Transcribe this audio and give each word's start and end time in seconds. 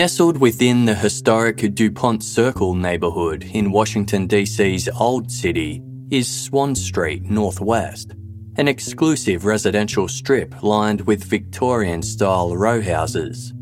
Nestled 0.00 0.38
within 0.38 0.86
the 0.86 0.94
historic 0.94 1.58
DuPont 1.74 2.24
Circle 2.24 2.72
neighbourhood 2.72 3.44
in 3.52 3.70
Washington, 3.70 4.26
D.C.'s 4.26 4.88
Old 4.98 5.30
City 5.30 5.82
is 6.10 6.26
Swann 6.26 6.74
Street 6.74 7.24
Northwest, 7.24 8.14
an 8.56 8.66
exclusive 8.66 9.44
residential 9.44 10.08
strip 10.08 10.62
lined 10.62 11.02
with 11.02 11.24
Victorian 11.24 12.00
style 12.00 12.56
row 12.56 12.80
houses. 12.80 13.52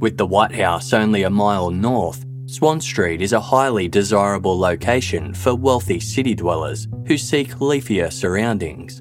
With 0.00 0.18
the 0.18 0.26
White 0.26 0.54
House 0.54 0.92
only 0.92 1.22
a 1.22 1.30
mile 1.30 1.70
north, 1.70 2.26
Swann 2.44 2.82
Street 2.82 3.22
is 3.22 3.32
a 3.32 3.40
highly 3.40 3.88
desirable 3.88 4.58
location 4.58 5.32
for 5.32 5.54
wealthy 5.54 5.98
city 5.98 6.34
dwellers 6.34 6.88
who 7.06 7.16
seek 7.16 7.54
leafier 7.54 8.12
surroundings. 8.12 9.00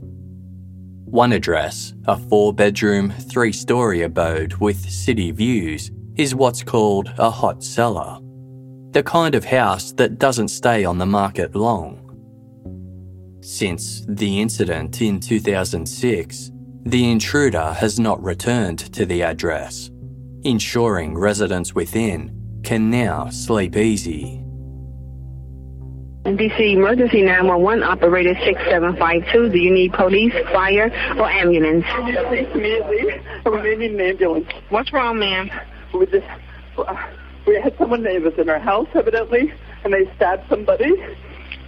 One 1.03 1.33
address, 1.33 1.93
a 2.05 2.17
four 2.17 2.53
bedroom, 2.53 3.11
three 3.11 3.51
story 3.51 4.03
abode 4.03 4.53
with 4.61 4.89
city 4.89 5.31
views, 5.31 5.91
is 6.17 6.33
what's 6.33 6.63
called 6.63 7.13
a 7.17 7.29
hot 7.29 7.63
seller. 7.63 8.19
The 8.91 9.03
kind 9.03 9.35
of 9.35 9.45
house 9.45 9.91
that 9.93 10.17
doesn't 10.17 10.47
stay 10.47 10.83
on 10.83 10.97
the 10.97 11.05
market 11.05 11.55
long. 11.55 12.03
Since 13.41 14.03
the 14.09 14.41
incident 14.41 15.01
in 15.01 15.19
2006, 15.19 16.51
the 16.85 17.11
intruder 17.11 17.73
has 17.73 17.99
not 17.99 18.21
returned 18.23 18.79
to 18.93 19.05
the 19.05 19.21
address, 19.21 19.91
ensuring 20.43 21.17
residents 21.17 21.75
within 21.75 22.33
can 22.63 22.89
now 22.89 23.29
sleep 23.29 23.77
easy. 23.77 24.43
DC 26.25 26.73
Emergency 26.73 27.21
911 27.21 27.83
operator 27.83 28.33
6752. 28.43 29.49
Do 29.49 29.57
you 29.57 29.71
need 29.71 29.93
police, 29.93 30.33
fire, 30.51 30.91
or 31.17 31.29
ambulance? 31.29 31.85
Immediately, 32.53 33.21
we 33.45 33.75
need 33.77 33.91
an 33.91 34.01
ambulance. 34.01 34.47
What's 34.69 34.91
wrong, 34.91 35.19
ma'am? 35.19 35.49
We 35.97 36.05
just, 36.05 36.25
we 37.47 37.55
had 37.61 37.75
someone 37.77 38.03
that 38.03 38.21
was 38.21 38.33
in 38.37 38.49
our 38.49 38.59
house, 38.59 38.87
evidently, 38.93 39.51
and 39.83 39.93
they 39.93 40.09
stabbed 40.15 40.43
somebody. 40.49 40.91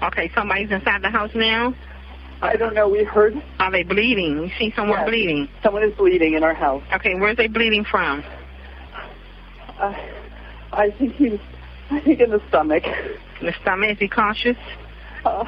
Okay, 0.03 0.31
somebody's 0.35 0.71
inside 0.71 1.01
the 1.01 1.09
house 1.09 1.31
now? 1.35 1.73
I 2.41 2.55
don't 2.55 2.73
know. 2.73 2.87
We 2.87 3.03
heard. 3.03 3.41
Are 3.59 3.71
they 3.71 3.83
bleeding? 3.83 4.37
You 4.43 4.51
see 4.57 4.71
someone 4.75 4.99
Yes. 4.99 5.09
bleeding? 5.09 5.49
Someone 5.61 5.83
is 5.83 5.93
bleeding 5.95 6.35
in 6.35 6.43
our 6.43 6.53
house. 6.53 6.83
Okay, 6.93 7.15
where's 7.15 7.35
they 7.37 7.47
bleeding 7.47 7.83
from? 7.83 8.23
Uh, 9.79 9.93
I 10.71 10.91
think 10.91 11.15
he's, 11.15 11.39
I 11.91 11.99
think 11.99 12.19
in 12.21 12.29
the 12.29 12.41
stomach. 12.49 12.83
The 13.41 13.53
stomach? 13.61 13.91
Is 13.91 13.97
he 13.99 14.07
conscious? 14.07 14.57
Uh, 15.25 15.43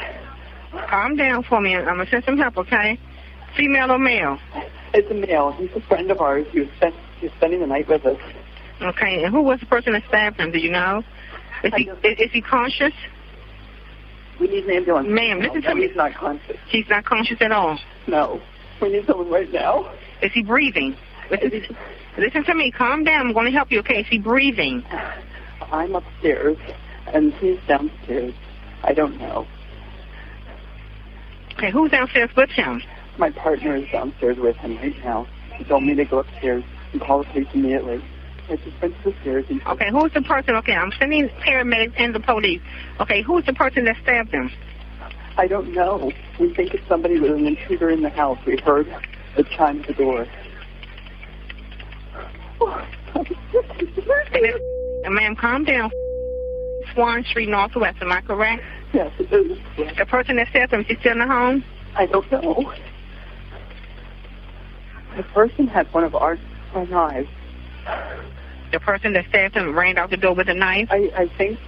Calm 0.89 1.15
down 1.17 1.43
for 1.43 1.59
me. 1.61 1.75
I'm 1.75 1.85
going 1.85 2.05
to 2.05 2.11
send 2.11 2.23
some 2.25 2.37
help, 2.37 2.57
okay? 2.57 2.97
Female 3.55 3.91
or 3.91 3.99
male? 3.99 4.37
it's 4.93 5.09
a 5.11 5.13
male. 5.13 5.51
He's 5.53 5.69
a 5.75 5.81
friend 5.81 6.09
of 6.11 6.19
ours. 6.19 6.45
He 6.51 6.61
was, 6.61 6.69
spent, 6.77 6.95
he 7.19 7.27
was 7.27 7.35
spending 7.37 7.59
the 7.61 7.67
night 7.67 7.87
with 7.87 8.05
us. 8.05 8.17
Okay, 8.81 9.23
and 9.23 9.33
who 9.33 9.41
was 9.41 9.59
the 9.59 9.65
person 9.65 9.93
that 9.93 10.03
stabbed 10.07 10.39
him? 10.39 10.51
Do 10.51 10.59
you 10.59 10.71
know? 10.71 11.03
Is 11.63 11.73
he, 11.75 11.83
is, 12.03 12.19
is 12.19 12.31
he 12.31 12.41
conscious? 12.41 12.93
We 14.39 14.47
need 14.47 14.65
an 14.65 14.71
ambulance. 14.77 15.07
Ma'am, 15.09 15.39
No, 15.39 15.45
listen 15.47 15.61
to 15.61 15.75
me. 15.75 15.87
He's 15.87 15.95
not 15.95 16.15
conscious. 16.15 16.57
He's 16.67 16.89
not 16.89 17.05
conscious 17.05 17.37
at 17.41 17.51
all. 17.51 17.77
No. 18.07 18.41
We 18.81 18.89
need 18.89 19.05
someone 19.05 19.29
right 19.29 19.51
now. 19.51 19.91
Is 20.23 20.31
he 20.33 20.41
breathing? 20.41 20.95
Listen, 21.29 21.77
listen 22.17 22.43
to 22.45 22.55
me. 22.55 22.71
Calm 22.71 23.03
down. 23.03 23.27
I'm 23.27 23.33
going 23.33 23.45
to 23.45 23.51
help 23.51 23.71
you, 23.71 23.79
okay? 23.79 23.99
Is 23.99 24.07
he 24.09 24.17
breathing? 24.17 24.83
I'm 25.71 25.95
upstairs, 25.95 26.57
and 27.13 27.33
he's 27.35 27.59
downstairs. 27.67 28.33
I 28.83 28.93
don't 28.93 29.19
know. 29.19 29.45
Okay, 31.57 31.69
who's 31.69 31.91
downstairs 31.91 32.31
with 32.35 32.49
him? 32.49 32.81
My 33.19 33.29
partner 33.29 33.75
is 33.75 33.85
downstairs 33.91 34.37
with 34.39 34.55
him 34.57 34.77
right 34.77 34.97
now. 35.03 35.27
He 35.55 35.63
told 35.63 35.83
me 35.83 35.93
to 35.95 36.05
go 36.05 36.19
upstairs 36.19 36.63
and 36.91 37.01
call 37.01 37.19
the 37.19 37.29
police 37.29 37.47
immediately. 37.53 38.03
I 38.51 38.57
just 38.57 39.03
the 39.03 39.13
stairs 39.21 39.45
and 39.49 39.61
Okay, 39.65 39.89
who's 39.89 40.11
the 40.13 40.21
person? 40.21 40.55
Okay, 40.55 40.73
I'm 40.73 40.91
sending 40.99 41.29
paramedics 41.29 41.93
and 41.97 42.13
the 42.13 42.19
police. 42.19 42.61
Okay, 42.99 43.21
who's 43.21 43.45
the 43.45 43.53
person 43.53 43.85
that 43.85 43.95
stabbed 44.03 44.31
him? 44.31 44.51
I 45.37 45.47
don't 45.47 45.73
know. 45.73 46.11
We 46.37 46.53
think 46.53 46.73
it's 46.73 46.85
somebody 46.89 47.19
with 47.19 47.31
an 47.31 47.47
intruder 47.47 47.89
in 47.89 48.01
the 48.01 48.09
house. 48.09 48.37
We 48.45 48.57
heard 48.57 48.93
the 49.37 49.45
chime 49.45 49.79
at 49.81 49.87
the 49.87 49.93
door. 49.93 50.27
Ma'am, 55.09 55.35
calm 55.35 55.63
down. 55.63 55.91
Swann 56.93 57.23
Street 57.23 57.49
Northwest, 57.49 57.97
am 58.01 58.11
I 58.11 58.21
correct? 58.21 58.63
Yes, 58.93 59.11
it 59.19 59.31
is. 59.31 59.57
The 59.97 60.05
person 60.05 60.35
that 60.35 60.49
stabbed 60.49 60.73
him, 60.73 60.81
is 60.81 60.87
he 60.87 60.95
still 60.97 61.13
in 61.13 61.19
the 61.19 61.27
home? 61.27 61.63
I 61.95 62.05
don't 62.05 62.29
know. 62.31 62.73
The 65.15 65.23
person 65.23 65.67
had 65.67 65.91
one 65.93 66.03
of 66.03 66.15
our, 66.15 66.37
our 66.73 66.85
knives. 66.85 67.29
The 68.71 68.79
person 68.79 69.13
that 69.13 69.25
stabbed 69.29 69.55
him 69.55 69.77
ran 69.77 69.97
out 69.97 70.09
the 70.09 70.17
door 70.17 70.33
with 70.33 70.47
a 70.49 70.53
knife? 70.53 70.87
I, 70.91 71.11
I 71.15 71.27
think. 71.37 71.59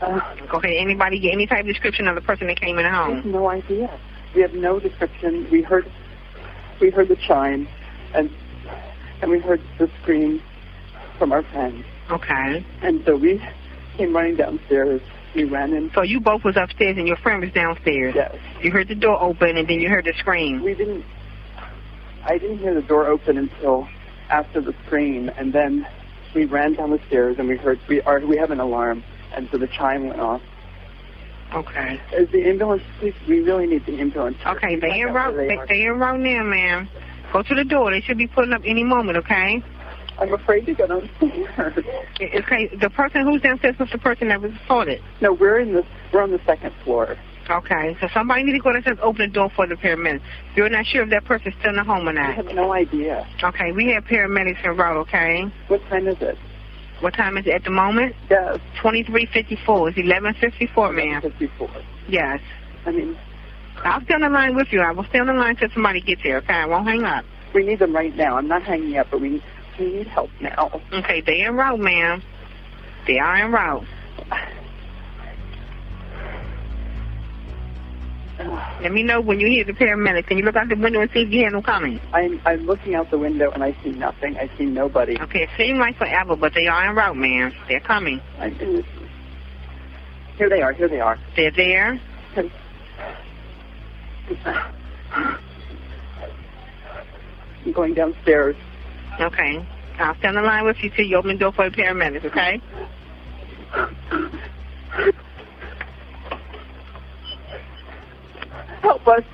Uh, 0.00 0.20
Okay, 0.54 0.78
anybody 0.78 1.20
get 1.20 1.32
any 1.32 1.46
type 1.46 1.60
of 1.60 1.66
description 1.66 2.08
of 2.08 2.14
the 2.16 2.20
person 2.22 2.46
that 2.48 2.60
came 2.60 2.78
in 2.78 2.84
the 2.84 2.90
I 2.90 2.92
have 3.10 3.22
home? 3.22 3.32
no 3.32 3.48
idea. 3.48 4.00
We 4.34 4.42
have 4.42 4.54
no 4.54 4.80
description. 4.80 5.46
We 5.50 5.62
heard, 5.62 5.90
we 6.80 6.90
heard 6.90 7.08
the 7.08 7.16
chime, 7.16 7.68
and 8.14 8.30
and 9.22 9.30
we 9.30 9.38
heard 9.38 9.60
the 9.78 9.88
scream 10.02 10.42
from 11.18 11.30
our 11.32 11.42
friend. 11.42 11.84
Okay. 12.10 12.64
And 12.82 13.04
so 13.04 13.16
we 13.16 13.40
came 13.96 14.14
running 14.16 14.36
downstairs. 14.36 15.00
We 15.34 15.44
ran 15.44 15.72
in. 15.74 15.92
So 15.94 16.02
you 16.02 16.18
both 16.18 16.42
was 16.42 16.56
upstairs 16.56 16.96
and 16.96 17.06
your 17.06 17.16
friend 17.18 17.40
was 17.42 17.52
downstairs. 17.52 18.14
Yes. 18.16 18.34
You 18.62 18.72
heard 18.72 18.88
the 18.88 18.94
door 18.96 19.20
open 19.22 19.56
and 19.56 19.68
then 19.68 19.78
you 19.80 19.88
heard 19.88 20.06
the 20.06 20.14
scream. 20.18 20.62
We 20.64 20.74
didn't. 20.74 21.04
I 22.24 22.38
didn't 22.38 22.58
hear 22.58 22.74
the 22.74 22.82
door 22.82 23.06
open 23.06 23.36
until 23.38 23.86
after 24.30 24.60
the 24.60 24.74
scream, 24.86 25.30
and 25.36 25.52
then 25.52 25.86
we 26.34 26.44
ran 26.44 26.74
down 26.74 26.90
the 26.90 27.00
stairs 27.08 27.36
and 27.38 27.48
we 27.48 27.56
heard 27.56 27.80
we 27.88 28.00
are 28.02 28.20
we 28.20 28.36
have 28.36 28.50
an 28.50 28.60
alarm, 28.60 29.02
and 29.34 29.48
so 29.50 29.58
the 29.58 29.66
chime 29.66 30.08
went 30.08 30.20
off. 30.20 30.42
Okay. 31.52 32.00
Is 32.12 32.30
the 32.30 32.48
ambulance? 32.48 32.82
Please, 32.98 33.14
we 33.28 33.40
really 33.40 33.66
need 33.66 33.84
the 33.84 34.00
ambulance. 34.00 34.38
Okay, 34.46 34.76
they 34.76 35.00
in 35.00 35.12
where 35.12 35.32
They, 35.32 35.58
they 35.68 35.82
in 35.82 35.98
route 35.98 36.20
now, 36.20 36.44
ma'am. 36.44 36.88
Go 37.32 37.42
to 37.42 37.54
the 37.54 37.64
door. 37.64 37.90
They 37.90 38.00
should 38.00 38.18
be 38.18 38.28
pulling 38.28 38.52
up 38.52 38.62
any 38.64 38.84
moment, 38.84 39.18
okay? 39.18 39.62
I'm 40.20 40.32
afraid 40.32 40.66
to 40.66 40.74
go 40.74 40.86
downstairs. 40.86 41.84
Okay, 42.20 42.68
the 42.76 42.90
person 42.90 43.24
who's 43.24 43.40
downstairs 43.40 43.78
was 43.78 43.88
the 43.90 43.96
person 43.96 44.28
that 44.28 44.42
was 44.42 44.52
assaulted. 44.62 45.00
No, 45.22 45.32
we're 45.32 45.58
in 45.58 45.72
the 45.72 45.86
we're 46.12 46.22
on 46.22 46.30
the 46.32 46.40
second 46.44 46.74
floor. 46.84 47.16
Okay, 47.50 47.96
so 48.00 48.08
somebody 48.14 48.44
need 48.44 48.52
to 48.52 48.58
go 48.60 48.72
downstairs 48.72 48.98
and 48.98 49.04
open 49.04 49.28
the 49.28 49.34
door 49.34 49.50
for 49.54 49.66
the 49.66 49.74
paramedics. 49.74 50.22
You're 50.54 50.68
not 50.68 50.86
sure 50.86 51.02
if 51.02 51.10
that 51.10 51.24
person's 51.24 51.54
still 51.58 51.70
in 51.70 51.76
the 51.76 51.84
home 51.84 52.08
or 52.08 52.12
not. 52.12 52.30
I 52.30 52.32
have 52.32 52.46
no 52.46 52.72
idea. 52.72 53.26
Okay, 53.42 53.72
we 53.72 53.88
have 53.88 54.04
paramedics 54.04 54.64
en 54.64 54.76
route, 54.76 54.96
okay? 54.98 55.44
What 55.68 55.82
time 55.88 56.06
is 56.06 56.16
it? 56.20 56.38
What 57.00 57.14
time 57.14 57.36
is 57.38 57.46
it 57.46 57.54
at 57.54 57.64
the 57.64 57.70
moment? 57.70 58.14
Yes. 58.30 58.58
2354. 58.82 59.88
It's 59.88 59.96
1154, 59.96 60.92
ma'am. 60.92 61.22
54. 61.22 61.70
Yes. 62.08 62.40
I 62.86 62.90
mean, 62.92 63.16
I'll 63.84 64.02
stay 64.02 64.14
on 64.14 64.20
the 64.20 64.28
line 64.28 64.54
with 64.54 64.68
you. 64.70 64.80
I 64.80 64.92
will 64.92 65.04
stay 65.04 65.18
on 65.18 65.26
the 65.26 65.32
line 65.32 65.56
till 65.56 65.70
somebody 65.70 66.00
gets 66.02 66.22
here, 66.22 66.36
okay? 66.38 66.52
I 66.54 66.66
won't 66.66 66.86
hang 66.86 67.04
up. 67.04 67.24
we 67.54 67.64
need 67.64 67.78
them 67.78 67.94
right 67.94 68.14
now. 68.14 68.36
I'm 68.36 68.46
not 68.48 68.62
hanging 68.62 68.96
up, 68.96 69.08
but 69.10 69.20
we 69.20 69.42
we 69.78 69.86
need 69.92 70.06
help 70.08 70.30
now. 70.40 70.80
Okay, 70.92 71.22
they 71.22 71.42
are 71.42 71.48
en 71.48 71.56
route, 71.56 71.80
ma'am. 71.80 72.22
They 73.06 73.18
are 73.18 73.36
en 73.36 73.50
route. 73.50 73.84
Let 78.82 78.92
me 78.92 79.02
know 79.02 79.20
when 79.20 79.40
you 79.40 79.46
hear 79.46 79.64
the 79.64 79.72
paramedics. 79.72 80.26
Can 80.26 80.38
you 80.38 80.44
look 80.44 80.56
out 80.56 80.68
the 80.68 80.76
window 80.76 81.00
and 81.00 81.10
see 81.12 81.20
if 81.20 81.30
you 81.30 81.40
hear 81.40 81.50
them 81.50 81.62
coming? 81.62 82.00
I'm 82.12 82.40
I'm 82.46 82.66
looking 82.66 82.94
out 82.94 83.10
the 83.10 83.18
window 83.18 83.50
and 83.50 83.62
I 83.62 83.76
see 83.84 83.90
nothing. 83.90 84.36
I 84.38 84.50
see 84.56 84.64
nobody. 84.64 85.20
Okay, 85.20 85.42
it 85.42 85.50
seems 85.56 85.78
like 85.78 85.96
forever, 85.96 86.34
but 86.36 86.54
they 86.54 86.66
are 86.66 86.84
en 86.86 86.94
route, 86.94 87.16
man. 87.16 87.52
They're 87.68 87.80
coming. 87.80 88.20
I'm 88.38 88.58
in. 88.58 88.84
Here 90.38 90.48
they 90.48 90.62
are. 90.62 90.72
Here 90.72 90.88
they 90.88 91.00
are. 91.00 91.18
They're 91.36 91.50
there. 91.50 92.00
I'm 97.64 97.72
going 97.72 97.94
downstairs. 97.94 98.56
Okay. 99.20 99.66
I'll 99.98 100.16
stand 100.16 100.38
in 100.38 100.44
line 100.44 100.64
with 100.64 100.82
you 100.82 100.90
till 100.90 101.04
you 101.04 101.16
open 101.18 101.32
the 101.32 101.38
door 101.38 101.52
for 101.52 101.68
the 101.68 101.76
paramedics, 101.76 102.24
okay? 102.24 102.60
Help 108.82 109.06
us. 109.08 109.24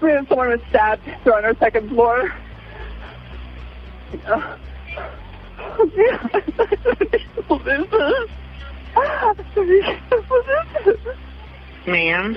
We 0.00 0.10
have 0.10 0.28
someone 0.28 0.48
was 0.50 0.60
stabbed. 0.68 1.02
They're 1.24 1.36
on 1.36 1.44
our 1.44 1.56
second 1.56 1.88
floor. 1.90 2.32
Uh, 4.26 4.56
Ma'am. 11.86 12.36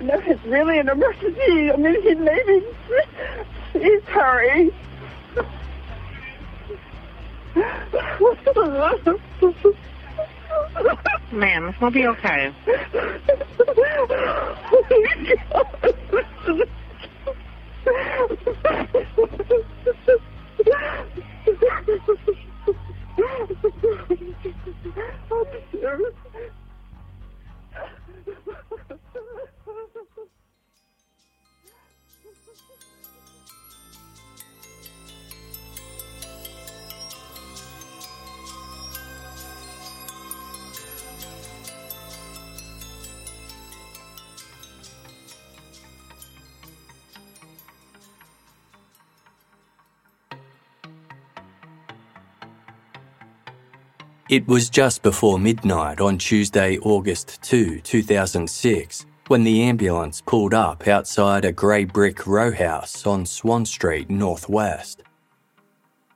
No, 0.00 0.20
it's 0.26 0.44
really 0.44 0.78
an 0.78 0.88
emergency. 0.88 1.70
I 1.70 1.76
mean, 1.76 2.02
he 2.02 2.14
maybe. 2.14 2.64
he's 3.72 4.02
hurry. 4.04 4.72
Ma'am, 11.32 11.68
it's 11.68 11.78
gonna 11.78 11.90
be 11.90 12.06
okay. 12.06 12.52
It 54.28 54.48
was 54.48 54.70
just 54.70 55.04
before 55.04 55.38
midnight 55.38 56.00
on 56.00 56.18
Tuesday, 56.18 56.78
August 56.78 57.40
2, 57.42 57.78
2006, 57.78 59.06
when 59.28 59.44
the 59.44 59.62
ambulance 59.62 60.20
pulled 60.20 60.52
up 60.52 60.88
outside 60.88 61.44
a 61.44 61.52
grey 61.52 61.84
brick 61.84 62.26
row 62.26 62.50
house 62.50 63.06
on 63.06 63.24
Swann 63.24 63.64
Street, 63.64 64.10
Northwest. 64.10 65.04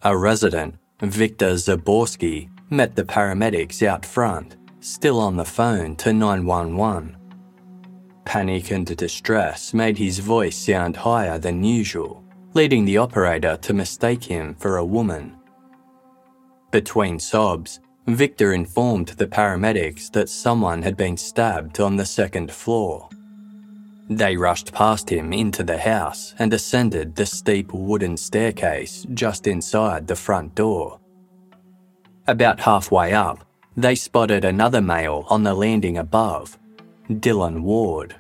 A 0.03 0.17
resident, 0.17 0.75
Victor 1.01 1.53
Zaborsky, 1.53 2.51
met 2.69 2.97
the 2.97 3.05
paramedics 3.05 3.81
out 3.87 4.05
front, 4.05 4.57
still 4.81 5.21
on 5.21 5.37
the 5.37 5.45
phone 5.45 5.95
to 5.97 6.13
911. 6.13 7.17
Panic 8.25 8.73
and 8.73 8.97
distress 8.97 9.73
made 9.73 9.99
his 9.99 10.19
voice 10.19 10.57
sound 10.57 10.97
higher 10.97 11.39
than 11.39 11.63
usual, 11.63 12.25
leading 12.55 12.85
the 12.85 12.99
operator 12.99 13.57
to 13.59 13.73
mistake 13.73 14.25
him 14.25 14.57
for 14.57 14.79
a 14.79 14.85
woman. 14.85 15.37
Between 16.73 17.21
sobs, 17.21 17.79
Victor 18.15 18.53
informed 18.53 19.09
the 19.09 19.27
paramedics 19.27 20.11
that 20.13 20.29
someone 20.29 20.83
had 20.83 20.97
been 20.97 21.17
stabbed 21.17 21.81
on 21.81 21.97
the 21.97 22.07
second 22.07 22.51
floor. 22.51 23.09
They 24.09 24.37
rushed 24.37 24.73
past 24.73 25.11
him 25.11 25.33
into 25.33 25.63
the 25.63 25.79
house 25.79 26.35
and 26.39 26.53
ascended 26.53 27.15
the 27.15 27.27
steep 27.27 27.73
wooden 27.73 28.17
staircase 28.17 29.07
just 29.15 29.47
inside 29.47 30.07
the 30.07 30.17
front 30.17 30.55
door. 30.55 30.99
About 32.27 32.61
halfway 32.61 33.13
up, 33.13 33.45
they 33.77 33.95
spotted 33.95 34.45
another 34.45 34.81
male 34.81 35.25
on 35.29 35.43
the 35.43 35.55
landing 35.55 35.99
above, 35.99 36.59
Dylan 37.09 37.61
Ward. 37.63 38.17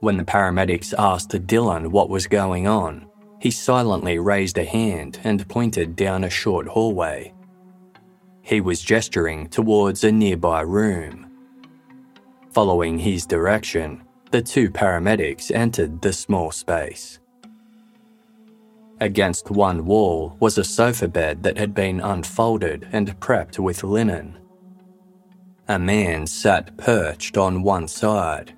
When 0.00 0.16
the 0.16 0.24
paramedics 0.24 0.92
asked 0.98 1.30
Dylan 1.46 1.88
what 1.88 2.08
was 2.08 2.26
going 2.26 2.66
on, 2.66 3.06
he 3.40 3.50
silently 3.50 4.18
raised 4.18 4.58
a 4.58 4.64
hand 4.64 5.20
and 5.22 5.48
pointed 5.48 5.96
down 5.96 6.24
a 6.24 6.30
short 6.30 6.66
hallway. 6.66 7.32
He 8.44 8.60
was 8.60 8.82
gesturing 8.82 9.48
towards 9.48 10.04
a 10.04 10.12
nearby 10.12 10.60
room. 10.60 11.30
Following 12.52 12.98
his 12.98 13.24
direction, 13.24 14.02
the 14.32 14.42
two 14.42 14.70
paramedics 14.70 15.50
entered 15.50 16.02
the 16.02 16.12
small 16.12 16.50
space. 16.50 17.18
Against 19.00 19.50
one 19.50 19.86
wall 19.86 20.36
was 20.40 20.58
a 20.58 20.62
sofa 20.62 21.08
bed 21.08 21.42
that 21.42 21.56
had 21.56 21.74
been 21.74 22.00
unfolded 22.00 22.86
and 22.92 23.18
prepped 23.18 23.58
with 23.58 23.82
linen. 23.82 24.38
A 25.66 25.78
man 25.78 26.26
sat 26.26 26.76
perched 26.76 27.38
on 27.38 27.62
one 27.62 27.88
side. 27.88 28.54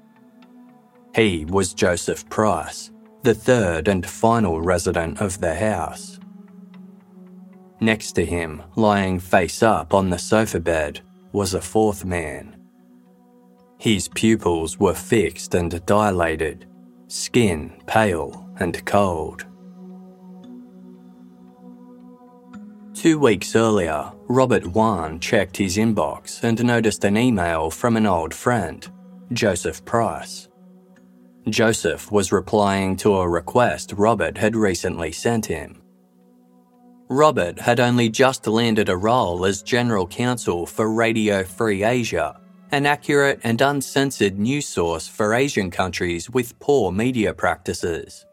He 1.14 1.44
was 1.44 1.74
Joseph 1.74 2.28
Price, 2.28 2.90
the 3.22 3.34
third 3.34 3.86
and 3.86 4.04
final 4.04 4.60
resident 4.60 5.20
of 5.20 5.40
the 5.40 5.54
house. 5.54 6.15
Next 7.80 8.12
to 8.12 8.24
him, 8.24 8.62
lying 8.74 9.20
face 9.20 9.62
up 9.62 9.92
on 9.92 10.10
the 10.10 10.18
sofa 10.18 10.60
bed, 10.60 11.00
was 11.32 11.54
a 11.54 11.60
fourth 11.60 12.04
man. 12.04 12.56
His 13.78 14.08
pupils 14.08 14.80
were 14.80 14.94
fixed 14.94 15.54
and 15.54 15.84
dilated, 15.84 16.66
skin 17.08 17.82
pale 17.86 18.48
and 18.58 18.84
cold. 18.86 19.44
Two 22.94 23.18
weeks 23.18 23.54
earlier, 23.54 24.10
Robert 24.26 24.66
Wone 24.68 25.20
checked 25.20 25.58
his 25.58 25.76
inbox 25.76 26.42
and 26.42 26.64
noticed 26.64 27.04
an 27.04 27.18
email 27.18 27.70
from 27.70 27.96
an 27.96 28.06
old 28.06 28.32
friend, 28.32 28.90
Joseph 29.34 29.84
Price. 29.84 30.48
Joseph 31.48 32.10
was 32.10 32.32
replying 32.32 32.96
to 32.96 33.16
a 33.16 33.28
request 33.28 33.92
Robert 33.96 34.38
had 34.38 34.56
recently 34.56 35.12
sent 35.12 35.44
him. 35.46 35.82
Robert 37.08 37.60
had 37.60 37.78
only 37.78 38.08
just 38.08 38.48
landed 38.48 38.88
a 38.88 38.96
role 38.96 39.44
as 39.46 39.62
General 39.62 40.08
Counsel 40.08 40.66
for 40.66 40.90
Radio 40.90 41.44
Free 41.44 41.84
Asia, 41.84 42.40
an 42.72 42.84
accurate 42.84 43.38
and 43.44 43.60
uncensored 43.60 44.38
news 44.38 44.66
source 44.66 45.06
for 45.06 45.32
Asian 45.32 45.70
countries 45.70 46.28
with 46.28 46.58
poor 46.58 46.90
media 46.90 47.32
practices. 47.32 48.26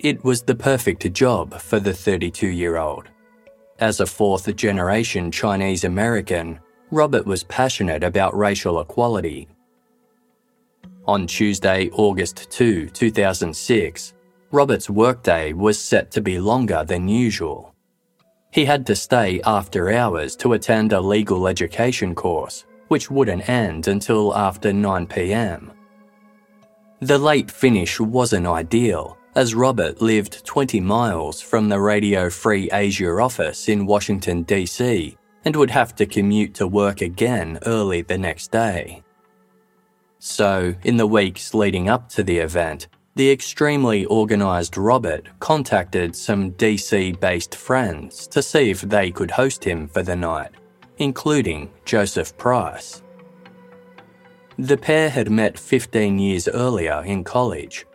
It 0.00 0.24
was 0.24 0.42
the 0.42 0.56
perfect 0.56 1.10
job 1.12 1.60
for 1.60 1.78
the 1.78 1.94
32 1.94 2.48
year 2.48 2.78
old. 2.78 3.08
As 3.78 4.00
a 4.00 4.06
fourth 4.06 4.54
generation 4.56 5.30
Chinese 5.30 5.84
American, 5.84 6.58
Robert 6.90 7.26
was 7.26 7.44
passionate 7.44 8.02
about 8.02 8.36
racial 8.36 8.80
equality. 8.80 9.48
On 11.06 11.28
Tuesday, 11.28 11.90
August 11.92 12.50
2, 12.50 12.88
2006, 12.88 14.14
Robert's 14.52 14.88
workday 14.88 15.52
was 15.52 15.78
set 15.78 16.10
to 16.12 16.20
be 16.20 16.38
longer 16.38 16.84
than 16.86 17.08
usual. 17.08 17.74
He 18.52 18.64
had 18.64 18.86
to 18.86 18.96
stay 18.96 19.40
after 19.44 19.92
hours 19.92 20.36
to 20.36 20.52
attend 20.52 20.92
a 20.92 21.00
legal 21.00 21.48
education 21.48 22.14
course, 22.14 22.64
which 22.88 23.10
wouldn't 23.10 23.48
end 23.48 23.88
until 23.88 24.34
after 24.36 24.72
9 24.72 25.06
pm. 25.06 25.72
The 27.00 27.18
late 27.18 27.50
finish 27.50 28.00
wasn't 28.00 28.46
ideal, 28.46 29.18
as 29.34 29.54
Robert 29.54 30.00
lived 30.00 30.46
20 30.46 30.80
miles 30.80 31.42
from 31.42 31.68
the 31.68 31.80
Radio 31.80 32.30
Free 32.30 32.70
Asia 32.72 33.10
office 33.20 33.68
in 33.68 33.84
Washington, 33.84 34.44
D.C., 34.44 35.16
and 35.44 35.54
would 35.54 35.70
have 35.70 35.94
to 35.96 36.06
commute 36.06 36.54
to 36.54 36.66
work 36.66 37.02
again 37.02 37.58
early 37.66 38.02
the 38.02 38.16
next 38.16 38.50
day. 38.50 39.02
So, 40.18 40.74
in 40.82 40.96
the 40.96 41.06
weeks 41.06 41.52
leading 41.52 41.88
up 41.88 42.08
to 42.10 42.22
the 42.22 42.38
event, 42.38 42.88
the 43.16 43.30
extremely 43.30 44.04
organised 44.06 44.76
Robert 44.76 45.26
contacted 45.40 46.14
some 46.14 46.52
DC 46.52 47.18
based 47.18 47.54
friends 47.54 48.26
to 48.26 48.42
see 48.42 48.70
if 48.70 48.82
they 48.82 49.10
could 49.10 49.30
host 49.30 49.64
him 49.64 49.88
for 49.88 50.02
the 50.02 50.14
night, 50.14 50.50
including 50.98 51.70
Joseph 51.86 52.36
Price. 52.36 53.02
The 54.58 54.76
pair 54.76 55.08
had 55.08 55.30
met 55.30 55.58
15 55.58 56.18
years 56.18 56.46
earlier 56.46 57.02
in 57.06 57.24
college. 57.24 57.86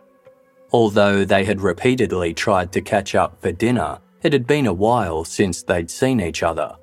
Although 0.72 1.24
they 1.24 1.44
had 1.44 1.60
repeatedly 1.60 2.34
tried 2.34 2.72
to 2.72 2.80
catch 2.80 3.14
up 3.14 3.40
for 3.40 3.52
dinner, 3.52 4.00
it 4.22 4.32
had 4.32 4.46
been 4.46 4.66
a 4.66 4.72
while 4.72 5.24
since 5.24 5.62
they'd 5.62 5.90
seen 5.90 6.20
each 6.20 6.42
other. 6.42 6.76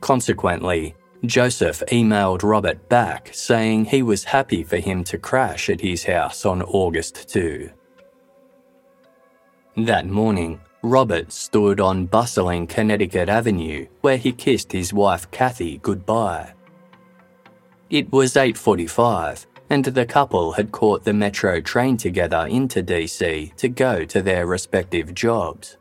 Consequently, 0.00 0.94
Joseph 1.24 1.82
emailed 1.90 2.42
Robert 2.42 2.88
back 2.88 3.30
saying 3.32 3.86
he 3.86 4.02
was 4.02 4.24
happy 4.24 4.62
for 4.62 4.76
him 4.76 5.02
to 5.04 5.18
crash 5.18 5.70
at 5.70 5.80
his 5.80 6.04
house 6.04 6.44
on 6.44 6.62
August 6.62 7.28
2. 7.30 7.70
That 9.78 10.06
morning, 10.06 10.60
Robert 10.82 11.32
stood 11.32 11.80
on 11.80 12.06
bustling 12.06 12.66
Connecticut 12.66 13.28
Avenue 13.28 13.86
where 14.02 14.18
he 14.18 14.30
kissed 14.30 14.72
his 14.72 14.92
wife 14.92 15.30
Kathy 15.30 15.78
goodbye. 15.78 16.52
It 17.88 18.12
was 18.12 18.36
8:45 18.36 19.46
and 19.70 19.84
the 19.84 20.06
couple 20.06 20.52
had 20.52 20.70
caught 20.70 21.02
the 21.04 21.12
metro 21.12 21.60
train 21.60 21.96
together 21.96 22.46
into 22.46 22.82
DC 22.82 23.54
to 23.56 23.68
go 23.68 24.04
to 24.04 24.22
their 24.22 24.46
respective 24.46 25.14
jobs. 25.14 25.76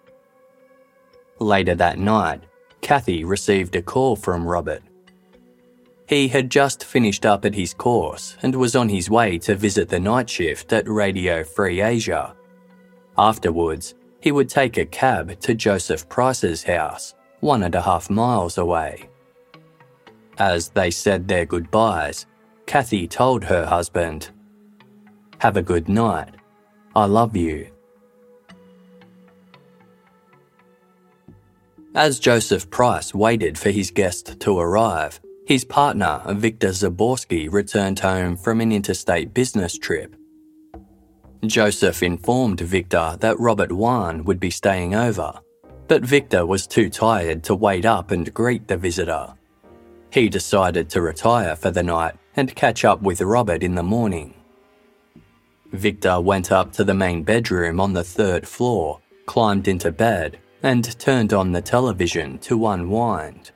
Later 1.40 1.76
that 1.76 2.00
night, 2.00 2.42
Kathy 2.82 3.24
received 3.24 3.76
a 3.76 3.82
call 3.82 4.16
from 4.16 4.48
Robert. 4.48 4.82
He 6.08 6.28
had 6.28 6.52
just 6.52 6.84
finished 6.84 7.26
up 7.26 7.46
at 7.46 7.56
his 7.56 7.74
course 7.74 8.38
and 8.44 8.56
was 8.56 8.76
on 8.76 8.90
his 8.90 9.10
way 9.10 9.40
to 9.40 9.56
visit 9.56 9.90
the 9.90 10.00
night 10.00 10.30
shift 10.30 10.72
at 10.72 10.88
Radio 10.88 11.44
Free 11.44 11.82
Asia. 11.82 12.36
Afterwards, 13.18 13.96
he 14.20 14.32
would 14.32 14.50
take 14.50 14.78
a 14.78 14.86
cab 14.86 15.40
to 15.40 15.56
Joseph 15.56 16.08
Price's 16.08 16.64
house, 16.64 17.16
one 17.40 17.64
and 17.64 17.74
a 17.74 17.82
half 17.82 18.10
miles 18.10 18.58
away. 18.58 19.10
As 20.38 20.70
they 20.70 20.92
said 20.92 21.28
their 21.28 21.46
goodbyes, 21.46 22.28
Kathy 22.66 23.08
told 23.08 23.44
her 23.44 23.66
husband, 23.66 24.30
Have 25.40 25.58
a 25.58 25.62
good 25.62 25.88
night. 25.88 26.36
I 26.96 27.06
love 27.06 27.36
you. 27.36 27.68
As 31.96 32.20
Joseph 32.20 32.70
Price 32.70 33.14
waited 33.14 33.58
for 33.58 33.70
his 33.70 33.90
guest 33.90 34.40
to 34.42 34.60
arrive, 34.60 35.20
his 35.46 35.64
partner, 35.64 36.22
Victor 36.30 36.70
Zaborsky, 36.70 37.52
returned 37.52 38.00
home 38.00 38.36
from 38.36 38.62
an 38.62 38.72
interstate 38.72 39.34
business 39.34 39.78
trip. 39.78 40.16
Joseph 41.46 42.02
informed 42.02 42.62
Victor 42.62 43.18
that 43.20 43.40
Robert 43.40 43.72
Wone 43.72 44.24
would 44.24 44.40
be 44.40 44.50
staying 44.50 44.96
over, 44.96 45.40
but 45.88 46.04
Victor 46.04 46.46
was 46.46 46.66
too 46.66 46.90
tired 46.90 47.44
to 47.44 47.54
wait 47.54 47.86
up 47.86 48.10
and 48.10 48.34
greet 48.34 48.68
the 48.68 48.78
visitor. 48.78 49.34
He 50.10 50.30
decided 50.30 50.90
to 50.90 51.02
retire 51.02 51.56
for 51.56 51.70
the 51.70 51.84
night 51.84 52.16
and 52.36 52.56
catch 52.56 52.84
up 52.84 53.02
with 53.02 53.22
Robert 53.22 53.62
in 53.62 53.76
the 53.76 53.84
morning. 53.84 54.34
Victor 55.72 56.20
went 56.22 56.52
up 56.52 56.72
to 56.74 56.84
the 56.84 56.94
main 56.94 57.24
bedroom 57.24 57.80
on 57.80 57.94
the 57.94 58.04
third 58.04 58.48
floor, 58.48 59.00
climbed 59.26 59.68
into 59.68 59.92
bed, 59.92 60.40
and 60.64 60.98
turned 61.00 61.34
on 61.34 61.52
the 61.52 61.62
television 61.62 62.40
to 62.40 62.68
unwind. 62.68 63.52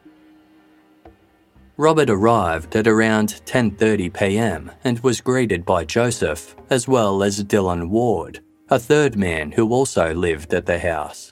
Robert 1.79 2.09
arrived 2.09 2.75
at 2.75 2.89
around 2.89 3.41
10:30 3.45 4.13
p.m. 4.13 4.69
and 4.83 4.99
was 4.99 5.21
greeted 5.21 5.63
by 5.63 5.85
Joseph 5.85 6.53
as 6.69 6.89
well 6.89 7.23
as 7.23 7.41
Dylan 7.45 7.87
Ward, 7.87 8.41
a 8.69 8.77
third 8.77 9.15
man 9.15 9.53
who 9.53 9.71
also 9.71 10.13
lived 10.13 10.53
at 10.53 10.65
the 10.65 10.77
house. 10.77 11.31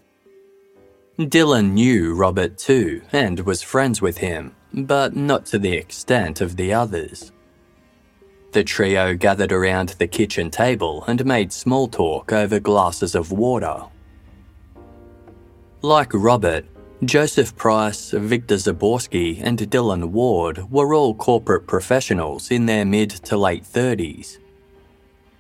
Dylan 1.20 1.74
knew 1.74 2.16
Robert 2.16 2.58
too 2.58 3.02
and 3.12 3.42
was 3.42 3.62
friends 3.62 4.02
with 4.02 4.20
him, 4.20 4.56
but 4.74 5.18
not 5.18 5.46
to 5.48 5.60
the 5.60 5.74
extent 5.74 6.40
of 6.40 6.56
the 6.56 6.72
others. 6.72 7.34
The 8.54 8.64
trio 8.64 9.16
gathered 9.16 9.52
around 9.52 9.90
the 10.00 10.08
kitchen 10.08 10.50
table 10.50 11.04
and 11.08 11.26
made 11.26 11.52
small 11.52 11.90
talk 11.90 12.32
over 12.32 12.62
glasses 12.62 13.16
of 13.16 13.34
water 13.34 13.84
like 15.82 16.12
Robert, 16.14 16.66
Joseph 17.06 17.56
Price, 17.56 18.10
Victor 18.10 18.56
Zaborsky, 18.56 19.40
and 19.44 19.60
Dylan 19.60 20.06
Ward 20.10 20.72
were 20.72 20.96
all 20.96 21.14
corporate 21.14 21.68
professionals 21.68 22.50
in 22.50 22.66
their 22.66 22.86
mid 22.86 23.12
to 23.12 23.38
late 23.38 23.64
30s. 23.64 24.40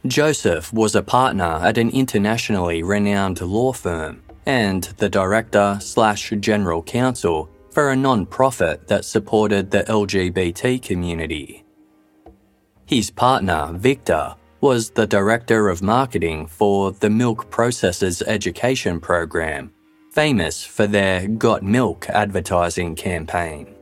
Joseph 0.06 0.72
was 0.72 0.94
a 0.94 1.02
partner 1.02 1.60
at 1.64 1.80
an 1.80 1.90
internationally 1.90 2.84
renowned 2.84 3.42
law 3.42 3.74
firm 3.74 4.22
and 4.46 4.84
the 4.98 5.10
director 5.10 5.80
slash 5.82 6.32
general 6.40 6.84
counsel 6.84 7.50
for 7.72 7.90
a 7.90 7.96
non-profit 7.96 8.88
that 8.88 9.04
supported 9.04 9.72
the 9.72 9.84
LGBT 9.86 10.80
community. 10.84 11.66
His 12.86 13.10
partner, 13.10 13.72
Victor, 13.74 14.36
was 14.62 14.92
the 14.92 15.08
director 15.08 15.70
of 15.70 15.82
marketing 15.82 16.46
for 16.46 16.92
the 16.92 17.10
Milk 17.10 17.50
Processors 17.50 18.22
Education 18.28 19.00
Program 19.00 19.72
famous 20.18 20.66
for 20.66 20.88
their 20.88 21.28
Got 21.28 21.62
Milk 21.62 22.10
advertising 22.10 22.96
campaign. 22.96 23.76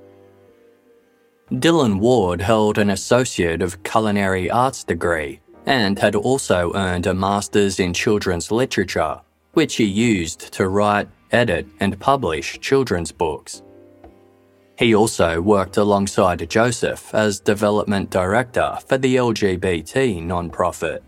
Dylan 1.49 1.97
Ward 1.99 2.41
held 2.41 2.77
an 2.77 2.89
Associate 2.89 3.61
of 3.61 3.81
Culinary 3.83 4.51
Arts 4.51 4.83
degree 4.83 5.39
and 5.65 5.97
had 5.97 6.13
also 6.13 6.73
earned 6.75 7.07
a 7.07 7.13
Master's 7.13 7.79
in 7.79 7.93
Children's 7.93 8.51
Literature, 8.51 9.21
which 9.53 9.77
he 9.77 9.85
used 9.85 10.51
to 10.51 10.67
write, 10.67 11.07
edit, 11.31 11.67
and 11.79 11.97
publish 12.01 12.59
children's 12.59 13.13
books. 13.13 13.63
He 14.77 14.93
also 14.93 15.39
worked 15.39 15.77
alongside 15.77 16.49
Joseph 16.49 17.15
as 17.15 17.39
Development 17.39 18.09
Director 18.09 18.77
for 18.85 18.97
the 18.97 19.15
LGBT 19.15 20.21
nonprofit. 20.21 20.99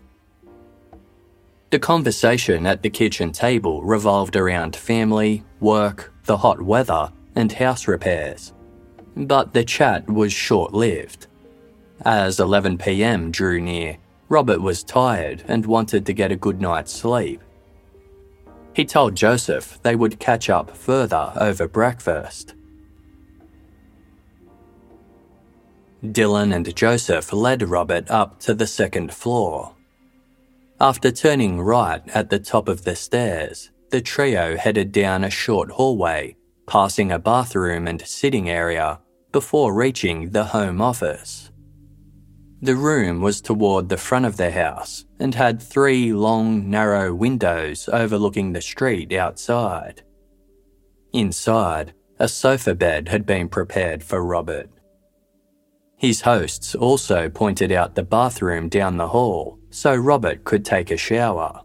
The 1.70 1.78
conversation 1.78 2.64
at 2.64 2.82
the 2.82 2.88
kitchen 2.88 3.30
table 3.30 3.82
revolved 3.82 4.36
around 4.36 4.74
family, 4.74 5.44
work, 5.60 6.14
the 6.24 6.38
hot 6.38 6.62
weather, 6.62 7.12
and 7.34 7.52
house 7.52 7.86
repairs. 7.86 8.54
But 9.14 9.52
the 9.52 9.64
chat 9.64 10.08
was 10.08 10.32
short 10.32 10.72
lived. 10.72 11.26
As 12.06 12.40
11 12.40 12.78
pm 12.78 13.30
drew 13.30 13.60
near, 13.60 13.98
Robert 14.30 14.62
was 14.62 14.82
tired 14.82 15.44
and 15.46 15.66
wanted 15.66 16.06
to 16.06 16.14
get 16.14 16.32
a 16.32 16.36
good 16.36 16.58
night's 16.58 16.92
sleep. 16.92 17.42
He 18.72 18.86
told 18.86 19.14
Joseph 19.14 19.78
they 19.82 19.94
would 19.94 20.18
catch 20.18 20.48
up 20.48 20.74
further 20.74 21.34
over 21.36 21.68
breakfast. 21.68 22.54
Dylan 26.02 26.54
and 26.54 26.74
Joseph 26.74 27.30
led 27.30 27.62
Robert 27.62 28.10
up 28.10 28.40
to 28.40 28.54
the 28.54 28.66
second 28.66 29.12
floor 29.12 29.74
after 30.80 31.10
turning 31.10 31.60
right 31.60 32.02
at 32.14 32.30
the 32.30 32.38
top 32.38 32.68
of 32.68 32.84
the 32.84 32.94
stairs, 32.94 33.70
the 33.90 34.00
trio 34.00 34.56
headed 34.56 34.92
down 34.92 35.24
a 35.24 35.30
short 35.30 35.70
hallway, 35.70 36.36
passing 36.68 37.10
a 37.10 37.18
bathroom 37.18 37.88
and 37.88 38.00
sitting 38.06 38.48
area 38.48 39.00
before 39.32 39.74
reaching 39.74 40.30
the 40.30 40.44
home 40.44 40.80
office. 40.80 41.50
The 42.60 42.76
room 42.76 43.20
was 43.20 43.40
toward 43.40 43.88
the 43.88 43.96
front 43.96 44.26
of 44.26 44.36
the 44.36 44.50
house 44.50 45.04
and 45.18 45.34
had 45.34 45.60
three 45.62 46.12
long, 46.12 46.70
narrow 46.70 47.14
windows 47.14 47.88
overlooking 47.92 48.52
the 48.52 48.60
street 48.60 49.12
outside. 49.12 50.02
Inside, 51.12 51.94
a 52.18 52.28
sofa 52.28 52.74
bed 52.74 53.08
had 53.08 53.26
been 53.26 53.48
prepared 53.48 54.02
for 54.02 54.24
Robert. 54.24 54.70
His 55.96 56.20
hosts 56.20 56.74
also 56.74 57.28
pointed 57.28 57.72
out 57.72 57.94
the 57.94 58.02
bathroom 58.02 58.68
down 58.68 58.96
the 58.96 59.08
hall 59.08 59.57
so 59.78 59.94
Robert 59.94 60.42
could 60.42 60.64
take 60.64 60.90
a 60.90 60.96
shower. 60.96 61.62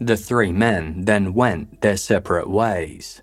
The 0.00 0.16
three 0.16 0.50
men 0.50 1.04
then 1.04 1.34
went 1.34 1.82
their 1.82 1.96
separate 1.96 2.50
ways. 2.50 3.22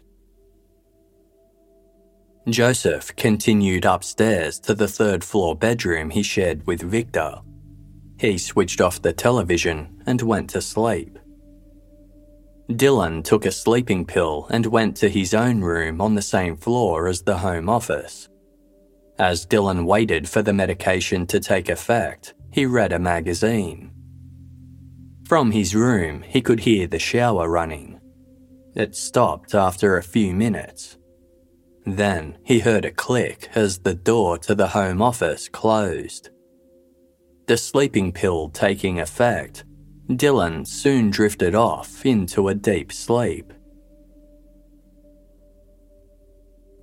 Joseph 2.48 3.14
continued 3.18 3.84
upstairs 3.84 4.58
to 4.62 4.74
the 4.74 4.88
third 4.88 5.22
floor 5.22 5.54
bedroom 5.54 6.12
he 6.12 6.24
shared 6.24 6.66
with 6.66 6.82
Victor. 6.82 7.42
He 8.18 8.38
switched 8.38 8.80
off 8.80 9.02
the 9.02 9.12
television 9.12 10.02
and 10.06 10.22
went 10.22 10.50
to 10.52 10.62
sleep. 10.62 11.20
Dylan 12.70 13.22
took 13.22 13.46
a 13.46 13.52
sleeping 13.52 14.06
pill 14.06 14.48
and 14.50 14.66
went 14.66 14.96
to 14.98 15.10
his 15.10 15.34
own 15.34 15.60
room 15.60 16.00
on 16.00 16.16
the 16.16 16.22
same 16.22 16.56
floor 16.56 17.08
as 17.10 17.22
the 17.22 17.38
home 17.38 17.68
office. 17.68 18.30
As 19.20 19.46
Dylan 19.46 19.86
waited 19.86 20.30
for 20.30 20.42
the 20.42 20.54
medication 20.54 21.28
to 21.28 21.40
take 21.42 21.70
effect, 21.70 22.34
he 22.58 22.66
read 22.66 22.92
a 22.92 22.98
magazine. 22.98 23.92
From 25.28 25.52
his 25.52 25.76
room, 25.76 26.24
he 26.24 26.42
could 26.42 26.62
hear 26.62 26.88
the 26.88 26.98
shower 26.98 27.48
running. 27.48 28.00
It 28.74 28.96
stopped 28.96 29.54
after 29.54 29.96
a 29.96 30.02
few 30.02 30.34
minutes. 30.34 30.98
Then 31.86 32.40
he 32.44 32.58
heard 32.58 32.84
a 32.84 32.90
click 32.90 33.52
as 33.54 33.78
the 33.78 33.94
door 33.94 34.40
to 34.40 34.56
the 34.56 34.70
home 34.70 35.04
office 35.04 35.48
closed. 35.48 36.32
The 37.46 37.58
sleeping 37.58 38.12
pill 38.12 38.50
taking 38.50 39.00
effect, 39.00 39.64
Dylan 40.10 40.66
soon 40.66 41.12
drifted 41.12 41.54
off 41.54 42.08
into 42.08 42.48
a 42.48 42.56
deep 42.56 42.92
sleep. 42.92 43.54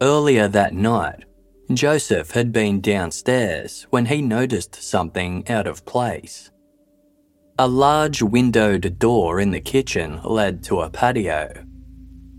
Earlier 0.01 0.47
that 0.47 0.73
night, 0.73 1.25
Joseph 1.73 2.33
had 2.33 2.53
been 2.53 2.81
downstairs 2.81 3.87
when 3.89 4.07
he 4.07 4.21
noticed 4.21 4.75
something 4.75 5.49
out 5.49 5.67
of 5.67 5.87
place. 5.87 6.51
A 7.59 7.67
large 7.67 8.21
windowed 8.21 8.99
door 8.99 9.41
in 9.41 9.51
the 9.51 9.61
kitchen 9.61 10.21
led 10.23 10.63
to 10.65 10.81
a 10.81 10.91
patio. 10.91 11.65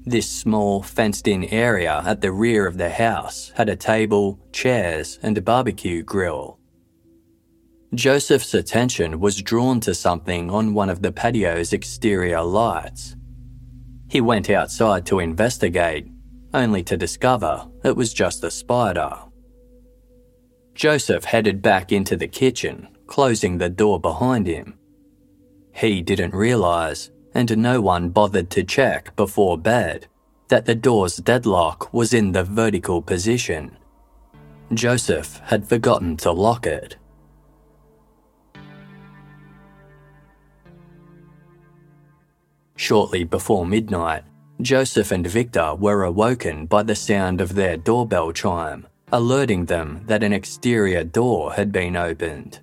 This 0.06 0.30
small, 0.30 0.84
fenced 0.84 1.28
in 1.28 1.46
area 1.46 2.04
at 2.06 2.22
the 2.22 2.32
rear 2.32 2.68
of 2.68 2.78
the 2.78 2.92
house 2.92 3.52
had 3.56 3.68
a 3.68 3.76
table, 3.76 4.40
chairs, 4.52 5.18
and 5.24 5.36
a 5.38 5.42
barbecue 5.42 6.04
grill. 6.04 6.60
Joseph's 7.96 8.54
attention 8.54 9.20
was 9.20 9.42
drawn 9.42 9.80
to 9.80 9.96
something 9.96 10.52
on 10.52 10.76
one 10.76 10.90
of 10.90 11.02
the 11.02 11.12
patio's 11.12 11.74
exterior 11.74 12.44
lights. 12.44 13.16
He 14.08 14.22
went 14.22 14.52
outside 14.52 15.08
to 15.08 15.20
investigate, 15.20 16.08
only 16.56 16.82
to 16.84 16.98
discover 16.98 17.68
it 17.84 17.96
was 17.96 18.14
just 18.14 18.44
a 18.44 18.50
spider. 18.50 19.12
Joseph 20.74 21.26
headed 21.26 21.62
back 21.62 21.92
into 21.92 22.18
the 22.18 22.28
kitchen, 22.28 22.88
closing 23.08 23.58
the 23.58 23.70
door 23.70 24.00
behind 24.00 24.48
him. 24.48 24.80
He 25.74 26.02
didn't 26.02 26.34
realise, 26.34 27.12
and 27.34 27.58
no 27.58 27.82
one 27.82 28.10
bothered 28.10 28.50
to 28.52 28.64
check 28.64 29.16
before 29.16 29.58
bed, 29.58 30.08
that 30.48 30.66
the 30.66 30.76
door's 30.76 31.18
deadlock 31.18 31.94
was 31.94 32.14
in 32.14 32.32
the 32.32 32.44
vertical 32.44 33.02
position. 33.02 33.78
Joseph 34.74 35.42
had 35.46 35.68
forgotten 35.68 36.18
to 36.18 36.32
lock 36.32 36.66
it. 36.66 36.96
Shortly 42.78 43.24
before 43.24 43.66
midnight, 43.66 44.24
Joseph 44.62 45.12
and 45.12 45.28
Victor 45.28 45.76
were 45.76 46.04
awoken 46.04 46.66
by 46.66 46.82
the 46.82 46.96
sound 46.96 47.42
of 47.42 47.56
their 47.56 47.76
doorbell 47.76 48.32
chime, 48.32 48.88
alerting 49.12 49.66
them 49.66 50.02
that 50.06 50.24
an 50.24 50.32
exterior 50.32 51.04
door 51.04 51.54
had 51.54 51.72
been 51.72 51.98
opened. 51.98 52.62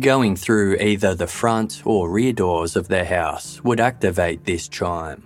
Going 0.00 0.34
through 0.34 0.76
either 0.76 1.14
the 1.14 1.26
front 1.26 1.82
or 1.84 2.10
rear 2.10 2.32
doors 2.32 2.74
of 2.74 2.88
their 2.88 3.04
house 3.04 3.62
would 3.62 3.80
activate 3.80 4.44
this 4.44 4.68
chime. 4.68 5.24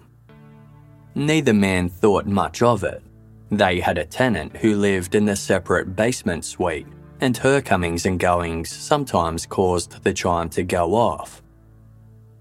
Neither 1.14 1.54
man 1.54 1.88
thought 1.88 2.26
much 2.26 2.62
of 2.62 2.85
it. 2.85 3.02
They 3.50 3.81
had 3.81 3.99
a 3.99 4.04
tenant 4.04 4.57
who 4.57 4.76
lived 4.76 5.14
in 5.14 5.25
the 5.25 5.37
separate 5.37 5.97
basement 5.97 6.45
suite, 6.45 6.87
and 7.21 7.37
her 7.38 7.62
comings 7.62 8.04
and 8.04 8.19
goings 8.21 8.71
sometimes 8.71 9.47
caused 9.47 10.02
the 10.02 10.12
chime 10.12 10.50
to 10.50 10.62
go 10.62 10.95
off. 10.95 11.43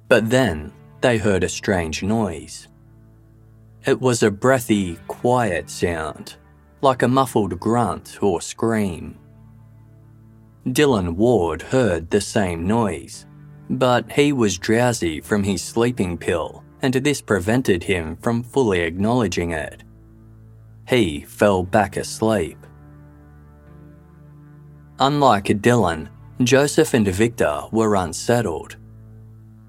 But 0.10 0.30
then 0.30 0.74
they 1.02 1.18
heard 1.18 1.44
a 1.44 1.50
strange 1.50 2.04
noise. 2.04 2.68
It 3.86 4.00
was 4.00 4.24
a 4.24 4.32
breathy, 4.32 4.98
quiet 5.08 5.70
sound, 5.70 6.36
like 6.82 7.02
a 7.04 7.08
muffled 7.08 7.60
grunt 7.60 8.24
or 8.24 8.40
scream. 8.40 9.18
Dylan 10.68 11.16
Ward 11.16 11.62
heard 11.62 12.10
the 12.10 12.22
same 12.22 12.66
noise, 12.66 13.26
but 13.70 14.10
he 14.10 14.32
was 14.32 14.58
drowsy 14.58 15.20
from 15.20 15.44
his 15.44 15.62
sleeping 15.62 16.18
pill, 16.18 16.64
and 16.82 16.94
this 16.94 17.22
prevented 17.22 17.84
him 17.84 18.16
from 18.18 18.42
fully 18.42 18.80
acknowledging 18.80 19.52
it. 19.52 19.84
He 20.88 21.22
fell 21.22 21.64
back 21.64 21.98
asleep. 21.98 22.58
Unlike 25.00 25.62
Dylan, 25.62 26.08
Joseph 26.42 26.94
and 26.94 27.08
Victor 27.08 27.64
were 27.74 27.96
unsettled. 27.96 28.78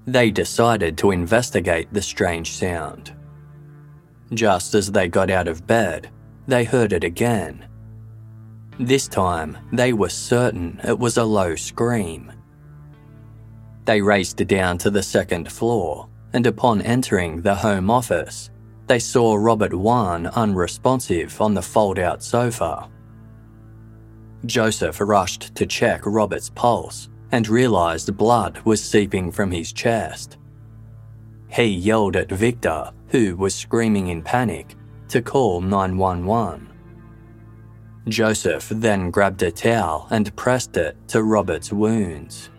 They 0.05 0.31
decided 0.31 0.97
to 0.99 1.11
investigate 1.11 1.91
the 1.91 2.01
strange 2.01 2.53
sound. 2.53 3.13
Just 4.35 4.75
as 4.75 4.91
they 4.91 5.07
got 5.07 5.31
out 5.31 5.47
of 5.47 5.65
bed, 5.65 6.09
they 6.47 6.63
heard 6.65 6.93
it 6.93 7.03
again. 7.03 7.65
This 8.77 9.07
time, 9.07 9.57
they 9.71 9.93
were 9.93 10.09
certain 10.09 10.79
it 10.83 10.99
was 10.99 11.17
a 11.17 11.23
low 11.23 11.55
scream. 11.55 12.31
They 13.85 14.01
raced 14.01 14.37
down 14.45 14.77
to 14.79 14.89
the 14.89 15.03
second 15.03 15.51
floor, 15.51 16.09
and 16.33 16.45
upon 16.45 16.81
entering 16.81 17.41
the 17.41 17.55
home 17.55 17.89
office, 17.89 18.49
they 18.87 18.99
saw 18.99 19.35
Robert 19.35 19.73
Wone 19.73 20.27
unresponsive 20.27 21.39
on 21.39 21.53
the 21.53 21.61
fold 21.61 21.97
out 21.97 22.21
sofa. 22.21 22.89
Joseph 24.45 24.99
rushed 24.99 25.55
to 25.55 25.65
check 25.65 26.01
Robert's 26.05 26.49
pulse 26.49 27.09
and 27.31 27.47
realised 27.47 28.15
blood 28.17 28.59
was 28.65 28.83
seeping 28.83 29.31
from 29.31 29.49
his 29.51 29.71
chest. 29.71 30.37
He 31.47 31.63
yelled 31.63 32.15
at 32.15 32.29
Victor, 32.29 32.91
who 33.15 33.33
was 33.37 33.55
screaming 33.55 34.09
in 34.09 34.21
panic, 34.21 34.75
to 35.07 35.21
call 35.21 35.61
911. 35.61 36.69
Joseph 38.09 38.67
then 38.67 39.09
grabbed 39.09 39.41
a 39.41 39.49
towel 39.49 40.05
and 40.11 40.35
pressed 40.35 40.75
it 40.75 40.97
to 41.07 41.23
Robert's 41.23 41.71
wounds. 41.71 42.49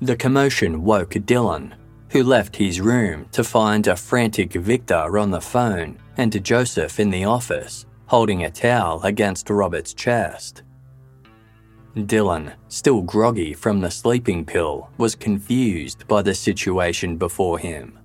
The 0.00 0.16
commotion 0.16 0.82
woke 0.84 1.10
Dylan, 1.10 1.74
who 2.12 2.22
left 2.22 2.56
his 2.56 2.80
room 2.80 3.28
to 3.32 3.44
find 3.44 3.86
a 3.86 3.94
frantic 3.94 4.54
Victor 4.54 5.18
on 5.18 5.30
the 5.30 5.42
phone 5.42 5.98
and 6.16 6.42
Joseph 6.42 6.98
in 6.98 7.10
the 7.10 7.26
office, 7.26 7.84
holding 8.06 8.42
a 8.42 8.50
towel 8.50 9.02
against 9.02 9.50
Robert's 9.50 9.92
chest. 9.92 10.62
Dylan, 11.94 12.54
still 12.68 13.02
groggy 13.02 13.52
from 13.52 13.82
the 13.82 13.90
sleeping 13.90 14.46
pill, 14.46 14.88
was 14.96 15.14
confused 15.14 16.08
by 16.08 16.22
the 16.22 16.34
situation 16.34 17.18
before 17.18 17.58
him. 17.58 17.95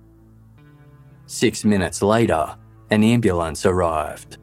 Six 1.32 1.64
minutes 1.64 2.02
later, 2.02 2.58
an 2.90 3.02
ambulance 3.02 3.64
arrived. 3.64 4.36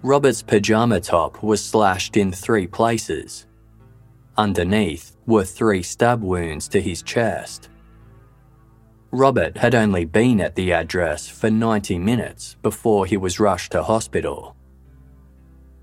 Robert's 0.00 0.42
pajama 0.42 1.00
top 1.00 1.42
was 1.42 1.62
slashed 1.62 2.16
in 2.16 2.30
three 2.30 2.68
places. 2.68 3.46
Underneath 4.36 5.16
were 5.26 5.42
three 5.42 5.82
stab 5.82 6.22
wounds 6.22 6.68
to 6.68 6.80
his 6.80 7.02
chest. 7.02 7.68
Robert 9.10 9.56
had 9.56 9.74
only 9.74 10.04
been 10.04 10.40
at 10.40 10.54
the 10.54 10.72
address 10.72 11.26
for 11.26 11.50
90 11.50 11.98
minutes 11.98 12.54
before 12.62 13.06
he 13.06 13.16
was 13.16 13.40
rushed 13.40 13.72
to 13.72 13.82
hospital. 13.82 14.54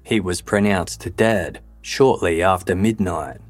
He 0.03 0.21
was 0.21 0.39
pronounced 0.39 1.13
dead 1.17 1.61
shortly 1.81 2.41
after 2.41 2.73
midnight. 2.73 3.41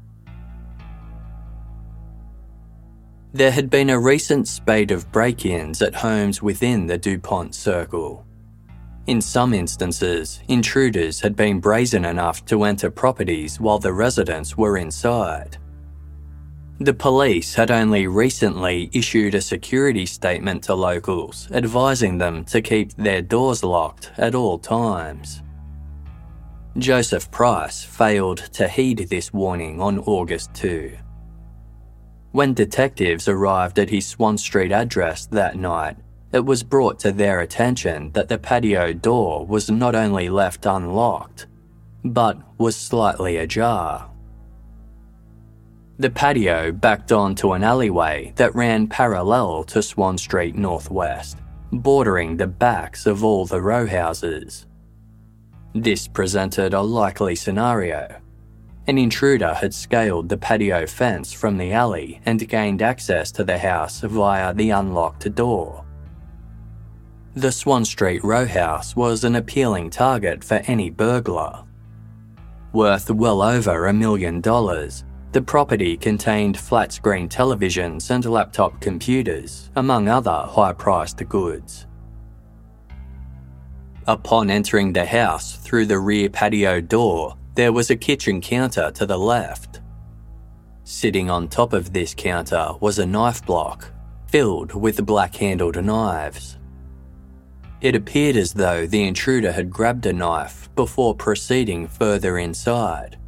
There 3.34 3.50
had 3.50 3.70
been 3.70 3.88
a 3.88 3.98
recent 3.98 4.46
spate 4.46 4.90
of 4.90 5.10
break 5.10 5.46
ins 5.46 5.80
at 5.80 5.94
homes 5.94 6.42
within 6.42 6.86
the 6.86 6.98
DuPont 6.98 7.54
circle. 7.54 8.26
In 9.06 9.22
some 9.22 9.54
instances, 9.54 10.40
intruders 10.48 11.18
had 11.18 11.34
been 11.34 11.58
brazen 11.58 12.04
enough 12.04 12.44
to 12.46 12.64
enter 12.64 12.90
properties 12.90 13.58
while 13.58 13.78
the 13.78 13.94
residents 13.94 14.58
were 14.58 14.76
inside. 14.76 15.56
The 16.78 16.92
police 16.92 17.54
had 17.54 17.70
only 17.70 18.06
recently 18.06 18.90
issued 18.92 19.34
a 19.34 19.40
security 19.40 20.04
statement 20.04 20.64
to 20.64 20.74
locals 20.74 21.48
advising 21.52 22.18
them 22.18 22.44
to 22.46 22.60
keep 22.60 22.92
their 22.96 23.22
doors 23.22 23.64
locked 23.64 24.12
at 24.18 24.34
all 24.34 24.58
times. 24.58 25.42
Joseph 26.76 27.30
Price 27.30 27.82
failed 27.82 28.38
to 28.52 28.68
heed 28.68 29.08
this 29.08 29.32
warning 29.32 29.80
on 29.80 30.00
August 30.00 30.52
2. 30.54 30.98
When 32.32 32.54
detectives 32.54 33.28
arrived 33.28 33.78
at 33.78 33.90
his 33.90 34.06
Swann 34.06 34.38
Street 34.38 34.72
address 34.72 35.26
that 35.26 35.54
night, 35.56 35.98
it 36.32 36.46
was 36.46 36.62
brought 36.62 36.98
to 37.00 37.12
their 37.12 37.40
attention 37.40 38.10
that 38.12 38.28
the 38.28 38.38
patio 38.38 38.94
door 38.94 39.44
was 39.44 39.70
not 39.70 39.94
only 39.94 40.30
left 40.30 40.64
unlocked, 40.64 41.46
but 42.02 42.38
was 42.56 42.74
slightly 42.74 43.36
ajar. 43.36 44.10
The 45.98 46.08
patio 46.08 46.72
backed 46.72 47.12
onto 47.12 47.52
an 47.52 47.62
alleyway 47.62 48.32
that 48.36 48.54
ran 48.54 48.86
parallel 48.86 49.64
to 49.64 49.82
Swann 49.82 50.16
Street 50.16 50.54
Northwest, 50.54 51.36
bordering 51.70 52.38
the 52.38 52.46
backs 52.46 53.04
of 53.04 53.22
all 53.22 53.44
the 53.44 53.60
row 53.60 53.86
houses. 53.86 54.66
This 55.74 56.08
presented 56.08 56.72
a 56.72 56.80
likely 56.80 57.34
scenario. 57.36 58.21
An 58.88 58.98
intruder 58.98 59.54
had 59.54 59.72
scaled 59.72 60.28
the 60.28 60.36
patio 60.36 60.86
fence 60.86 61.32
from 61.32 61.56
the 61.56 61.72
alley 61.72 62.20
and 62.26 62.48
gained 62.48 62.82
access 62.82 63.30
to 63.32 63.44
the 63.44 63.58
house 63.58 64.00
via 64.00 64.52
the 64.52 64.70
unlocked 64.70 65.32
door. 65.34 65.84
The 67.34 67.52
Swann 67.52 67.84
Street 67.84 68.24
row 68.24 68.44
house 68.44 68.96
was 68.96 69.22
an 69.22 69.36
appealing 69.36 69.90
target 69.90 70.42
for 70.42 70.56
any 70.66 70.90
burglar. 70.90 71.64
Worth 72.72 73.10
well 73.10 73.40
over 73.40 73.86
a 73.86 73.92
million 73.92 74.40
dollars, 74.40 75.04
the 75.30 75.40
property 75.40 75.96
contained 75.96 76.58
flat 76.58 76.92
screen 76.92 77.28
televisions 77.28 78.10
and 78.10 78.24
laptop 78.24 78.80
computers, 78.80 79.70
among 79.76 80.08
other 80.08 80.44
high 80.46 80.72
priced 80.72 81.26
goods. 81.28 81.86
Upon 84.08 84.50
entering 84.50 84.92
the 84.92 85.06
house 85.06 85.56
through 85.56 85.86
the 85.86 86.00
rear 86.00 86.28
patio 86.28 86.80
door, 86.80 87.36
there 87.54 87.72
was 87.72 87.90
a 87.90 87.96
kitchen 87.96 88.40
counter 88.40 88.90
to 88.92 89.06
the 89.06 89.18
left. 89.18 89.80
Sitting 90.84 91.30
on 91.30 91.48
top 91.48 91.72
of 91.72 91.92
this 91.92 92.14
counter 92.14 92.72
was 92.80 92.98
a 92.98 93.06
knife 93.06 93.44
block, 93.44 93.92
filled 94.26 94.74
with 94.74 95.04
black 95.04 95.34
handled 95.36 95.82
knives. 95.82 96.58
It 97.80 97.94
appeared 97.94 98.36
as 98.36 98.54
though 98.54 98.86
the 98.86 99.02
intruder 99.02 99.52
had 99.52 99.70
grabbed 99.70 100.06
a 100.06 100.12
knife 100.12 100.68
before 100.74 101.14
proceeding 101.14 101.86
further 101.88 102.38
inside. 102.38 103.18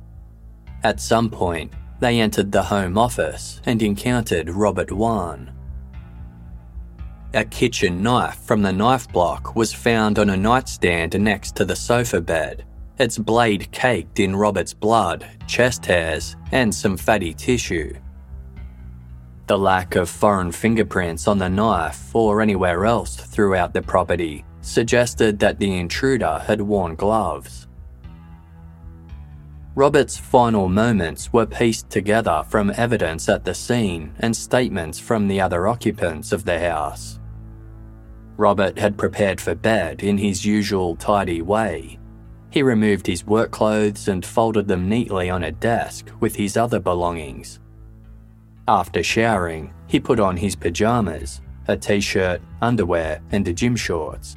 At 0.82 1.00
some 1.00 1.28
point, 1.28 1.72
they 2.00 2.20
entered 2.20 2.52
the 2.52 2.62
home 2.62 2.96
office 2.96 3.60
and 3.66 3.82
encountered 3.82 4.50
Robert 4.50 4.92
Wone. 4.92 5.52
A 7.34 7.44
kitchen 7.44 8.02
knife 8.02 8.36
from 8.36 8.62
the 8.62 8.72
knife 8.72 9.10
block 9.12 9.56
was 9.56 9.72
found 9.72 10.18
on 10.18 10.30
a 10.30 10.36
nightstand 10.36 11.18
next 11.18 11.56
to 11.56 11.64
the 11.64 11.74
sofa 11.74 12.20
bed, 12.20 12.64
its 12.98 13.18
blade 13.18 13.70
caked 13.72 14.20
in 14.20 14.36
Robert's 14.36 14.74
blood, 14.74 15.26
chest 15.46 15.86
hairs, 15.86 16.36
and 16.52 16.74
some 16.74 16.96
fatty 16.96 17.34
tissue. 17.34 17.94
The 19.46 19.58
lack 19.58 19.96
of 19.96 20.08
foreign 20.08 20.52
fingerprints 20.52 21.28
on 21.28 21.38
the 21.38 21.50
knife 21.50 22.14
or 22.14 22.40
anywhere 22.40 22.86
else 22.86 23.16
throughout 23.16 23.74
the 23.74 23.82
property 23.82 24.44
suggested 24.62 25.38
that 25.40 25.58
the 25.58 25.76
intruder 25.76 26.42
had 26.46 26.62
worn 26.62 26.94
gloves. 26.94 27.66
Robert's 29.74 30.16
final 30.16 30.68
moments 30.68 31.32
were 31.32 31.46
pieced 31.46 31.90
together 31.90 32.44
from 32.48 32.72
evidence 32.76 33.28
at 33.28 33.44
the 33.44 33.54
scene 33.54 34.14
and 34.20 34.34
statements 34.34 35.00
from 35.00 35.26
the 35.26 35.40
other 35.40 35.66
occupants 35.66 36.30
of 36.30 36.44
the 36.44 36.60
house. 36.60 37.18
Robert 38.36 38.78
had 38.78 38.96
prepared 38.96 39.40
for 39.40 39.54
bed 39.54 40.02
in 40.02 40.16
his 40.16 40.46
usual 40.46 40.96
tidy 40.96 41.42
way. 41.42 41.98
He 42.54 42.62
removed 42.62 43.08
his 43.08 43.26
work 43.26 43.50
clothes 43.50 44.06
and 44.06 44.24
folded 44.24 44.68
them 44.68 44.88
neatly 44.88 45.28
on 45.28 45.42
a 45.42 45.50
desk 45.50 46.08
with 46.20 46.36
his 46.36 46.56
other 46.56 46.78
belongings. 46.78 47.58
After 48.68 49.02
showering, 49.02 49.74
he 49.88 49.98
put 49.98 50.20
on 50.20 50.36
his 50.36 50.54
pajamas, 50.54 51.40
a 51.66 51.76
t 51.76 52.00
shirt, 52.00 52.40
underwear, 52.62 53.20
and 53.32 53.56
gym 53.56 53.74
shorts. 53.74 54.36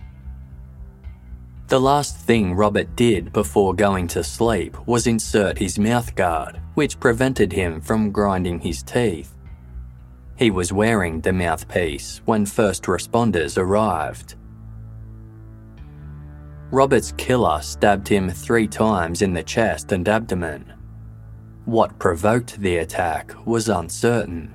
The 1.67 1.79
last 1.79 2.17
thing 2.17 2.55
Robert 2.55 2.95
did 2.95 3.31
before 3.33 3.75
going 3.75 4.07
to 4.07 4.23
sleep 4.23 4.75
was 4.87 5.05
insert 5.05 5.59
his 5.59 5.77
mouthguard, 5.77 6.59
which 6.73 6.99
prevented 6.99 7.53
him 7.53 7.79
from 7.79 8.09
grinding 8.09 8.61
his 8.61 8.81
teeth. 8.81 9.35
He 10.37 10.49
was 10.49 10.73
wearing 10.73 11.21
the 11.21 11.33
mouthpiece 11.33 12.21
when 12.25 12.47
first 12.47 12.85
responders 12.85 13.59
arrived. 13.59 14.33
Robert's 16.71 17.13
killer 17.13 17.61
stabbed 17.61 18.07
him 18.07 18.29
three 18.29 18.67
times 18.67 19.21
in 19.21 19.33
the 19.33 19.43
chest 19.43 19.91
and 19.93 20.07
abdomen. 20.07 20.73
What 21.65 21.97
provoked 21.97 22.59
the 22.59 22.77
attack 22.77 23.33
was 23.45 23.69
uncertain. 23.69 24.53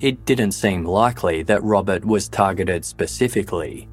It 0.00 0.24
didn't 0.26 0.52
seem 0.52 0.84
likely 0.84 1.42
that 1.44 1.62
Robert 1.62 2.04
was 2.04 2.28
targeted 2.28 2.84
specifically. 2.84 3.88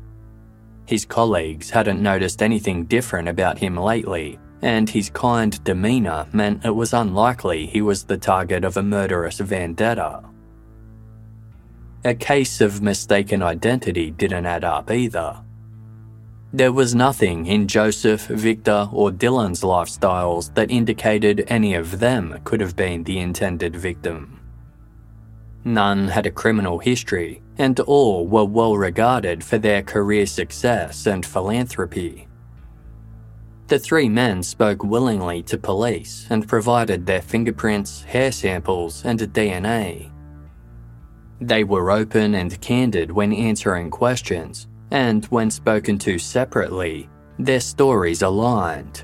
His 0.85 1.05
colleagues 1.05 1.69
hadn't 1.69 2.01
noticed 2.01 2.43
anything 2.43 2.85
different 2.85 3.27
about 3.27 3.57
him 3.57 3.75
lately, 3.75 4.37
and 4.61 4.89
his 4.89 5.09
kind 5.09 5.63
demeanour 5.63 6.27
meant 6.31 6.65
it 6.65 6.75
was 6.75 6.93
unlikely 6.93 7.65
he 7.65 7.81
was 7.81 8.03
the 8.03 8.17
target 8.17 8.63
of 8.63 8.77
a 8.77 8.83
murderous 8.83 9.39
vendetta. 9.39 10.23
A 12.03 12.13
case 12.13 12.61
of 12.61 12.83
mistaken 12.83 13.41
identity 13.41 14.11
didn't 14.11 14.45
add 14.45 14.63
up 14.63 14.91
either. 14.91 15.41
There 16.55 16.71
was 16.71 16.95
nothing 16.95 17.47
in 17.47 17.67
Joseph, 17.67 18.27
Victor, 18.27 18.87
or 18.93 19.11
Dylan's 19.11 19.59
lifestyles 19.59 20.53
that 20.53 20.71
indicated 20.71 21.43
any 21.49 21.73
of 21.73 21.99
them 21.99 22.39
could 22.45 22.61
have 22.61 22.77
been 22.77 23.03
the 23.03 23.19
intended 23.19 23.75
victim. 23.75 24.39
None 25.65 26.07
had 26.07 26.25
a 26.25 26.31
criminal 26.31 26.79
history, 26.79 27.41
and 27.57 27.77
all 27.81 28.25
were 28.25 28.45
well 28.45 28.77
regarded 28.77 29.43
for 29.43 29.57
their 29.57 29.83
career 29.83 30.25
success 30.25 31.05
and 31.07 31.25
philanthropy. 31.25 32.29
The 33.67 33.77
three 33.77 34.07
men 34.07 34.41
spoke 34.41 34.81
willingly 34.81 35.43
to 35.43 35.57
police 35.57 36.25
and 36.29 36.47
provided 36.47 37.05
their 37.05 37.21
fingerprints, 37.21 38.03
hair 38.03 38.31
samples, 38.31 39.03
and 39.03 39.19
DNA. 39.19 40.09
They 41.41 41.65
were 41.65 41.91
open 41.91 42.33
and 42.33 42.61
candid 42.61 43.11
when 43.11 43.33
answering 43.33 43.91
questions, 43.91 44.67
and 44.95 45.25
when 45.25 45.51
spoken 45.51 45.97
to 45.99 46.17
separately, 46.17 47.09
their 47.37 47.59
stories 47.59 48.21
aligned. 48.21 49.03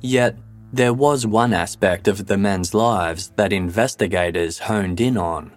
Yet, 0.00 0.38
there 0.72 0.94
was 0.94 1.26
one 1.26 1.52
aspect 1.52 2.06
of 2.06 2.26
the 2.26 2.38
men's 2.38 2.74
lives 2.74 3.32
that 3.34 3.52
investigators 3.52 4.60
honed 4.60 5.00
in 5.00 5.16
on 5.16 5.50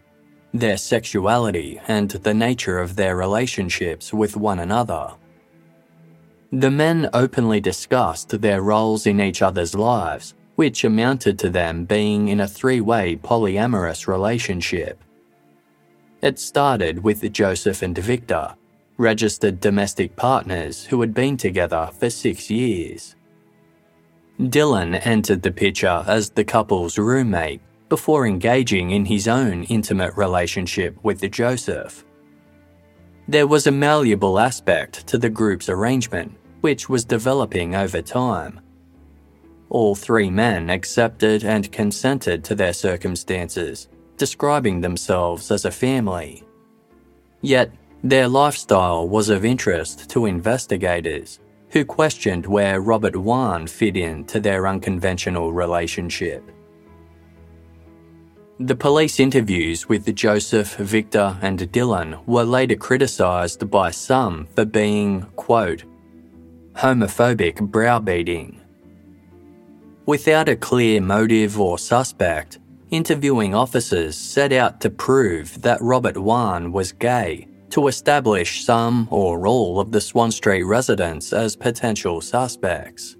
their 0.55 0.75
sexuality 0.75 1.79
and 1.87 2.09
the 2.09 2.33
nature 2.33 2.79
of 2.79 2.95
their 2.95 3.15
relationships 3.15 4.11
with 4.11 4.35
one 4.35 4.57
another. 4.57 5.13
The 6.51 6.71
men 6.71 7.11
openly 7.13 7.61
discussed 7.61 8.41
their 8.41 8.63
roles 8.63 9.05
in 9.05 9.21
each 9.21 9.43
other's 9.43 9.75
lives 9.75 10.33
which 10.55 10.83
amounted 10.83 11.37
to 11.39 11.49
them 11.51 11.85
being 11.85 12.29
in 12.29 12.39
a 12.39 12.47
three 12.47 12.81
way 12.81 13.15
polyamorous 13.15 14.07
relationship. 14.07 15.03
It 16.21 16.39
started 16.39 17.03
with 17.03 17.31
Joseph 17.34 17.81
and 17.81 17.97
Victor, 17.97 18.55
registered 18.97 19.60
domestic 19.60 20.15
partners 20.15 20.86
who 20.86 21.01
had 21.01 21.13
been 21.13 21.38
together 21.38 21.89
for 21.97 22.10
six 22.10 22.49
years. 22.49 23.15
Dylan 24.39 25.05
entered 25.05 25.41
the 25.41 25.51
picture 25.51 26.03
as 26.07 26.29
the 26.29 26.43
couple's 26.43 26.97
roommate 26.97 27.62
before 27.89 28.25
engaging 28.25 28.91
in 28.91 29.05
his 29.05 29.27
own 29.27 29.63
intimate 29.63 30.15
relationship 30.15 30.97
with 31.03 31.29
Joseph. 31.31 32.05
There 33.27 33.47
was 33.47 33.67
a 33.67 33.71
malleable 33.71 34.39
aspect 34.39 35.07
to 35.07 35.17
the 35.17 35.29
group's 35.29 35.69
arrangement, 35.69 36.38
which 36.62 36.89
was 36.89 37.05
developing 37.05 37.75
over 37.75 38.01
time 38.01 38.60
all 39.71 39.95
three 39.95 40.29
men 40.29 40.69
accepted 40.69 41.45
and 41.45 41.71
consented 41.71 42.43
to 42.43 42.53
their 42.53 42.73
circumstances, 42.73 43.88
describing 44.21 44.81
themselves 44.81 45.49
as 45.49 45.65
a 45.65 45.71
family. 45.71 46.43
Yet, 47.41 47.71
their 48.03 48.27
lifestyle 48.27 49.10
was 49.10 49.29
of 49.29 49.43
interest 49.43 50.12
to 50.12 50.27
investigators, 50.27 51.39
who 51.71 51.84
questioned 51.84 52.45
where 52.45 52.81
Robert 52.81 53.15
Wone 53.15 53.65
fit 53.65 53.97
into 53.97 54.39
their 54.39 54.67
unconventional 54.67 55.51
relationship. 55.51 56.43
The 58.60 58.75
police 58.75 59.19
interviews 59.19 59.89
with 59.89 60.15
Joseph, 60.15 60.75
Victor, 60.75 61.36
and 61.41 61.57
Dylan 61.73 62.23
were 62.27 62.43
later 62.43 62.75
criticised 62.75 63.71
by 63.71 63.89
some 63.89 64.47
for 64.53 64.65
being, 64.65 65.23
quote, 65.36 65.84
homophobic 66.75 67.60
browbeating 67.71 68.62
Without 70.05 70.47
a 70.47 70.55
clear 70.55 70.99
motive 70.99 71.60
or 71.60 71.79
suspect, 71.79 72.60
interviewing 72.91 73.56
officers 73.56 74.15
set 74.17 74.51
out 74.51 74.82
to 74.82 74.89
prove 74.89 75.62
that 75.62 75.82
Robert 75.82 76.17
Wone 76.17 76.71
was 76.71 76.91
gay 76.91 77.47
to 77.69 77.88
establish 77.88 78.65
some 78.65 79.08
or 79.10 79.47
all 79.47 79.80
of 79.80 79.91
the 79.91 80.01
Swann 80.01 80.32
Street 80.32 80.63
residents 80.63 81.32
as 81.32 81.56
potential 81.56 82.19
suspects. 82.19 83.15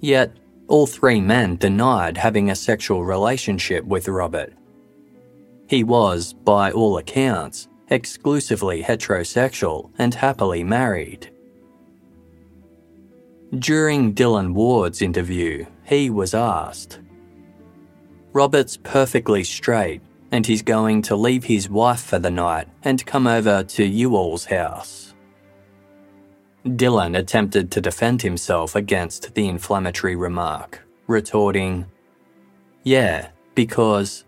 Yet, 0.00 0.36
all 0.66 0.86
three 0.86 1.20
men 1.20 1.56
denied 1.56 2.16
having 2.16 2.50
a 2.50 2.56
sexual 2.56 3.04
relationship 3.04 3.84
with 3.84 4.08
Robert. 4.08 4.52
He 5.68 5.84
was, 5.84 6.32
by 6.32 6.72
all 6.72 6.98
accounts, 6.98 7.68
exclusively 7.88 8.82
heterosexual 8.82 9.90
and 9.98 10.12
happily 10.12 10.64
married. 10.64 11.30
During 13.58 14.14
Dylan 14.14 14.54
Ward's 14.54 15.02
interview, 15.02 15.66
he 15.84 16.10
was 16.10 16.34
asked. 16.34 17.01
Robert's 18.32 18.78
perfectly 18.78 19.44
straight, 19.44 20.00
and 20.30 20.46
he's 20.46 20.62
going 20.62 21.02
to 21.02 21.16
leave 21.16 21.44
his 21.44 21.68
wife 21.68 22.00
for 22.00 22.18
the 22.18 22.30
night 22.30 22.68
and 22.82 23.04
come 23.04 23.26
over 23.26 23.62
to 23.62 23.84
you 23.84 24.16
all's 24.16 24.46
house. 24.46 25.14
Dylan 26.64 27.18
attempted 27.18 27.70
to 27.72 27.80
defend 27.80 28.22
himself 28.22 28.74
against 28.74 29.34
the 29.34 29.48
inflammatory 29.48 30.16
remark, 30.16 30.80
retorting, 31.06 31.86
Yeah, 32.84 33.28
because. 33.54 34.24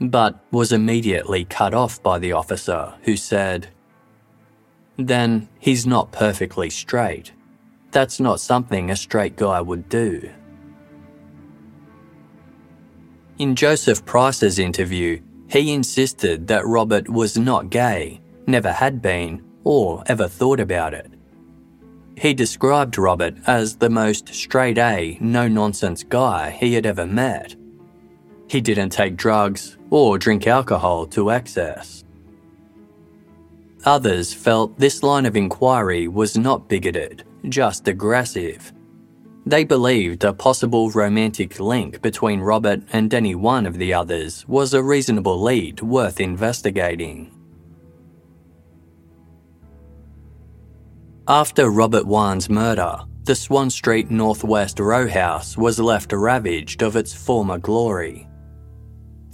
but 0.00 0.42
was 0.50 0.72
immediately 0.72 1.44
cut 1.44 1.74
off 1.74 2.02
by 2.02 2.18
the 2.18 2.32
officer, 2.32 2.94
who 3.02 3.16
said, 3.16 3.68
Then 4.96 5.48
he's 5.58 5.86
not 5.86 6.12
perfectly 6.12 6.70
straight. 6.70 7.32
That's 7.90 8.20
not 8.20 8.40
something 8.40 8.90
a 8.90 8.96
straight 8.96 9.36
guy 9.36 9.60
would 9.60 9.88
do. 9.88 10.30
In 13.40 13.56
Joseph 13.56 14.04
Price's 14.04 14.58
interview, 14.58 15.18
he 15.48 15.72
insisted 15.72 16.46
that 16.48 16.66
Robert 16.66 17.08
was 17.08 17.38
not 17.38 17.70
gay, 17.70 18.20
never 18.46 18.70
had 18.70 19.00
been, 19.00 19.42
or 19.64 20.02
ever 20.08 20.28
thought 20.28 20.60
about 20.60 20.92
it. 20.92 21.10
He 22.18 22.34
described 22.34 22.98
Robert 22.98 23.36
as 23.46 23.76
the 23.76 23.88
most 23.88 24.34
straight 24.34 24.76
A, 24.76 25.16
no 25.22 25.48
nonsense 25.48 26.02
guy 26.02 26.50
he 26.50 26.74
had 26.74 26.84
ever 26.84 27.06
met. 27.06 27.56
He 28.46 28.60
didn't 28.60 28.90
take 28.90 29.16
drugs 29.16 29.78
or 29.88 30.18
drink 30.18 30.46
alcohol 30.46 31.06
to 31.06 31.30
excess. 31.30 32.04
Others 33.86 34.34
felt 34.34 34.78
this 34.78 35.02
line 35.02 35.24
of 35.24 35.34
inquiry 35.34 36.08
was 36.08 36.36
not 36.36 36.68
bigoted, 36.68 37.24
just 37.48 37.88
aggressive. 37.88 38.70
They 39.46 39.64
believed 39.64 40.22
a 40.22 40.34
possible 40.34 40.90
romantic 40.90 41.58
link 41.58 42.02
between 42.02 42.40
Robert 42.40 42.82
and 42.92 43.12
any 43.12 43.34
one 43.34 43.66
of 43.66 43.78
the 43.78 43.94
others 43.94 44.46
was 44.46 44.74
a 44.74 44.82
reasonable 44.82 45.40
lead 45.40 45.80
worth 45.80 46.20
investigating. 46.20 47.32
After 51.26 51.70
Robert 51.70 52.06
Wone's 52.06 52.50
murder, 52.50 52.98
the 53.24 53.34
Swann 53.34 53.70
Street 53.70 54.10
Northwest 54.10 54.78
row 54.78 55.08
house 55.08 55.56
was 55.56 55.78
left 55.78 56.12
ravaged 56.12 56.82
of 56.82 56.96
its 56.96 57.14
former 57.14 57.58
glory. 57.58 58.28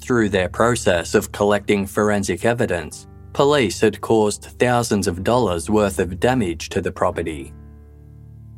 Through 0.01 0.29
their 0.29 0.49
process 0.49 1.15
of 1.15 1.33
collecting 1.33 1.87
forensic 1.87 2.45
evidence, 2.45 3.09
police 3.33 3.81
had 3.81 4.01
caused 4.01 4.45
thousands 4.59 5.09
of 5.09 5.25
dollars 5.25 5.69
worth 5.69 5.99
of 5.99 6.21
damage 6.21 6.69
to 6.69 6.81
the 6.81 6.93
property 6.93 7.53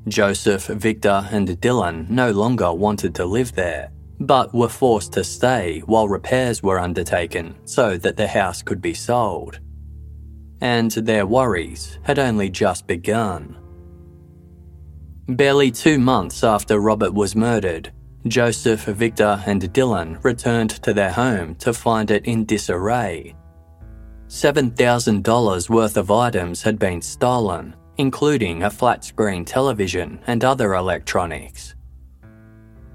Joseph, 0.07 0.67
Victor, 0.67 1.29
and 1.31 1.49
Dylan 1.49 2.09
no 2.09 2.31
longer 2.31 2.73
wanted 2.73 3.15
to 3.17 3.25
live 3.25 3.53
there, 3.53 3.91
but 4.21 4.55
were 4.55 4.69
forced 4.69 5.13
to 5.15 5.25
stay 5.25 5.81
while 5.87 6.09
repairs 6.09 6.63
were 6.63 6.79
undertaken 6.79 7.55
so 7.65 7.97
that 7.99 8.17
the 8.17 8.27
house 8.27 8.63
could 8.63 8.81
be 8.81 8.95
sold. 8.95 9.61
And 10.61 10.91
their 10.91 11.27
worries 11.27 11.99
had 12.03 12.19
only 12.19 12.51
just 12.51 12.87
begun. 12.87 13.57
Barely 15.29 15.71
two 15.71 15.99
months 15.99 16.43
after 16.43 16.81
Robert 16.81 17.13
was 17.13 17.37
murdered, 17.37 17.93
Joseph, 18.27 18.85
Victor, 18.85 19.43
and 19.47 19.63
Dylan 19.63 20.23
returned 20.25 20.71
to 20.83 20.93
their 20.93 21.13
home 21.13 21.55
to 21.57 21.73
find 21.73 22.11
it 22.11 22.25
in 22.27 22.45
disarray. 22.45 23.35
$7,000 24.29 25.71
worth 25.71 25.97
of 25.97 26.11
items 26.11 26.63
had 26.63 26.79
been 26.79 27.01
stolen, 27.01 27.75
including 27.99 28.63
a 28.63 28.71
flat 28.71 29.05
screen 29.05 29.45
television 29.45 30.21
and 30.27 30.45
other 30.45 30.75
electronics. 30.75 31.75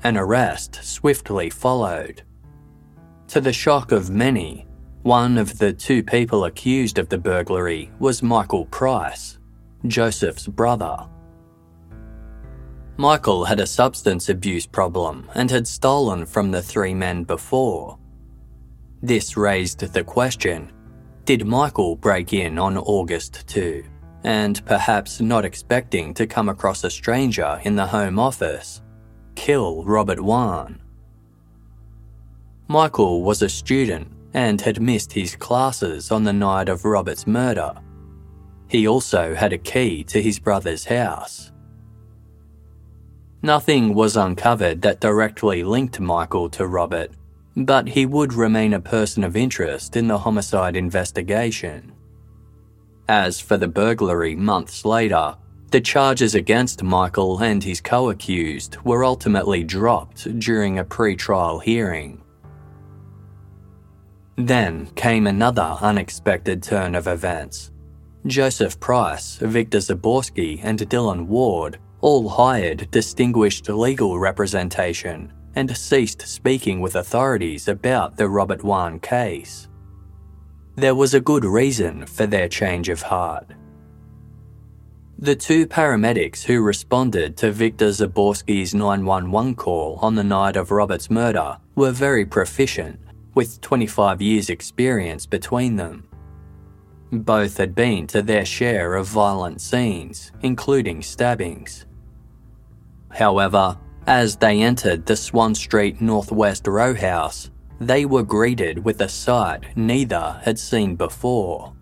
An 0.04 0.18
arrest 0.18 0.84
swiftly 0.84 1.50
followed. 1.50 2.24
To 3.28 3.42
the 3.42 3.54
shock 3.54 3.92
of 3.92 4.10
many, 4.10 4.66
one 5.04 5.38
of 5.38 5.58
the 5.58 5.74
two 5.74 6.04
people 6.04 6.46
accused 6.46 6.98
of 6.98 7.10
the 7.10 7.18
burglary 7.18 7.92
was 8.00 8.24
Michael 8.24 8.66
Price, 8.66 9.38
Joseph's 9.88 10.48
brother. 10.48 10.98
Michael 12.96 13.44
had 13.44 13.60
a 13.60 13.68
substance 13.68 14.30
abuse 14.30 14.66
problem 14.66 15.30
and 15.36 15.50
had 15.50 15.68
stolen 15.68 16.26
from 16.26 16.52
the 16.52 16.62
three 16.62 16.94
men 16.94 17.24
before. 17.24 17.98
This 19.02 19.36
raised 19.36 19.80
the 19.80 20.04
question 20.04 20.72
did 21.26 21.46
Michael 21.46 21.96
break 21.96 22.34
in 22.34 22.60
on 22.60 22.78
August 22.78 23.48
2? 23.48 23.86
And 24.24 24.66
perhaps 24.66 25.20
not 25.20 25.46
expecting 25.46 26.14
to 26.14 26.28
come 26.28 26.50
across 26.50 26.84
a 26.84 26.90
stranger 26.90 27.60
in 27.64 27.76
the 27.76 27.88
Home 27.88 28.18
Office, 28.18 28.82
kill 29.36 29.84
Robert 29.84 30.20
Wone. 30.20 30.82
Michael 32.68 33.22
was 33.24 33.42
a 33.42 33.50
student 33.50 34.08
and 34.34 34.62
had 34.62 34.82
missed 34.82 35.12
his 35.12 35.36
classes 35.36 36.12
on 36.12 36.24
the 36.24 36.34
night 36.34 36.70
of 36.70 36.86
Robert's 36.86 37.28
murder. 37.28 37.74
He 38.68 38.88
also 38.88 39.36
had 39.36 39.54
a 39.54 39.58
key 39.58 40.04
to 40.06 40.22
his 40.22 40.40
brother's 40.40 40.86
house. 40.86 41.52
Nothing 43.42 43.94
was 43.94 44.16
uncovered 44.16 44.82
that 44.84 45.02
directly 45.02 45.64
linked 45.64 46.00
Michael 46.00 46.50
to 46.52 46.66
Robert, 46.66 47.12
but 47.58 47.90
he 47.90 48.06
would 48.06 48.34
remain 48.34 48.74
a 48.74 48.80
person 48.80 49.24
of 49.24 49.36
interest 49.36 49.98
in 49.98 50.08
the 50.08 50.18
homicide 50.18 50.78
investigation. 50.78 51.92
As 53.10 53.40
for 53.40 53.58
the 53.58 53.68
burglary 53.68 54.36
months 54.36 54.86
later, 54.86 55.36
the 55.72 55.82
charges 55.82 56.36
against 56.36 56.84
Michael 56.84 57.40
and 57.42 57.64
his 57.64 57.82
co 57.82 58.10
accused 58.12 58.78
were 58.84 59.04
ultimately 59.04 59.64
dropped 59.64 60.40
during 60.40 60.80
a 60.80 60.84
pre 60.84 61.16
trial 61.16 61.60
hearing. 61.60 62.22
Then 64.36 64.88
came 64.96 65.28
another 65.28 65.78
unexpected 65.82 66.64
turn 66.64 66.96
of 66.96 67.08
events. 67.08 67.72
Joseph 68.26 68.80
Price, 68.80 69.36
Victor 69.38 69.80
Zaborsky, 69.80 70.62
and 70.64 70.80
Dylan 70.80 71.26
Ward 71.26 71.80
all 72.00 72.30
hired 72.30 72.90
distinguished 72.92 73.68
legal 73.68 74.20
representation 74.20 75.34
and 75.56 75.76
ceased 75.76 76.22
speaking 76.28 76.82
with 76.82 76.96
authorities 76.96 77.68
about 77.68 78.16
the 78.16 78.28
Robert 78.28 78.64
Wone 78.64 79.00
case. 79.00 79.68
There 80.76 80.96
was 80.96 81.14
a 81.14 81.22
good 81.22 81.46
reason 81.46 82.08
for 82.08 82.26
their 82.26 82.50
change 82.50 82.90
of 82.90 83.04
heart. 83.04 83.46
The 85.20 85.36
two 85.36 85.68
paramedics 85.68 86.42
who 86.44 86.64
responded 86.64 87.38
to 87.38 87.52
Victor 87.52 87.90
Zaborsky's 87.90 88.74
911 88.74 89.56
call 89.56 90.00
on 90.02 90.16
the 90.16 90.24
night 90.24 90.56
of 90.56 90.72
Robert's 90.72 91.12
murder 91.12 91.58
were 91.76 91.92
very 91.92 92.26
proficient, 92.26 93.00
with 93.36 93.62
25 93.62 94.20
years' 94.20 94.50
experience 94.50 95.28
between 95.28 95.76
them. 95.76 96.08
Both 97.12 97.58
had 97.58 97.76
been 97.76 98.08
to 98.08 98.24
their 98.24 98.44
share 98.44 98.96
of 98.96 99.06
violent 99.06 99.62
scenes, 99.62 100.32
including 100.42 101.04
stabbings. 101.04 101.86
However, 103.12 103.78
as 104.08 104.38
they 104.38 104.64
entered 104.64 105.06
the 105.06 105.16
Swann 105.16 105.54
Street 105.54 106.02
Northwest 106.02 106.66
row 106.66 106.96
house, 106.96 107.52
they 107.88 108.06
were 108.06 108.24
greeted 108.24 108.84
with 108.84 109.02
a 109.02 109.10
sight 109.10 109.76
neither 109.76 110.42
had 110.44 110.60
seen 110.60 110.96
before. 110.96 111.74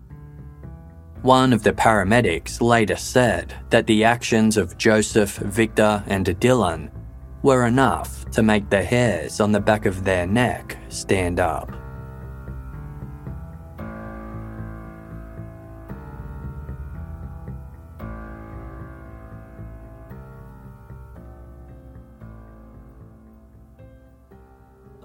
One 1.22 1.52
of 1.52 1.62
the 1.62 1.72
paramedics 1.72 2.60
later 2.60 2.96
said 2.96 3.54
that 3.70 3.86
the 3.86 4.04
actions 4.04 4.56
of 4.56 4.76
Joseph, 4.76 5.36
Victor, 5.36 6.02
and 6.06 6.26
Dylan 6.26 6.90
were 7.42 7.66
enough 7.66 8.28
to 8.30 8.42
make 8.42 8.70
the 8.70 8.82
hairs 8.82 9.40
on 9.40 9.52
the 9.52 9.60
back 9.60 9.86
of 9.86 10.04
their 10.04 10.26
neck 10.26 10.76
stand 10.88 11.38
up. 11.38 11.70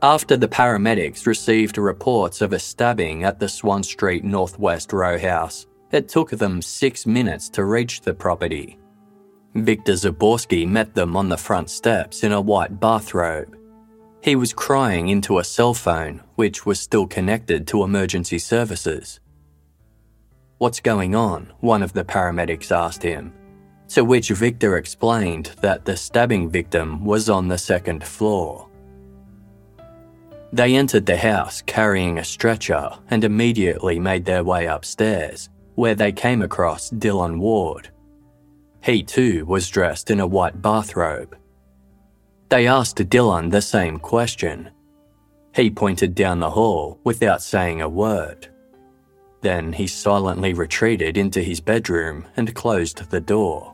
After 0.04 0.38
the 0.38 0.48
paramedics 0.48 1.26
received 1.26 1.80
reports 1.80 2.42
of 2.42 2.54
a 2.54 2.60
stabbing 2.60 3.24
at 3.24 3.40
the 3.40 3.50
Swann 3.50 3.82
Street 3.82 4.24
Northwest 4.24 4.94
row 4.94 5.18
house, 5.18 5.66
it 5.92 6.08
took 6.08 6.30
them 6.30 6.62
six 6.62 7.08
minutes 7.08 7.50
to 7.50 7.66
reach 7.66 8.02
the 8.02 8.14
property. 8.14 8.78
Victor 9.56 9.94
Zaborsky 9.94 10.68
met 10.68 10.94
them 10.94 11.18
on 11.18 11.30
the 11.30 11.38
front 11.38 11.72
steps 11.72 12.24
in 12.24 12.32
a 12.32 12.40
white 12.40 12.80
bathrobe. 12.80 13.58
He 14.22 14.36
was 14.36 14.54
crying 14.54 15.10
into 15.10 15.40
a 15.40 15.44
cell 15.44 15.74
phone, 15.74 16.22
which 16.36 16.64
was 16.64 16.80
still 16.80 17.08
connected 17.08 17.66
to 17.68 17.84
emergency 17.84 18.38
services. 18.38 19.20
What's 20.60 20.80
going 20.80 21.16
on? 21.16 21.52
One 21.62 21.82
of 21.82 21.94
the 21.94 22.04
paramedics 22.04 22.72
asked 22.72 23.02
him. 23.02 23.34
To 23.90 24.04
which 24.04 24.30
Victor 24.30 24.78
explained 24.78 25.56
that 25.62 25.86
the 25.86 25.98
stabbing 25.98 26.52
victim 26.52 27.04
was 27.04 27.30
on 27.30 27.48
the 27.48 27.58
second 27.58 28.04
floor. 28.04 28.67
They 30.54 30.76
entered 30.76 31.06
the 31.06 31.18
house 31.18 31.62
carrying 31.66 32.18
a 32.18 32.24
stretcher 32.24 32.90
and 33.10 33.24
immediately 33.24 34.00
made 34.00 34.26
their 34.26 34.44
way 34.44 34.66
upstairs, 34.66 35.50
where 35.76 35.96
they 35.96 36.12
came 36.12 36.42
across 36.42 36.90
Dylan 36.90 37.40
Ward. 37.40 37.90
He 38.82 39.04
too 39.04 39.46
was 39.46 39.70
dressed 39.70 40.10
in 40.10 40.20
a 40.20 40.28
white 40.28 40.62
bathrobe. 40.62 41.38
They 42.50 42.66
asked 42.68 42.98
Dylan 42.98 43.52
the 43.52 43.62
same 43.62 44.00
question. 44.00 44.72
He 45.54 45.70
pointed 45.70 46.16
down 46.16 46.40
the 46.40 46.52
hall 46.52 47.00
without 47.04 47.42
saying 47.42 47.82
a 47.82 47.90
word. 47.90 48.48
Then 49.42 49.74
he 49.74 49.88
silently 49.88 50.54
retreated 50.54 51.18
into 51.18 51.42
his 51.42 51.60
bedroom 51.60 52.26
and 52.38 52.56
closed 52.56 53.10
the 53.10 53.22
door. 53.22 53.74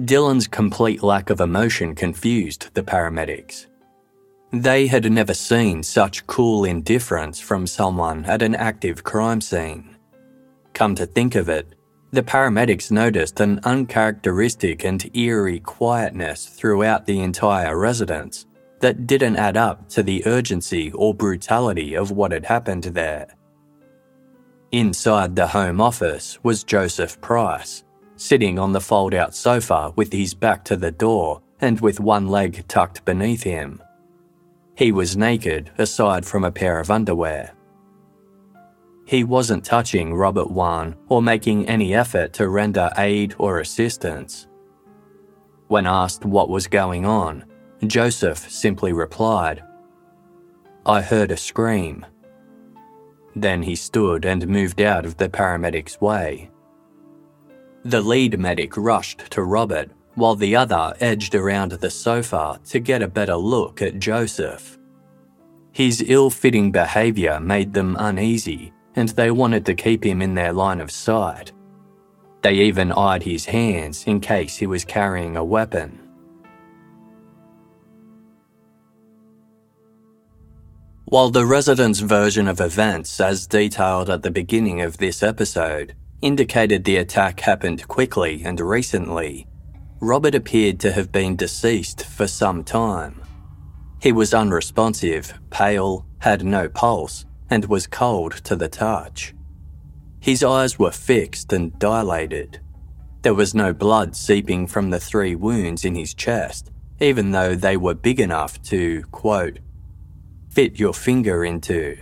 Dylan's 0.00 0.46
complete 0.46 1.02
lack 1.02 1.28
of 1.28 1.40
emotion 1.40 1.94
confused 1.94 2.70
the 2.74 2.82
paramedics. 2.82 3.66
They 4.52 4.86
had 4.86 5.10
never 5.10 5.32
seen 5.32 5.82
such 5.82 6.26
cool 6.26 6.64
indifference 6.64 7.40
from 7.40 7.66
someone 7.66 8.26
at 8.26 8.42
an 8.42 8.54
active 8.54 9.02
crime 9.02 9.40
scene. 9.40 9.96
Come 10.74 10.94
to 10.96 11.06
think 11.06 11.34
of 11.36 11.48
it, 11.48 11.74
the 12.10 12.22
paramedics 12.22 12.90
noticed 12.90 13.40
an 13.40 13.60
uncharacteristic 13.64 14.84
and 14.84 15.10
eerie 15.16 15.60
quietness 15.60 16.44
throughout 16.46 17.06
the 17.06 17.20
entire 17.20 17.78
residence 17.78 18.44
that 18.80 19.06
didn't 19.06 19.36
add 19.36 19.56
up 19.56 19.88
to 19.88 20.02
the 20.02 20.26
urgency 20.26 20.92
or 20.92 21.14
brutality 21.14 21.94
of 21.94 22.10
what 22.10 22.32
had 22.32 22.44
happened 22.44 22.84
there. 22.84 23.28
Inside 24.72 25.34
the 25.34 25.46
home 25.46 25.80
office 25.80 26.38
was 26.42 26.62
Joseph 26.62 27.18
Price, 27.22 27.84
sitting 28.16 28.58
on 28.58 28.72
the 28.72 28.80
fold 28.82 29.14
out 29.14 29.34
sofa 29.34 29.94
with 29.96 30.12
his 30.12 30.34
back 30.34 30.62
to 30.66 30.76
the 30.76 30.92
door 30.92 31.40
and 31.62 31.80
with 31.80 32.00
one 32.00 32.28
leg 32.28 32.68
tucked 32.68 33.02
beneath 33.06 33.42
him. 33.42 33.81
He 34.74 34.92
was 34.92 35.16
naked 35.16 35.70
aside 35.78 36.24
from 36.24 36.44
a 36.44 36.52
pair 36.52 36.80
of 36.80 36.90
underwear. 36.90 37.52
He 39.04 39.24
wasn't 39.24 39.64
touching 39.64 40.14
Robert 40.14 40.50
Wone 40.50 40.96
or 41.08 41.20
making 41.20 41.68
any 41.68 41.94
effort 41.94 42.32
to 42.34 42.48
render 42.48 42.90
aid 42.96 43.34
or 43.38 43.60
assistance. 43.60 44.46
When 45.68 45.86
asked 45.86 46.24
what 46.24 46.48
was 46.48 46.66
going 46.66 47.04
on, 47.04 47.44
Joseph 47.86 48.38
simply 48.50 48.92
replied, 48.92 49.62
I 50.86 51.02
heard 51.02 51.30
a 51.30 51.36
scream. 51.36 52.06
Then 53.36 53.62
he 53.62 53.74
stood 53.74 54.24
and 54.24 54.46
moved 54.46 54.80
out 54.80 55.04
of 55.04 55.16
the 55.16 55.28
paramedic's 55.28 56.00
way. 56.00 56.50
The 57.84 58.00
lead 58.00 58.38
medic 58.38 58.76
rushed 58.76 59.30
to 59.30 59.42
Robert, 59.42 59.90
while 60.14 60.34
the 60.34 60.54
other 60.54 60.94
edged 61.00 61.34
around 61.34 61.72
the 61.72 61.90
sofa 61.90 62.60
to 62.66 62.78
get 62.78 63.02
a 63.02 63.08
better 63.08 63.36
look 63.36 63.80
at 63.80 63.98
Joseph. 63.98 64.78
His 65.72 66.04
ill 66.06 66.30
fitting 66.30 66.70
behaviour 66.70 67.40
made 67.40 67.72
them 67.72 67.96
uneasy, 67.98 68.72
and 68.94 69.08
they 69.10 69.30
wanted 69.30 69.64
to 69.66 69.74
keep 69.74 70.04
him 70.04 70.20
in 70.20 70.34
their 70.34 70.52
line 70.52 70.80
of 70.80 70.90
sight. 70.90 71.52
They 72.42 72.54
even 72.54 72.92
eyed 72.92 73.22
his 73.22 73.46
hands 73.46 74.04
in 74.06 74.20
case 74.20 74.56
he 74.56 74.66
was 74.66 74.84
carrying 74.84 75.36
a 75.36 75.44
weapon. 75.44 75.98
While 81.04 81.30
the 81.30 81.46
resident's 81.46 82.00
version 82.00 82.48
of 82.48 82.60
events, 82.60 83.20
as 83.20 83.46
detailed 83.46 84.08
at 84.08 84.22
the 84.22 84.30
beginning 84.30 84.80
of 84.80 84.96
this 84.96 85.22
episode, 85.22 85.94
indicated 86.22 86.84
the 86.84 86.96
attack 86.96 87.40
happened 87.40 87.86
quickly 87.86 88.42
and 88.44 88.58
recently, 88.58 89.46
Robert 90.02 90.34
appeared 90.34 90.80
to 90.80 90.90
have 90.90 91.12
been 91.12 91.36
deceased 91.36 92.04
for 92.04 92.26
some 92.26 92.64
time. 92.64 93.22
He 94.00 94.10
was 94.10 94.34
unresponsive, 94.34 95.32
pale, 95.50 96.04
had 96.18 96.44
no 96.44 96.68
pulse, 96.68 97.24
and 97.48 97.66
was 97.66 97.86
cold 97.86 98.32
to 98.42 98.56
the 98.56 98.68
touch. 98.68 99.32
His 100.18 100.42
eyes 100.42 100.76
were 100.76 100.90
fixed 100.90 101.52
and 101.52 101.78
dilated. 101.78 102.58
There 103.22 103.32
was 103.32 103.54
no 103.54 103.72
blood 103.72 104.16
seeping 104.16 104.66
from 104.66 104.90
the 104.90 104.98
three 104.98 105.36
wounds 105.36 105.84
in 105.84 105.94
his 105.94 106.14
chest, 106.14 106.72
even 106.98 107.30
though 107.30 107.54
they 107.54 107.76
were 107.76 107.94
big 107.94 108.18
enough 108.18 108.60
to, 108.62 109.04
quote, 109.12 109.60
fit 110.50 110.80
your 110.80 110.94
finger 110.94 111.44
into. 111.44 111.96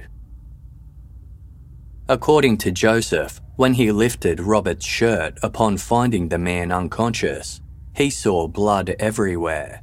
According 2.09 2.57
to 2.59 2.71
Joseph, 2.71 3.43
when 3.57 3.75
he 3.75 3.93
lifted 3.93 4.41
Robert's 4.41 4.87
shirt 4.87 5.39
upon 5.43 5.77
finding 5.77 6.31
the 6.31 6.39
man 6.39 6.73
unconscious, 6.73 7.61
he 8.01 8.09
saw 8.09 8.49
blood 8.49 8.97
everywhere. 8.99 9.83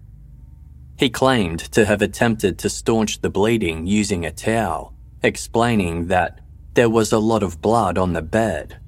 He 0.97 1.08
claimed 1.08 1.60
to 1.73 1.86
have 1.86 2.01
attempted 2.01 2.58
to 2.60 2.69
staunch 2.69 3.21
the 3.21 3.30
bleeding 3.30 3.86
using 3.86 4.25
a 4.25 4.32
towel, 4.32 4.95
explaining 5.21 6.08
that 6.08 6.39
there 6.73 6.89
was 6.89 7.12
a 7.12 7.19
lot 7.19 7.43
of 7.43 7.62
blood 7.62 7.95
on 7.95 8.13
the 8.13 8.23
bed. 8.23 8.80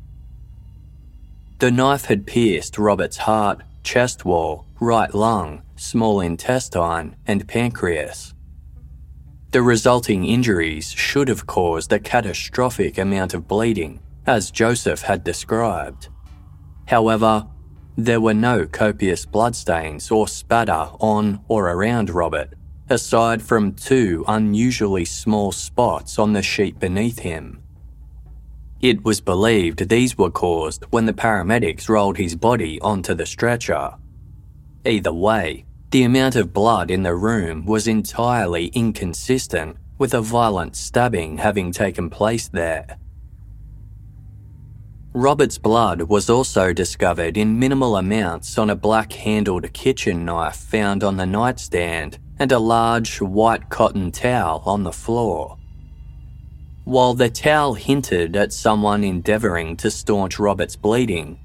The 1.59 1.69
knife 1.69 2.05
had 2.05 2.25
pierced 2.25 2.79
Robert's 2.79 3.17
heart, 3.17 3.61
chest 3.83 4.25
wall, 4.25 4.65
right 4.79 5.13
lung, 5.13 5.61
small 5.75 6.21
intestine, 6.21 7.15
and 7.27 7.47
pancreas. 7.47 8.33
The 9.51 9.61
resulting 9.61 10.25
injuries 10.25 10.91
should 10.91 11.27
have 11.27 11.45
caused 11.45 11.93
a 11.93 11.99
catastrophic 11.99 12.97
amount 12.97 13.35
of 13.35 13.47
bleeding, 13.47 13.99
as 14.25 14.49
Joseph 14.49 15.03
had 15.03 15.23
described. 15.23 16.09
However, 16.87 17.45
there 18.05 18.21
were 18.21 18.33
no 18.33 18.65
copious 18.65 19.25
bloodstains 19.25 20.11
or 20.11 20.27
spatter 20.27 20.89
on 20.99 21.41
or 21.47 21.69
around 21.69 22.09
Robert, 22.09 22.53
aside 22.89 23.41
from 23.41 23.73
two 23.73 24.23
unusually 24.27 25.05
small 25.05 25.51
spots 25.51 26.17
on 26.17 26.33
the 26.33 26.41
sheet 26.41 26.79
beneath 26.79 27.19
him. 27.19 27.61
It 28.81 29.03
was 29.03 29.19
believed 29.19 29.89
these 29.89 30.17
were 30.17 30.31
caused 30.31 30.85
when 30.89 31.05
the 31.05 31.13
paramedics 31.13 31.89
rolled 31.89 32.17
his 32.17 32.35
body 32.35 32.79
onto 32.81 33.13
the 33.13 33.25
stretcher. 33.25 33.91
Either 34.85 35.13
way, 35.13 35.65
the 35.91 36.03
amount 36.03 36.35
of 36.35 36.53
blood 36.53 36.89
in 36.89 37.03
the 37.03 37.15
room 37.15 37.65
was 37.65 37.87
entirely 37.87 38.67
inconsistent 38.67 39.75
with 39.97 40.13
a 40.13 40.21
violent 40.21 40.75
stabbing 40.75 41.37
having 41.37 41.71
taken 41.71 42.09
place 42.09 42.47
there. 42.47 42.97
Robert's 45.13 45.57
blood 45.57 46.03
was 46.03 46.29
also 46.29 46.71
discovered 46.71 47.35
in 47.35 47.57
minimal 47.57 47.95
amounts 47.97 48.59
on 48.59 48.69
a 48.69 48.75
black 48.75 49.11
handled 49.11 49.73
kitchen 49.73 50.23
knife 50.23 50.55
found 50.55 51.03
on 51.03 51.17
the 51.17 51.25
nightstand 51.25 52.19
and 52.37 52.51
a 52.51 52.59
large 52.59 53.19
white 53.19 53.69
cotton 53.69 54.11
towel 54.11 54.61
on 54.67 54.83
the 54.83 54.91
floor. 54.91 55.57
While 56.83 57.15
the 57.15 57.29
towel 57.29 57.73
hinted 57.73 58.35
at 58.35 58.53
someone 58.53 59.03
endeavouring 59.03 59.77
to 59.77 59.89
staunch 59.89 60.37
Robert's 60.37 60.75
bleeding, 60.75 61.39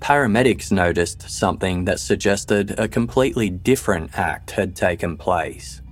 paramedics 0.00 0.72
noticed 0.72 1.28
something 1.30 1.84
that 1.84 2.00
suggested 2.00 2.78
a 2.80 2.88
completely 2.88 3.50
different 3.50 4.18
act 4.18 4.52
had 4.52 4.74
taken 4.74 5.18
place. 5.18 5.82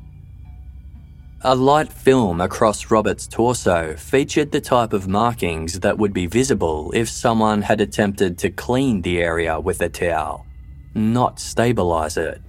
A 1.43 1.55
light 1.55 1.93
film 1.93 2.41
across 2.41 2.91
Robert's 2.91 3.29
torso 3.29 3.95
featured 3.95 4.51
the 4.51 4.61
type 4.61 4.93
of 4.93 5.07
markings 5.07 5.79
that 5.79 5.97
would 5.97 6.13
be 6.13 6.27
visible 6.27 6.91
if 6.97 7.09
someone 7.09 7.63
had 7.63 7.81
attempted 7.81 8.39
to 8.39 8.51
clean 8.51 9.03
the 9.03 9.19
area 9.21 9.61
with 9.61 9.81
a 9.81 9.89
towel, 9.89 10.47
not 10.95 11.37
stabilise 11.37 12.17
it. 12.17 12.43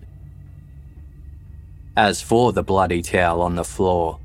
As 1.96 2.24
for 2.24 2.52
the 2.52 2.64
bloody 2.64 3.04
towel 3.04 3.44
on 3.44 3.54
the 3.54 3.64
floor, 3.64 4.20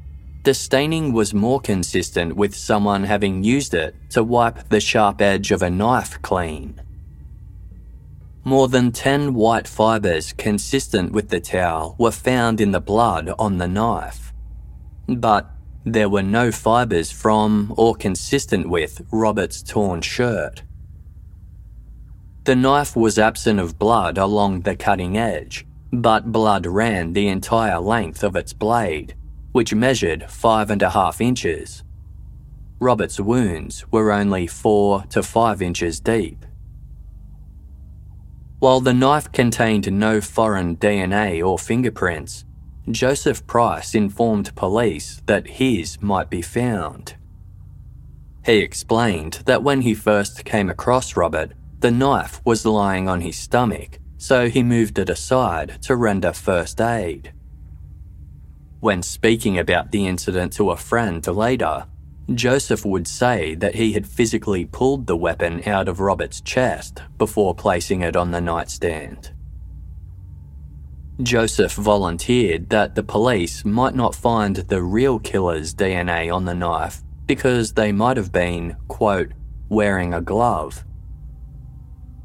the 0.44 0.55
staining 0.55 1.12
was 1.12 1.35
more 1.35 1.61
consistent 1.61 2.35
with 2.35 2.57
someone 2.57 3.05
having 3.05 3.44
used 3.44 3.74
it 3.74 3.94
to 4.11 4.24
wipe 4.24 4.70
the 4.70 4.81
sharp 4.81 5.20
edge 5.20 5.50
of 5.50 5.61
a 5.61 5.68
knife 5.68 6.22
clean. 6.22 6.81
More 8.44 8.68
than 8.68 8.92
10 8.92 9.35
white 9.35 9.68
fibres 9.68 10.33
consistent 10.33 11.12
with 11.12 11.29
the 11.29 11.40
towel 11.40 11.96
were 11.98 12.11
found 12.11 12.62
in 12.62 12.70
the 12.70 12.81
blood 12.81 13.31
on 13.38 13.59
the 13.59 13.68
knife. 13.68 14.34
But 15.07 15.51
there 15.85 16.09
were 16.09 16.23
no 16.23 16.51
fibres 16.51 17.11
from 17.11 17.75
or 17.77 17.95
consistent 17.95 18.69
with 18.69 19.03
Robert's 19.11 19.62
torn 19.62 20.01
shirt. 20.01 20.62
The 22.45 22.57
knife 22.57 22.95
was 22.97 23.19
absent 23.19 23.61
of 23.61 23.79
blood 23.79 24.19
along 24.19 24.61
the 24.61 24.77
cutting 24.77 25.17
edge, 25.17 25.67
but 25.93 26.33
blood 26.33 26.67
ran 26.67 27.12
the 27.12 27.29
entire 27.29 27.79
length 27.79 28.23
of 28.23 28.37
its 28.37 28.53
blade, 28.53 29.14
which 29.53 29.75
measured 29.75 30.31
five 30.31 30.71
and 30.71 30.83
a 30.83 30.90
half 30.90 31.21
inches. 31.21 31.83
Robert's 32.81 33.21
wounds 33.21 33.85
were 33.90 34.12
only 34.12 34.47
four 34.47 35.05
to 35.11 35.23
five 35.23 35.62
inches 35.62 36.01
deep. 36.01 36.45
While 38.59 38.81
the 38.81 38.95
knife 38.95 39.31
contained 39.33 39.90
no 39.93 40.21
foreign 40.21 40.77
DNA 40.77 41.47
or 41.47 41.59
fingerprints, 41.59 42.45
Joseph 42.90 43.47
Price 43.47 43.94
informed 43.94 44.55
police 44.55 45.23
that 45.27 45.47
his 45.47 46.01
might 46.03 46.29
be 46.29 46.42
found. 46.42 47.14
He 48.44 48.59
explained 48.59 49.42
that 49.47 49.62
when 49.62 49.81
he 49.81 49.94
first 49.94 50.44
came 50.44 50.68
across 50.68 51.16
Robert, 51.16 51.53
the 51.81 51.90
knife 51.90 52.42
was 52.44 52.66
lying 52.66 53.09
on 53.09 53.23
his 53.23 53.37
stomach, 53.37 53.99
so 54.18 54.49
he 54.51 54.62
moved 54.62 54.99
it 54.99 55.09
aside 55.09 55.81
to 55.83 55.97
render 55.97 56.33
first 56.33 56.79
aid. 56.79 57.33
When 58.81 59.03
speaking 59.03 59.59
about 59.59 59.90
the 59.90 60.07
incident 60.07 60.53
to 60.55 60.70
a 60.70 60.77
friend 60.77 61.27
later, 61.27 61.87
Joseph 62.35 62.85
would 62.85 63.09
say 63.09 63.55
that 63.55 63.75
he 63.77 63.92
had 63.92 64.07
physically 64.07 64.66
pulled 64.66 65.07
the 65.07 65.16
weapon 65.16 65.66
out 65.66 65.88
of 65.88 66.01
Robert's 66.01 66.42
chest 66.42 67.01
before 67.16 67.55
placing 67.55 68.03
it 68.03 68.14
on 68.14 68.31
the 68.31 68.42
nightstand. 68.42 69.31
Joseph 71.22 71.74
volunteered 71.74 72.68
that 72.70 72.96
the 72.96 73.03
police 73.03 73.64
might 73.64 73.94
not 73.94 74.16
find 74.16 74.57
the 74.57 74.83
real 74.83 75.20
killer's 75.20 75.72
DNA 75.72 76.35
on 76.35 76.44
the 76.44 76.55
knife 76.55 77.03
because 77.27 77.72
they 77.72 77.92
might 77.92 78.16
have 78.16 78.33
been, 78.33 78.77
quote, 78.88 79.31
wearing 79.68 80.12
a 80.12 80.20
glove. 80.20 80.85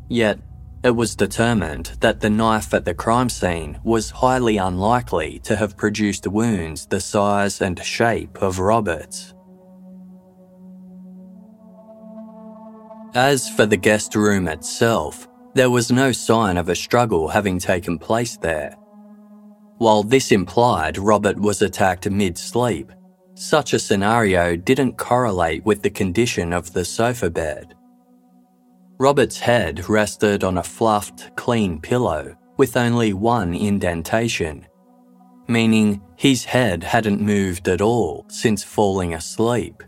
Yet, 0.10 0.40
it 0.84 0.92
was 0.92 1.16
determined 1.16 1.98
that 2.00 2.22
the 2.22 2.32
knife 2.32 2.74
at 2.74 2.86
the 2.86 2.96
crime 2.96 3.30
scene 3.30 3.80
was 3.84 4.10
highly 4.10 4.58
unlikely 4.58 5.40
to 5.44 5.56
have 5.56 5.78
produced 5.78 6.26
wounds 6.26 6.88
the 6.88 7.00
size 7.00 7.62
and 7.62 7.84
shape 7.84 8.42
of 8.42 8.58
Robert's. 8.58 9.36
As 13.14 13.50
for 13.50 13.66
the 13.66 13.78
guest 13.78 14.16
room 14.16 14.48
itself, 14.48 15.28
there 15.54 15.70
was 15.70 15.92
no 15.92 16.12
sign 16.12 16.58
of 16.58 16.70
a 16.70 16.76
struggle 16.76 17.28
having 17.28 17.60
taken 17.60 18.00
place 18.00 18.38
there. 18.38 18.79
While 19.80 20.04
this 20.04 20.34
implied 20.34 20.98
Robert 20.98 21.40
was 21.40 21.62
attacked 21.62 22.10
mid 22.10 22.38
sleep, 22.38 22.92
such 23.36 23.72
a 23.72 23.80
scenario 23.80 24.58
didn't 24.58 24.98
correlate 24.98 25.64
with 25.64 25.82
the 25.82 25.90
condition 25.90 26.52
of 26.52 26.74
the 26.74 26.84
sofa 26.84 27.30
bed. 27.30 27.76
Robert's 28.98 29.40
head 29.40 29.88
rested 29.88 30.44
on 30.44 30.58
a 30.58 30.64
fluffed, 30.64 31.34
clean 31.38 31.80
pillow 31.80 32.36
with 32.58 32.76
only 32.76 33.14
one 33.14 33.54
indentation, 33.54 34.68
meaning 35.48 36.02
his 36.18 36.44
head 36.44 36.84
hadn't 36.84 37.22
moved 37.22 37.70
at 37.70 37.80
all 37.80 38.26
since 38.28 38.62
falling 38.62 39.14
asleep. 39.14 39.82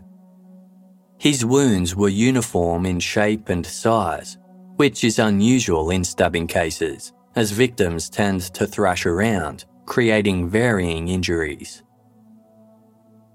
His 1.18 1.44
wounds 1.44 1.94
were 1.94 2.08
uniform 2.08 2.86
in 2.86 2.98
shape 2.98 3.50
and 3.50 3.66
size, 3.66 4.38
which 4.76 5.04
is 5.04 5.18
unusual 5.18 5.90
in 5.90 6.02
stabbing 6.02 6.46
cases, 6.46 7.12
as 7.36 7.50
victims 7.50 8.08
tend 8.08 8.40
to 8.54 8.66
thrash 8.66 9.04
around, 9.04 9.66
creating 9.92 10.48
varying 10.48 11.08
injuries. 11.08 11.82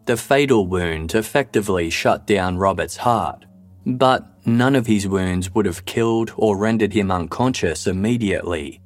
The 0.06 0.18
fatal 0.18 0.66
wound 0.66 1.14
effectively 1.14 1.92
shut 1.92 2.26
down 2.26 2.58
Robert's 2.58 2.98
heart, 2.98 3.46
but 3.86 4.26
none 4.44 4.76
of 4.76 4.88
his 4.88 5.08
wounds 5.08 5.54
would 5.54 5.68
have 5.68 5.86
killed 5.86 6.34
or 6.36 6.58
rendered 6.58 6.94
him 6.94 7.12
unconscious 7.12 7.86
immediately. 7.86 8.82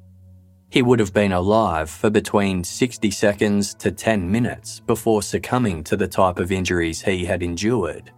He 0.68 0.82
would 0.82 0.98
have 0.98 1.14
been 1.14 1.32
alive 1.32 1.88
for 1.88 2.10
between 2.10 2.62
60 2.62 3.10
seconds 3.10 3.72
to 3.76 3.90
10 3.90 4.30
minutes 4.30 4.80
before 4.80 5.22
succumbing 5.22 5.82
to 5.84 5.96
the 5.96 6.08
type 6.08 6.38
of 6.38 6.52
injuries 6.52 7.00
he 7.00 7.24
had 7.24 7.42
endured. 7.42 8.12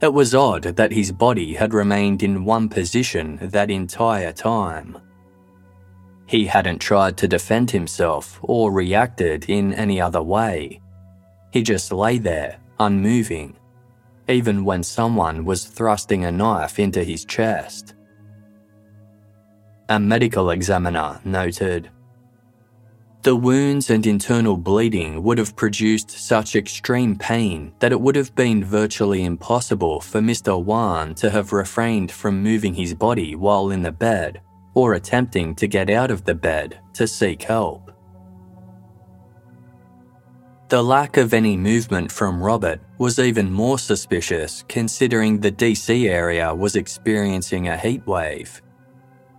It 0.00 0.14
was 0.14 0.36
odd 0.36 0.62
that 0.62 0.92
his 0.92 1.10
body 1.10 1.54
had 1.54 1.74
remained 1.74 2.22
in 2.22 2.44
one 2.44 2.68
position 2.68 3.40
that 3.42 3.72
entire 3.72 4.32
time. 4.32 4.98
He 6.32 6.46
hadn't 6.46 6.78
tried 6.78 7.18
to 7.18 7.28
defend 7.28 7.72
himself 7.72 8.40
or 8.40 8.72
reacted 8.72 9.44
in 9.50 9.74
any 9.74 10.00
other 10.00 10.22
way. 10.22 10.80
He 11.50 11.62
just 11.62 11.92
lay 11.92 12.16
there, 12.16 12.56
unmoving, 12.80 13.58
even 14.28 14.64
when 14.64 14.82
someone 14.82 15.44
was 15.44 15.66
thrusting 15.66 16.24
a 16.24 16.32
knife 16.32 16.78
into 16.78 17.04
his 17.04 17.26
chest. 17.26 17.92
A 19.90 20.00
medical 20.00 20.48
examiner 20.48 21.20
noted 21.22 21.90
the 23.20 23.36
wounds 23.36 23.90
and 23.90 24.06
internal 24.06 24.56
bleeding 24.56 25.22
would 25.22 25.36
have 25.36 25.54
produced 25.54 26.10
such 26.10 26.56
extreme 26.56 27.14
pain 27.14 27.74
that 27.80 27.92
it 27.92 28.00
would 28.00 28.16
have 28.16 28.34
been 28.34 28.64
virtually 28.64 29.22
impossible 29.24 30.00
for 30.00 30.22
Mr. 30.22 30.60
Wone 30.64 31.14
to 31.16 31.28
have 31.28 31.52
refrained 31.52 32.10
from 32.10 32.42
moving 32.42 32.72
his 32.72 32.94
body 32.94 33.34
while 33.34 33.70
in 33.70 33.82
the 33.82 33.92
bed 33.92 34.40
or 34.74 34.94
attempting 34.94 35.54
to 35.56 35.66
get 35.66 35.90
out 35.90 36.10
of 36.10 36.24
the 36.24 36.34
bed 36.34 36.80
to 36.94 37.06
seek 37.06 37.42
help. 37.42 37.92
The 40.72 40.82
lack 40.82 41.18
of 41.18 41.34
any 41.34 41.54
movement 41.54 42.10
from 42.10 42.42
Robert 42.42 42.80
was 42.96 43.18
even 43.18 43.52
more 43.52 43.78
suspicious 43.78 44.64
considering 44.68 45.38
the 45.38 45.52
DC 45.52 46.08
area 46.08 46.54
was 46.54 46.76
experiencing 46.76 47.68
a 47.68 47.76
heat 47.76 48.06
wave. 48.06 48.62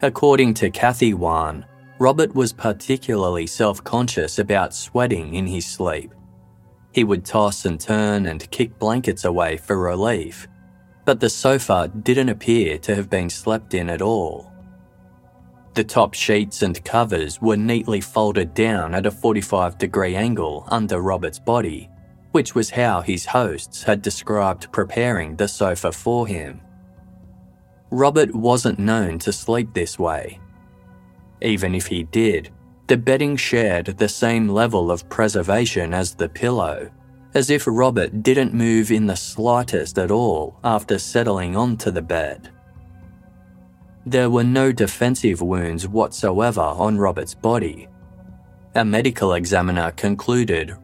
According 0.04 0.54
to 0.56 0.70
Kathy 0.70 1.16
Wone, 1.16 1.66
Robert 1.98 2.36
was 2.36 2.54
particularly 2.54 3.48
self 3.48 3.84
conscious 3.84 4.38
about 4.38 4.76
sweating 4.76 5.34
in 5.34 5.48
his 5.48 5.66
sleep. 5.66 6.14
He 6.92 7.04
would 7.04 7.26
toss 7.26 7.66
and 7.66 7.82
turn 7.82 8.28
and 8.28 8.52
kick 8.52 8.78
blankets 8.78 9.26
away 9.26 9.58
for 9.58 9.80
relief, 9.80 10.48
but 11.04 11.20
the 11.20 11.32
sofa 11.32 11.92
didn't 12.04 12.30
appear 12.30 12.78
to 12.78 12.94
have 12.94 13.10
been 13.10 13.32
slept 13.32 13.74
in 13.74 13.90
at 13.90 14.04
all. 14.04 14.53
The 15.74 15.84
top 15.84 16.14
sheets 16.14 16.62
and 16.62 16.84
covers 16.86 17.42
were 17.42 17.58
neatly 17.58 18.00
folded 18.00 18.54
down 18.54 18.94
at 18.94 19.06
a 19.06 19.12
45 19.12 19.78
degree 19.78 20.16
angle 20.16 20.66
under 20.70 21.00
Robert's 21.00 21.40
body, 21.40 21.90
which 22.32 22.54
was 22.54 22.70
how 22.70 23.02
his 23.02 23.26
hosts 23.26 23.84
had 23.84 24.02
described 24.02 24.72
preparing 24.72 25.36
the 25.36 25.48
sofa 25.48 25.92
for 25.92 26.28
him. 26.28 26.62
Robert 27.90 28.34
wasn't 28.36 28.80
known 28.80 29.20
to 29.20 29.32
sleep 29.32 29.74
this 29.74 29.98
way, 29.98 30.40
even 31.44 31.76
if 31.76 31.88
he 31.88 32.04
did, 32.04 32.50
the 32.88 32.98
bedding 32.98 33.36
shared 33.36 33.86
the 33.86 34.10
same 34.10 34.48
level 34.48 34.90
of 34.90 35.08
preservation 35.10 35.94
as 35.94 36.16
the 36.16 36.30
pillow, 36.30 36.90
as 37.34 37.50
if 37.50 37.66
Robert 37.68 38.24
didn't 38.24 38.54
move 38.54 38.92
in 38.92 39.06
the 39.06 39.16
slightest 39.16 39.98
at 40.00 40.10
all 40.10 40.58
after 40.64 40.98
settling 40.98 41.56
onto 41.56 41.92
the 41.92 42.02
bed. 42.02 42.50
There 44.06 44.30
were 44.30 44.44
no 44.44 44.72
defensive 44.72 45.42
wounds 45.42 45.88
whatsoever 45.88 46.62
on 46.62 46.98
Robert's 46.98 47.34
body. 47.34 47.88
A 48.76 48.84
medical 48.84 49.34
examiner 49.34 49.92
concluded 49.92 50.76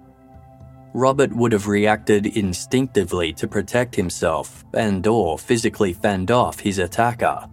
Robert 0.93 1.35
would 1.35 1.51
have 1.51 1.67
reacted 1.67 2.25
instinctively 2.25 3.31
to 3.33 3.47
protect 3.47 3.95
himself 3.95 4.65
and 4.73 5.05
or 5.05 5.37
physically 5.37 5.93
fend 5.93 6.31
off 6.31 6.59
his 6.59 6.79
attacker, 6.79 7.47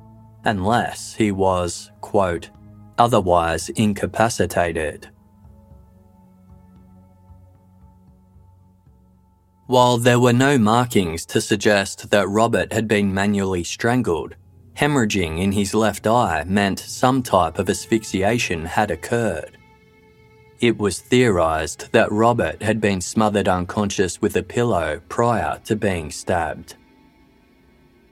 unless 0.44 1.14
he 1.14 1.32
was, 1.32 1.90
quote, 2.00 2.50
otherwise 2.98 3.68
incapacitated. 3.70 5.08
While 9.66 9.98
there 9.98 10.20
were 10.20 10.32
no 10.32 10.58
markings 10.58 11.26
to 11.26 11.40
suggest 11.40 12.10
that 12.10 12.28
Robert 12.28 12.72
had 12.72 12.86
been 12.86 13.12
manually 13.12 13.64
strangled, 13.64 14.36
hemorrhaging 14.78 15.40
in 15.40 15.52
his 15.52 15.74
left 15.74 16.06
eye 16.06 16.44
meant 16.46 16.78
some 16.78 17.22
type 17.22 17.58
of 17.58 17.68
asphyxiation 17.68 18.64
had 18.64 18.90
occurred. 18.90 19.58
It 20.60 20.78
was 20.78 21.00
theorised 21.00 21.92
that 21.92 22.10
Robert 22.10 22.62
had 22.62 22.80
been 22.80 23.00
smothered 23.00 23.48
unconscious 23.48 24.22
with 24.22 24.36
a 24.36 24.42
pillow 24.42 25.00
prior 25.08 25.60
to 25.64 25.76
being 25.76 26.10
stabbed. 26.10 26.74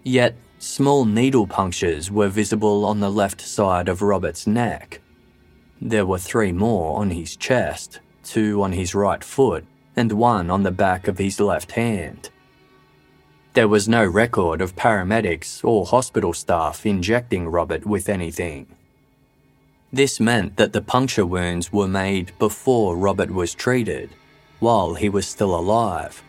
Yet 0.02 0.36
Small 0.64 1.04
needle 1.04 1.46
punctures 1.46 2.10
were 2.10 2.28
visible 2.28 2.86
on 2.86 2.98
the 2.98 3.10
left 3.10 3.42
side 3.42 3.86
of 3.86 4.00
Robert's 4.00 4.46
neck. 4.46 5.02
There 5.78 6.06
were 6.06 6.18
three 6.18 6.52
more 6.52 6.98
on 6.98 7.10
his 7.10 7.36
chest, 7.36 8.00
two 8.22 8.62
on 8.62 8.72
his 8.72 8.94
right 8.94 9.22
foot, 9.22 9.66
and 9.94 10.10
one 10.12 10.50
on 10.50 10.62
the 10.62 10.70
back 10.70 11.06
of 11.06 11.18
his 11.18 11.38
left 11.38 11.72
hand. 11.72 12.30
There 13.54 13.68
was 13.68 13.88
no 13.88 14.04
record 14.04 14.60
of 14.60 14.76
paramedics 14.76 15.64
or 15.64 15.86
hospital 15.86 16.32
staff 16.32 16.84
injecting 16.84 17.48
Robert 17.48 17.86
with 17.86 18.08
anything. 18.08 18.66
This 19.92 20.20
meant 20.20 20.56
that 20.56 20.72
the 20.72 20.82
puncture 20.82 21.26
wounds 21.26 21.72
were 21.72 21.88
made 21.88 22.32
before 22.38 22.96
Robert 22.96 23.30
was 23.30 23.54
treated, 23.54 24.10
while 24.58 24.94
he 24.94 25.08
was 25.08 25.26
still 25.26 25.54
alive 25.54 26.22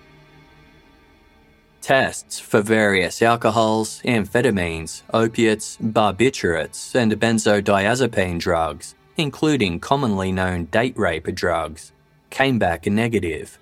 tests 1.85 2.39
for 2.39 2.61
various 2.63 3.21
alcohols, 3.21 4.01
amphetamines, 4.05 5.03
opiates, 5.13 5.77
barbiturates, 5.77 6.95
and 6.95 7.11
benzodiazepine 7.11 8.39
drugs, 8.39 8.95
including 9.17 9.79
commonly 9.79 10.31
known 10.31 10.65
date 10.65 10.97
rape 10.97 11.27
drugs, 11.35 11.91
came 12.31 12.57
back 12.57 12.87
negative. 12.87 13.59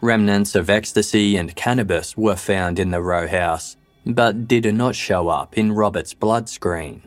Remnants 0.00 0.54
of 0.54 0.70
ecstasy 0.70 1.36
and 1.36 1.56
cannabis 1.56 2.16
were 2.16 2.36
found 2.36 2.78
in 2.78 2.90
the 2.90 3.02
row 3.02 3.26
house, 3.26 3.76
but 4.06 4.46
did 4.46 4.72
not 4.74 4.94
show 4.94 5.28
up 5.28 5.58
in 5.58 5.72
Robert's 5.72 6.14
blood 6.14 6.48
screen. 6.48 7.02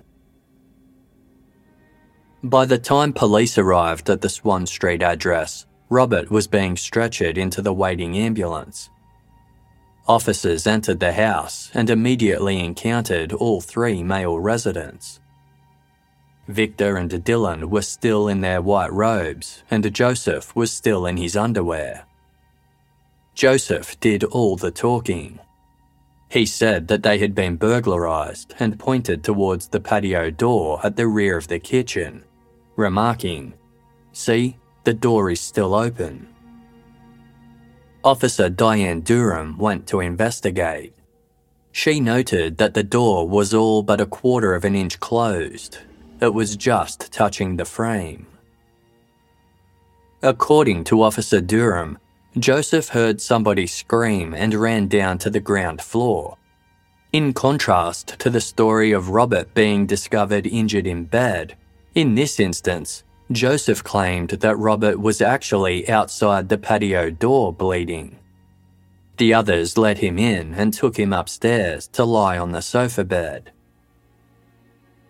By 2.44 2.66
the 2.66 2.78
time 2.78 3.14
police 3.14 3.58
arrived 3.58 4.10
at 4.10 4.22
the 4.22 4.30
Swann 4.30 4.66
Street 4.66 5.02
address, 5.02 5.66
Robert 5.90 6.30
was 6.30 6.48
being 6.48 6.76
stretchered 6.76 7.38
into 7.38 7.62
the 7.62 7.74
waiting 7.74 8.18
ambulance. 8.18 8.90
Officers 10.08 10.68
entered 10.68 11.00
the 11.00 11.14
house 11.14 11.72
and 11.74 11.90
immediately 11.90 12.60
encountered 12.60 13.32
all 13.32 13.62
three 13.62 14.04
male 14.04 14.38
residents. 14.38 15.22
Victor 16.48 16.98
and 16.98 17.10
Dylan 17.10 17.66
were 17.66 17.84
still 17.84 18.28
in 18.28 18.42
their 18.42 18.62
white 18.62 18.92
robes, 18.92 19.64
and 19.72 19.94
Joseph 19.94 20.54
was 20.56 20.72
still 20.72 21.06
in 21.06 21.16
his 21.16 21.38
underwear. 21.38 22.06
Joseph 23.34 24.00
did 24.00 24.24
all 24.26 24.56
the 24.56 24.72
talking. 24.72 25.40
He 26.30 26.46
said 26.46 26.88
that 26.88 27.04
they 27.04 27.20
had 27.20 27.36
been 27.36 27.58
burglarized 27.58 28.54
and 28.60 28.80
pointed 28.80 29.24
towards 29.24 29.68
the 29.68 29.80
patio 29.80 30.30
door 30.30 30.80
at 30.84 30.96
the 30.96 31.08
rear 31.08 31.38
of 31.38 31.48
the 31.48 31.60
kitchen, 31.60 32.24
remarking, 32.76 33.54
See, 34.14 34.58
the 34.84 34.94
door 34.94 35.30
is 35.30 35.40
still 35.40 35.74
open. 35.74 36.28
Officer 38.04 38.50
Diane 38.50 39.02
Durham 39.02 39.58
went 39.58 39.88
to 39.88 40.00
investigate. 40.00 40.94
She 41.72 42.00
noted 42.00 42.58
that 42.58 42.74
the 42.74 42.84
door 42.84 43.28
was 43.28 43.54
all 43.54 43.84
but 43.84 44.02
a 44.02 44.06
quarter 44.06 44.54
of 44.56 44.66
an 44.66 44.76
inch 44.76 45.00
closed. 45.00 45.78
It 46.20 46.34
was 46.34 46.56
just 46.58 47.12
touching 47.12 47.56
the 47.56 47.66
frame. 47.66 48.28
According 50.24 50.84
to 50.86 51.02
Officer 51.02 51.42
Durham, 51.42 51.98
Joseph 52.40 52.90
heard 52.90 53.20
somebody 53.20 53.68
scream 53.68 54.34
and 54.34 54.54
ran 54.54 54.88
down 54.88 55.18
to 55.18 55.30
the 55.30 55.42
ground 55.42 55.82
floor. 55.82 56.38
In 57.12 57.34
contrast 57.34 58.18
to 58.20 58.30
the 58.30 58.40
story 58.40 58.94
of 58.94 59.10
Robert 59.10 59.54
being 59.54 59.86
discovered 59.86 60.48
injured 60.48 60.88
in 60.88 61.04
bed, 61.04 61.58
in 61.94 62.16
this 62.16 62.40
instance, 62.40 63.04
Joseph 63.34 63.84
claimed 63.84 64.30
that 64.30 64.58
Robert 64.58 64.98
was 64.98 65.22
actually 65.22 65.90
outside 65.90 66.48
the 66.48 66.58
patio 66.58 67.10
door 67.10 67.52
bleeding. 67.52 68.18
The 69.18 69.34
others 69.34 69.78
let 69.78 69.98
him 69.98 70.18
in 70.18 70.54
and 70.54 70.74
took 70.74 70.98
him 70.98 71.12
upstairs 71.12 71.88
to 71.90 72.06
lie 72.06 72.38
on 72.38 72.54
the 72.54 72.62
sofa 72.62 73.04
bed. 73.04 73.52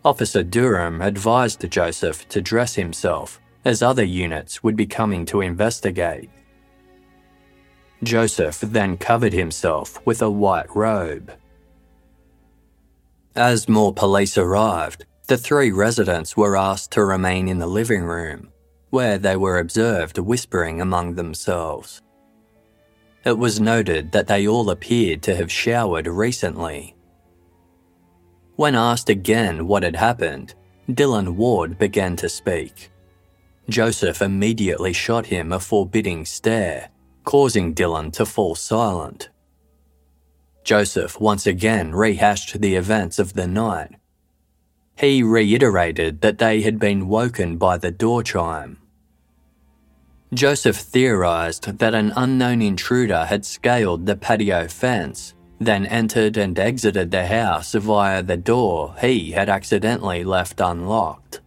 Officer 0.03 0.41
Durham 0.41 1.03
advised 1.03 1.69
Joseph 1.69 2.27
to 2.29 2.41
dress 2.41 2.73
himself, 2.73 3.39
as 3.63 3.83
other 3.83 4.03
units 4.03 4.63
would 4.63 4.75
be 4.75 4.87
coming 4.87 5.23
to 5.27 5.41
investigate. 5.41 6.31
Joseph 8.03 8.59
then 8.61 8.97
covered 8.97 9.33
himself 9.33 10.03
with 10.05 10.21
a 10.21 10.29
white 10.29 10.73
robe. 10.75 11.31
As 13.35 13.69
more 13.69 13.93
police 13.93 14.37
arrived, 14.37 15.05
the 15.27 15.37
three 15.37 15.71
residents 15.71 16.35
were 16.35 16.57
asked 16.57 16.91
to 16.91 17.05
remain 17.05 17.47
in 17.47 17.59
the 17.59 17.67
living 17.67 18.03
room, 18.03 18.49
where 18.89 19.17
they 19.17 19.37
were 19.37 19.59
observed 19.59 20.17
whispering 20.17 20.81
among 20.81 21.15
themselves. 21.15 22.01
It 23.23 23.37
was 23.37 23.61
noted 23.61 24.11
that 24.11 24.27
they 24.27 24.47
all 24.47 24.69
appeared 24.69 25.21
to 25.23 25.35
have 25.35 25.51
showered 25.51 26.07
recently. 26.07 26.95
When 28.55 28.75
asked 28.75 29.09
again 29.09 29.67
what 29.67 29.83
had 29.83 29.95
happened, 29.95 30.55
Dylan 30.89 31.35
Ward 31.35 31.77
began 31.77 32.15
to 32.17 32.27
speak. 32.27 32.91
Joseph 33.69 34.21
immediately 34.21 34.91
shot 34.91 35.27
him 35.27 35.53
a 35.53 35.59
forbidding 35.59 36.25
stare, 36.25 36.90
causing 37.23 37.73
Dylan 37.73 38.11
to 38.13 38.25
fall 38.25 38.55
silent. 38.55 39.29
Joseph 40.63 41.19
once 41.19 41.47
again 41.47 41.93
rehashed 41.93 42.61
the 42.61 42.75
events 42.75 43.19
of 43.19 43.33
the 43.33 43.47
night. 43.47 43.95
He 44.97 45.23
reiterated 45.23 46.21
that 46.21 46.37
they 46.37 46.61
had 46.61 46.77
been 46.79 47.07
woken 47.07 47.57
by 47.57 47.77
the 47.77 47.91
door 47.91 48.21
chime. 48.23 48.77
Joseph 50.33 50.77
theorised 50.77 51.79
that 51.79 51.93
an 51.93 52.13
unknown 52.15 52.61
intruder 52.61 53.25
had 53.25 53.45
scaled 53.45 54.05
the 54.05 54.15
patio 54.15 54.67
fence, 54.67 55.33
then 55.59 55.85
entered 55.87 56.37
and 56.37 56.57
exited 56.57 57.11
the 57.11 57.25
house 57.27 57.73
via 57.73 58.23
the 58.23 58.37
door 58.37 58.95
he 59.01 59.31
had 59.31 59.49
accidentally 59.49 60.23
left 60.23 60.61
unlocked. 60.61 61.41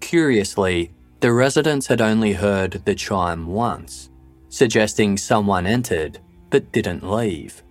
Curiously, 0.00 0.92
the 1.24 1.32
residents 1.32 1.86
had 1.86 2.02
only 2.02 2.34
heard 2.34 2.72
the 2.84 2.94
chime 2.94 3.46
once, 3.46 4.10
suggesting 4.50 5.16
someone 5.16 5.66
entered 5.66 6.18
but 6.50 6.70
didn't 6.70 7.02
leave. 7.02 7.62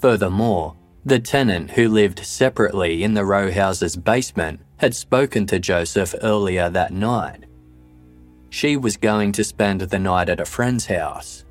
Furthermore, 0.00 0.74
the 1.04 1.20
tenant 1.20 1.70
who 1.70 1.88
lived 1.88 2.18
separately 2.26 3.04
in 3.04 3.14
the 3.14 3.24
row 3.24 3.52
house's 3.52 3.94
basement 3.94 4.58
had 4.78 4.96
spoken 4.96 5.46
to 5.46 5.60
Joseph 5.60 6.12
earlier 6.22 6.68
that 6.68 6.92
night 6.92 7.44
she 8.50 8.76
was 8.76 8.96
going 8.96 9.30
to 9.30 9.44
spend 9.44 9.82
the 9.82 9.98
night 10.00 10.28
at 10.28 10.40
a 10.40 10.44
friend's 10.44 10.86
house. 10.86 11.44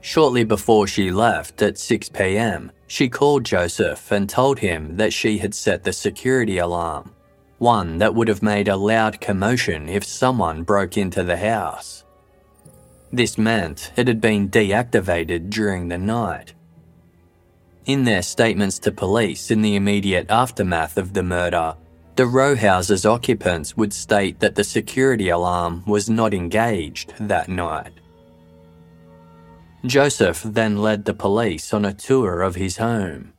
Shortly 0.00 0.42
before 0.42 0.88
she 0.88 1.12
left 1.12 1.62
at 1.62 1.78
6 1.78 2.08
pm, 2.08 2.72
she 2.88 3.08
called 3.08 3.44
Joseph 3.44 4.10
and 4.10 4.28
told 4.28 4.58
him 4.58 4.96
that 4.96 5.12
she 5.12 5.38
had 5.38 5.54
set 5.54 5.84
the 5.84 5.92
security 5.92 6.58
alarm, 6.58 7.12
one 7.60 7.98
that 7.98 8.14
would 8.14 8.26
have 8.26 8.42
made 8.42 8.68
a 8.68 8.76
loud 8.76 9.20
commotion 9.20 9.86
if 9.86 10.02
someone 10.02 10.62
broke 10.62 10.96
into 10.96 11.22
the 11.22 11.36
house. 11.36 12.04
This 13.12 13.36
meant 13.36 13.92
it 13.96 14.08
had 14.08 14.20
been 14.20 14.48
deactivated 14.48 15.50
during 15.50 15.88
the 15.88 15.98
night. 15.98 16.54
In 17.84 18.04
their 18.04 18.22
statements 18.22 18.78
to 18.80 18.92
police 18.92 19.50
in 19.50 19.60
the 19.60 19.76
immediate 19.76 20.30
aftermath 20.30 20.96
of 20.96 21.12
the 21.12 21.22
murder, 21.22 21.74
the 22.16 22.26
row 22.26 22.56
house's 22.56 23.04
occupants 23.04 23.76
would 23.76 23.92
state 23.92 24.40
that 24.40 24.54
the 24.54 24.64
security 24.64 25.28
alarm 25.28 25.82
was 25.86 26.08
not 26.08 26.32
engaged 26.32 27.12
that 27.20 27.48
night. 27.48 27.92
Joseph 29.84 30.42
then 30.42 30.78
led 30.78 31.04
the 31.04 31.14
police 31.14 31.74
on 31.74 31.84
a 31.84 31.92
tour 31.92 32.40
of 32.40 32.54
his 32.54 32.78
home. 32.78 33.32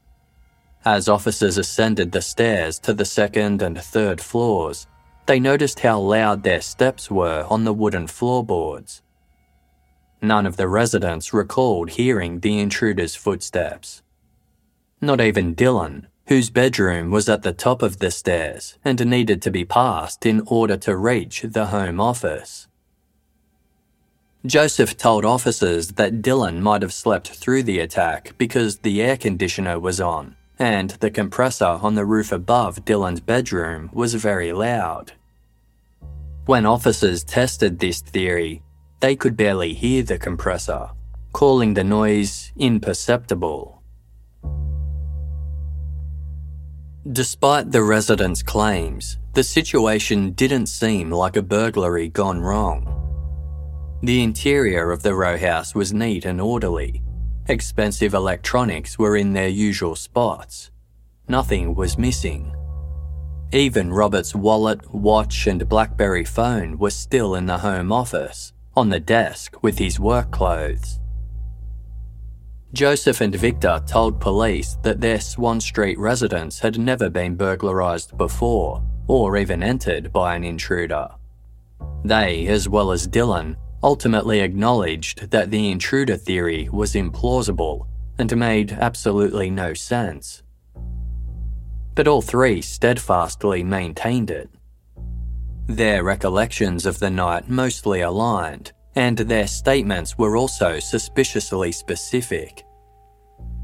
As 0.84 1.07
officers 1.07 1.59
ascended 1.59 2.11
the 2.11 2.23
stairs 2.23 2.79
to 2.79 2.93
the 2.93 3.05
second 3.05 3.61
and 3.61 3.79
third 3.79 4.19
floors, 4.19 4.88
they 5.27 5.39
noticed 5.39 5.82
how 5.82 5.99
loud 5.99 6.41
their 6.41 6.61
steps 6.61 7.11
were 7.11 7.45
on 7.51 7.65
the 7.65 7.73
wooden 7.73 8.07
floorboards. 8.07 9.03
None 10.23 10.47
of 10.47 10.57
the 10.57 10.67
residents 10.67 11.34
recalled 11.34 11.91
hearing 11.91 12.39
the 12.39 12.59
intruder's 12.59 13.15
footsteps. 13.15 14.01
Not 14.99 15.21
even 15.21 15.55
Dylan, 15.55 16.07
whose 16.27 16.49
bedroom 16.49 17.11
was 17.11 17.29
at 17.29 17.43
the 17.43 17.53
top 17.53 17.84
of 17.84 17.99
the 17.99 18.09
stairs 18.09 18.79
and 18.84 19.05
needed 19.05 19.39
to 19.43 19.51
be 19.51 19.65
passed 19.65 20.25
in 20.25 20.41
order 20.47 20.77
to 20.77 20.97
reach 20.97 21.43
the 21.43 21.67
Home 21.67 21.99
Office. 21.99 22.67
Joseph 24.47 24.97
told 24.97 25.25
officers 25.25 25.89
that 25.93 26.23
Dylan 26.23 26.61
might 26.61 26.82
have 26.82 26.93
slept 26.93 27.29
through 27.29 27.61
the 27.61 27.79
attack 27.79 28.34
because 28.39 28.79
the 28.79 28.99
air 28.99 29.15
conditioner 29.15 29.79
was 29.79 30.01
on 30.01 30.36
and 30.62 30.91
the 30.99 31.09
compressor 31.09 31.80
on 31.82 31.95
the 31.95 32.05
roof 32.05 32.32
above 32.32 32.86
Dylan's 32.86 33.20
bedroom 33.20 33.89
was 33.91 34.14
very 34.14 34.53
loud. 34.53 35.14
When 36.45 36.68
officers 36.68 37.24
tested 37.24 37.80
this 37.80 38.01
theory, 38.01 38.62
they 38.99 39.16
could 39.16 39.36
barely 39.36 39.74
hear 39.74 40.03
the 40.03 40.20
compressor, 40.20 40.89
calling 41.34 41.74
the 41.74 41.84
noise 41.84 42.51
imperceptible. 42.57 43.82
Despite 47.12 47.72
the 47.72 47.82
residents' 47.82 48.43
claims, 48.43 49.18
the 49.34 49.43
situation 49.43 50.34
didn't 50.34 50.68
seem 50.68 51.09
like 51.09 51.38
a 51.38 51.41
burglary 51.41 52.07
gone 52.07 52.39
wrong. 52.39 52.86
The 54.03 54.22
interior 54.22 54.91
of 54.91 55.01
the 55.01 55.16
row 55.16 55.39
house 55.39 55.74
was 55.74 55.91
neat 55.91 56.24
and 56.24 56.39
orderly. 56.39 57.01
Expensive 57.47 58.13
electronics 58.13 58.99
were 58.99 59.17
in 59.17 59.33
their 59.33 59.47
usual 59.47 59.95
spots. 59.95 60.69
Nothing 61.27 61.73
was 61.73 61.97
missing. 61.97 62.55
Even 63.51 63.91
Robert's 63.91 64.35
wallet, 64.35 64.93
watch, 64.93 65.47
and 65.47 65.67
Blackberry 65.67 66.23
phone 66.23 66.77
were 66.77 66.91
still 66.91 67.35
in 67.35 67.47
the 67.47 67.57
home 67.57 67.91
office, 67.91 68.53
on 68.77 68.89
the 68.89 68.99
desk 68.99 69.61
with 69.63 69.79
his 69.79 69.99
work 69.99 70.31
clothes. 70.31 70.99
Joseph 72.73 73.19
and 73.19 73.35
Victor 73.35 73.81
told 73.85 74.21
police 74.21 74.77
that 74.83 75.01
their 75.01 75.19
Swann 75.19 75.59
Street 75.59 75.99
residence 75.99 76.59
had 76.59 76.79
never 76.79 77.09
been 77.09 77.35
burglarised 77.35 78.15
before, 78.15 78.81
or 79.07 79.35
even 79.35 79.61
entered 79.61 80.13
by 80.13 80.35
an 80.35 80.45
intruder. 80.45 81.09
They, 82.05 82.47
as 82.47 82.69
well 82.69 82.91
as 82.91 83.07
Dylan, 83.07 83.57
ultimately 83.84 84.39
acknowledged 84.39 85.32
that 85.32 85.51
the 85.51 85.69
intruder 85.71 86.17
theory 86.17 86.69
was 86.71 86.93
implausible 86.93 87.88
and 88.17 88.36
made 88.38 88.71
absolutely 88.73 89.49
no 89.49 89.73
sense. 89.73 90.43
But 91.95 92.07
all 92.07 92.21
three 92.21 92.61
steadfastly 92.61 93.63
maintained 93.63 94.32
it. 94.32 94.49
Their 95.67 96.03
recollections 96.03 96.86
of 96.86 96.99
the 96.99 97.09
night 97.09 97.49
mostly 97.49 98.01
aligned, 98.01 98.71
and 98.95 99.17
their 99.17 99.47
statements 99.47 100.17
were 100.17 100.38
also 100.38 100.79
suspiciously 100.79 101.71
specific. 101.71 102.65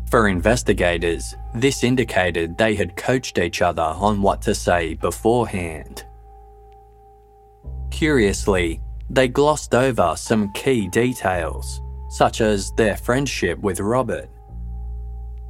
For 0.09 0.29
investigators, 0.29 1.35
this 1.53 1.83
indicated 1.83 2.57
they 2.57 2.75
had 2.75 2.95
coached 2.95 3.37
each 3.37 3.61
other 3.61 3.81
on 3.81 4.21
what 4.21 4.41
to 4.43 4.55
say 4.55 4.93
beforehand. 4.93 6.05
Curiously, 7.91 8.81
they 9.09 9.27
glossed 9.27 9.73
over 9.73 10.15
some 10.17 10.51
key 10.53 10.87
details, 10.87 11.81
such 12.09 12.41
as 12.41 12.71
their 12.71 12.97
friendship 12.97 13.59
with 13.59 13.79
Robert. 13.79 14.29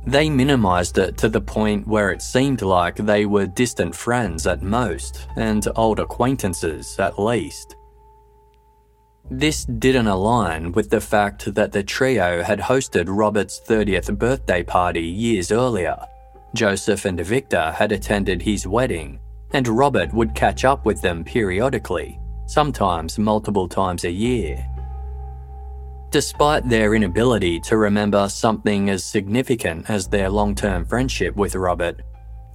They 0.05 0.29
minimised 0.29 0.97
it 0.97 1.17
to 1.17 1.27
the 1.27 1.41
point 1.41 1.85
where 1.85 2.11
it 2.11 2.21
seemed 2.21 2.61
like 2.61 2.95
they 2.95 3.25
were 3.25 3.45
distant 3.45 3.93
friends 3.93 4.47
at 4.47 4.61
most 4.61 5.27
and 5.35 5.67
old 5.75 5.99
acquaintances 5.99 6.97
at 6.97 7.19
least. 7.19 7.75
This 9.29 9.65
didn't 9.65 10.07
align 10.07 10.71
with 10.71 10.89
the 10.89 11.01
fact 11.01 11.53
that 11.53 11.73
the 11.73 11.83
trio 11.83 12.41
had 12.41 12.59
hosted 12.59 13.05
Robert's 13.09 13.59
30th 13.59 14.17
birthday 14.17 14.63
party 14.63 15.01
years 15.03 15.51
earlier. 15.51 15.97
Joseph 16.55 17.03
and 17.03 17.19
Victor 17.19 17.71
had 17.71 17.91
attended 17.91 18.41
his 18.41 18.65
wedding, 18.65 19.19
and 19.51 19.67
Robert 19.67 20.13
would 20.13 20.33
catch 20.33 20.63
up 20.63 20.85
with 20.85 21.01
them 21.01 21.25
periodically, 21.25 22.17
sometimes 22.47 23.19
multiple 23.19 23.67
times 23.67 24.03
a 24.03 24.11
year. 24.11 24.65
Despite 26.09 26.67
their 26.67 26.95
inability 26.95 27.59
to 27.61 27.77
remember 27.77 28.27
something 28.29 28.89
as 28.89 29.03
significant 29.03 29.89
as 29.89 30.07
their 30.07 30.29
long 30.29 30.55
term 30.55 30.85
friendship 30.85 31.35
with 31.35 31.55
Robert, 31.55 32.01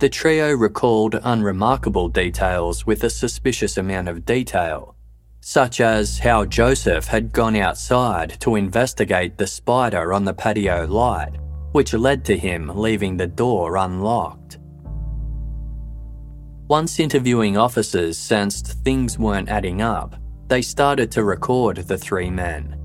the 0.01 0.09
trio 0.09 0.53
recalled 0.53 1.21
unremarkable 1.23 2.09
details 2.09 2.85
with 2.87 3.05
a 3.05 3.11
suspicious 3.11 3.77
amount 3.77 4.09
of 4.09 4.25
detail 4.25 4.97
such 5.43 5.81
as 5.81 6.21
how 6.21 6.45
Joseph 6.45 7.07
had 7.07 7.33
gone 7.33 7.57
outside 7.57 8.41
to 8.41 8.55
investigate 8.55 9.37
the 9.37 9.47
spider 9.47 10.13
on 10.13 10.25
the 10.25 10.33
patio 10.33 10.87
light, 10.87 11.33
which 11.73 11.93
led 11.95 12.25
to 12.25 12.39
him 12.39 12.71
leaving 12.75 13.17
the 13.17 13.27
door 13.27 13.77
unlocked. 13.77 14.59
Once 16.73 16.99
interviewing 16.99 17.59
officers 17.59 18.17
sensed 18.17 18.83
things 18.83 19.19
weren't 19.19 19.51
adding 19.51 19.83
up, 19.83 20.17
they 20.49 20.63
started 20.63 21.11
to 21.11 21.23
record 21.23 21.77
the 21.77 21.99
three 21.99 22.31
men. 22.31 22.81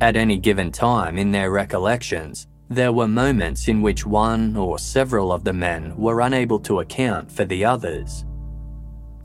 At 0.00 0.14
any 0.14 0.38
given 0.38 0.70
time 0.70 1.18
in 1.18 1.32
their 1.32 1.50
recollections, 1.50 2.46
there 2.68 2.92
were 2.92 3.08
moments 3.08 3.66
in 3.66 3.82
which 3.82 4.06
one 4.06 4.56
or 4.56 4.78
several 4.78 5.32
of 5.32 5.42
the 5.42 5.52
men 5.52 5.96
were 5.96 6.20
unable 6.20 6.60
to 6.60 6.78
account 6.78 7.32
for 7.32 7.44
the 7.44 7.64
others. 7.64 8.24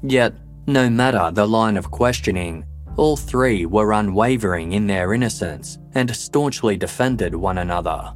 Yet, 0.01 0.33
no 0.65 0.89
matter 0.89 1.29
the 1.31 1.45
line 1.45 1.77
of 1.77 1.91
questioning, 1.91 2.65
all 2.97 3.17
three 3.17 3.67
were 3.67 3.93
unwavering 3.93 4.71
in 4.71 4.87
their 4.87 5.13
innocence 5.13 5.77
and 5.93 6.15
staunchly 6.15 6.75
defended 6.75 7.35
one 7.35 7.59
another. 7.59 8.15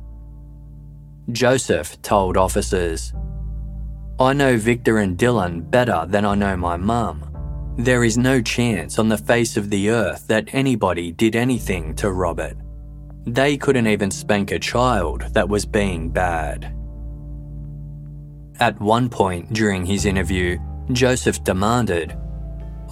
Joseph 1.31 2.01
told 2.01 2.37
officers, 2.37 3.13
I 4.23 4.31
know 4.31 4.55
Victor 4.55 4.99
and 4.99 5.17
Dylan 5.17 5.69
better 5.69 6.05
than 6.07 6.23
I 6.23 6.33
know 6.33 6.55
my 6.55 6.77
mum. 6.77 7.75
There 7.77 8.05
is 8.05 8.17
no 8.17 8.41
chance 8.41 8.97
on 8.97 9.09
the 9.09 9.17
face 9.17 9.57
of 9.57 9.69
the 9.69 9.89
earth 9.89 10.27
that 10.27 10.47
anybody 10.53 11.11
did 11.11 11.35
anything 11.35 11.93
to 11.95 12.09
Robert. 12.09 12.55
They 13.25 13.57
couldn't 13.57 13.87
even 13.87 14.11
spank 14.11 14.51
a 14.51 14.59
child 14.59 15.23
that 15.33 15.49
was 15.49 15.65
being 15.65 16.09
bad. 16.09 16.73
At 18.61 18.79
one 18.79 19.09
point 19.09 19.51
during 19.51 19.85
his 19.85 20.05
interview, 20.05 20.57
Joseph 20.93 21.43
demanded, 21.43 22.17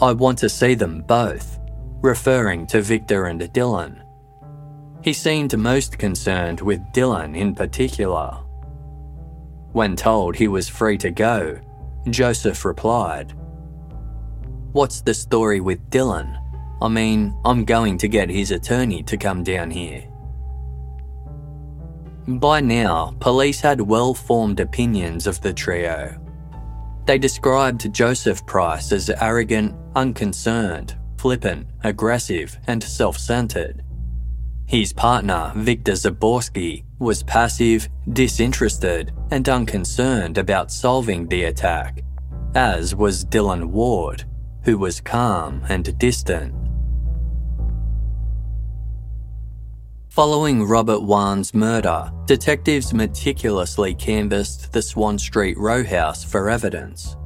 I 0.02 0.12
want 0.12 0.38
to 0.40 0.50
see 0.50 0.74
them 0.74 1.02
both, 1.08 1.60
referring 2.02 2.68
to 2.68 2.82
Victor 2.82 3.28
and 3.28 3.40
Dylan. 3.40 4.04
He 5.02 5.14
seemed 5.14 5.58
most 5.58 5.98
concerned 5.98 6.60
with 6.60 6.82
Dylan 6.94 7.38
in 7.38 7.56
particular. 7.56 8.41
When 9.74 9.96
told 9.96 10.36
he 10.36 10.48
was 10.48 10.68
free 10.68 10.98
to 10.98 11.12
go, 11.12 11.60
Joseph 12.10 12.66
replied, 12.66 13.34
What's 14.74 15.02
the 15.02 15.14
story 15.14 15.60
with 15.62 15.90
Dylan? 15.90 16.38
I 16.82 16.88
mean, 16.88 17.34
I'm 17.46 17.64
going 17.64 17.98
to 18.00 18.08
get 18.08 18.30
his 18.30 18.52
attorney 18.52 19.04
to 19.04 19.18
come 19.18 19.44
down 19.44 19.70
here. 19.70 20.08
By 22.28 22.62
now, 22.62 23.16
police 23.20 23.62
had 23.62 23.82
well 23.82 24.14
formed 24.14 24.60
opinions 24.60 25.28
of 25.28 25.42
the 25.42 25.54
trio. 25.54 26.18
They 27.06 27.18
described 27.18 27.94
Joseph 27.94 28.46
Price 28.46 28.92
as 28.92 29.10
arrogant, 29.10 29.76
unconcerned, 29.96 30.96
flippant, 31.18 31.68
aggressive, 31.84 32.58
and 32.68 32.84
self 32.84 33.18
centered. 33.18 33.84
His 34.72 34.94
partner, 34.94 35.52
Victor 35.58 35.92
Zaborsky, 35.92 36.86
was 36.98 37.24
passive, 37.24 37.90
disinterested, 38.14 39.12
and 39.30 39.50
unconcerned 39.50 40.38
about 40.38 40.72
solving 40.72 41.28
the 41.28 41.44
attack, 41.44 42.06
as 42.56 42.96
was 42.96 43.26
Dylan 43.26 43.66
Ward, 43.66 44.24
who 44.64 44.78
was 44.78 45.02
calm 45.02 45.62
and 45.68 46.00
distant. 46.00 46.56
Following 50.08 50.64
Robert 50.64 51.02
Wone's 51.02 51.54
murder, 51.54 52.10
detectives 52.26 52.94
meticulously 52.94 53.94
canvassed 53.94 54.72
the 54.72 54.82
Swann 54.82 55.20
Street 55.20 55.58
row 55.58 55.84
house 55.84 56.24
for 56.24 56.50
evidence. 56.50 57.18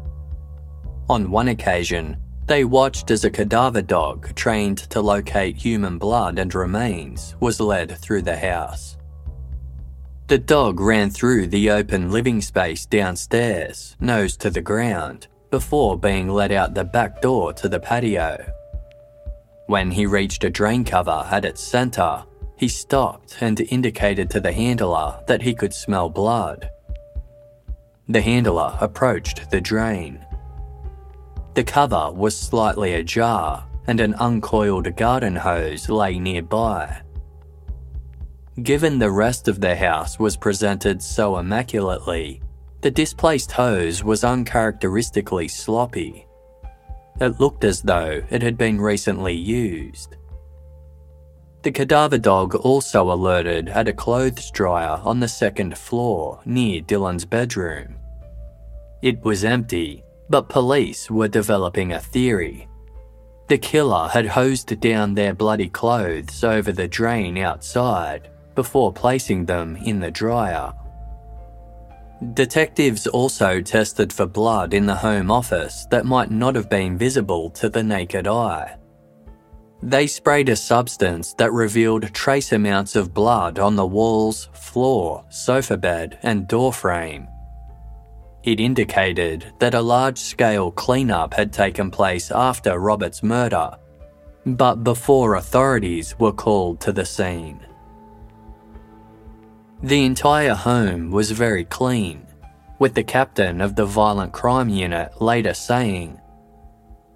On 1.10 1.30
one 1.30 1.50
occasion, 1.50 2.18
they 2.48 2.64
watched 2.64 3.10
as 3.10 3.26
a 3.26 3.30
cadaver 3.30 3.82
dog 3.82 4.34
trained 4.36 4.78
to 4.78 5.02
locate 5.02 5.58
human 5.58 5.98
blood 5.98 6.38
and 6.38 6.54
remains 6.54 7.36
was 7.40 7.60
led 7.60 7.98
through 7.98 8.22
the 8.22 8.38
house. 8.38 8.98
The 10.28 10.38
dog 10.38 10.80
ran 10.80 11.10
through 11.12 11.48
the 11.48 11.70
open 11.70 12.12
living 12.12 12.42
space 12.42 12.86
downstairs, 12.86 13.96
nose 14.00 14.36
to 14.38 14.50
the 14.50 14.62
ground, 14.62 15.28
before 15.52 15.98
being 15.98 16.28
led 16.28 16.52
out 16.52 16.74
the 16.74 16.84
back 16.84 17.22
door 17.22 17.54
to 17.54 17.70
the 17.70 17.80
patio. 17.80 18.44
When 19.68 19.92
he 19.92 20.06
reached 20.06 20.44
a 20.44 20.50
drain 20.50 20.84
cover 20.84 21.28
at 21.32 21.46
its 21.46 21.62
centre, 21.62 22.24
he 22.58 22.68
stopped 22.68 23.38
and 23.42 23.60
indicated 23.62 24.30
to 24.32 24.40
the 24.40 24.52
handler 24.52 25.24
that 25.28 25.42
he 25.42 25.54
could 25.54 25.74
smell 25.74 26.10
blood. 26.10 26.70
The 28.08 28.22
handler 28.22 28.78
approached 28.80 29.50
the 29.50 29.62
drain. 29.62 30.26
The 31.56 31.64
cover 31.64 32.12
was 32.12 32.38
slightly 32.38 32.96
ajar 32.96 33.66
and 33.88 34.02
an 34.02 34.14
uncoiled 34.16 34.94
garden 34.98 35.38
hose 35.38 35.88
lay 35.88 36.20
nearby. 36.20 37.02
Given 38.62 39.00
the 39.00 39.12
rest 39.12 39.48
of 39.48 39.62
the 39.62 39.76
house 39.76 40.20
was 40.20 40.36
presented 40.36 41.02
so 41.02 41.38
immaculately, 41.38 42.42
the 42.82 42.92
displaced 42.92 43.54
hose 43.54 44.04
was 44.04 44.24
uncharacteristically 44.26 45.48
sloppy. 45.48 46.28
It 47.22 47.40
looked 47.40 47.64
as 47.64 47.82
though 47.82 48.22
it 48.30 48.42
had 48.42 48.58
been 48.58 48.80
recently 48.80 49.34
used. 49.34 50.18
The 51.64 51.72
cadaver 51.72 52.18
dog 52.18 52.54
also 52.56 53.12
alerted 53.12 53.70
at 53.70 53.88
a 53.88 53.94
clothes 53.94 54.52
dryer 54.52 55.00
on 55.04 55.22
the 55.22 55.28
second 55.28 55.78
floor 55.78 56.42
near 56.46 56.82
Dylan's 56.82 57.26
bedroom. 57.26 57.96
It 59.02 59.24
was 59.24 59.44
empty, 59.44 60.05
but 60.30 60.50
police 60.50 61.10
were 61.10 61.28
developing 61.28 61.94
a 61.94 62.00
theory. 62.00 62.68
The 63.48 63.58
killer 63.58 64.08
had 64.08 64.26
hosed 64.26 64.80
down 64.80 65.14
their 65.14 65.34
bloody 65.34 65.70
clothes 65.70 66.44
over 66.44 66.72
the 66.72 66.88
drain 66.88 67.38
outside 67.38 68.30
before 68.56 68.92
placing 68.92 69.46
them 69.46 69.76
in 69.76 70.00
the 70.00 70.10
dryer. 70.10 70.74
Detectives 72.34 73.06
also 73.08 73.62
tested 73.62 74.12
for 74.12 74.26
blood 74.26 74.74
in 74.74 74.86
the 74.86 74.96
Home 74.96 75.30
Office 75.30 75.86
that 75.92 76.06
might 76.06 76.32
not 76.32 76.56
have 76.56 76.70
been 76.70 76.98
visible 76.98 77.50
to 77.52 77.70
the 77.70 77.84
naked 77.84 78.26
eye. 78.26 78.78
They 79.84 80.08
sprayed 80.08 80.50
a 80.50 80.56
substance 80.56 81.34
that 81.34 81.52
revealed 81.52 82.12
trace 82.14 82.54
amounts 82.54 82.96
of 82.96 83.14
blood 83.14 83.60
on 83.60 83.76
the 83.76 83.86
walls, 83.86 84.50
floor, 84.54 85.24
sofa 85.30 85.78
bed, 85.78 86.18
and 86.24 86.48
door 86.48 86.74
frame. 86.74 87.28
It 88.46 88.60
indicated 88.60 89.54
that 89.58 89.74
a 89.74 89.82
large 89.82 90.20
scale 90.20 90.70
cleanup 90.70 91.34
had 91.34 91.52
taken 91.52 91.90
place 91.90 92.30
after 92.30 92.78
Robert's 92.78 93.24
murder, 93.24 93.72
but 94.46 94.84
before 94.84 95.34
authorities 95.34 96.14
were 96.20 96.32
called 96.32 96.80
to 96.82 96.92
the 96.92 97.06
scene. 97.06 97.60
The 99.82 100.06
entire 100.06 100.54
home 100.54 101.10
was 101.10 101.32
very 101.32 101.66
clean, 101.66 102.28
with 102.78 102.94
the 102.94 103.04
captain 103.04 103.62
of 103.62 103.76
the 103.76 103.86
violent 103.88 104.32
crime 104.32 104.70
unit 104.70 105.20
later 105.20 105.56
saying, 105.56 106.20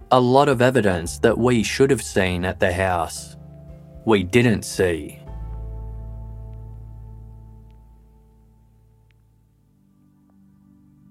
A 0.09 0.19
lot 0.19 0.49
of 0.49 0.63
evidence 0.63 1.19
that 1.19 1.38
we 1.38 1.61
should 1.61 1.91
have 1.91 2.01
seen 2.01 2.43
at 2.43 2.59
the 2.59 2.73
house, 2.73 3.38
we 4.03 4.23
didn't 4.23 4.63
see. 4.63 5.18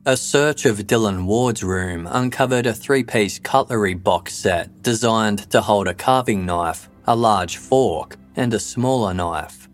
A 0.08 0.16
search 0.16 0.64
of 0.64 0.78
Dylan 0.78 1.26
Ward's 1.26 1.62
room 1.62 2.08
uncovered 2.10 2.64
a 2.64 2.72
three 2.72 3.04
piece 3.04 3.38
cutlery 3.38 3.92
box 3.92 4.32
set 4.32 4.82
designed 4.82 5.50
to 5.50 5.60
hold 5.60 5.86
a 5.86 5.92
carving 5.92 6.46
knife, 6.46 6.88
a 7.06 7.14
large 7.14 7.58
fork, 7.58 8.16
and 8.34 8.54
a 8.54 8.58
smaller 8.58 9.12
knife. 9.12 9.68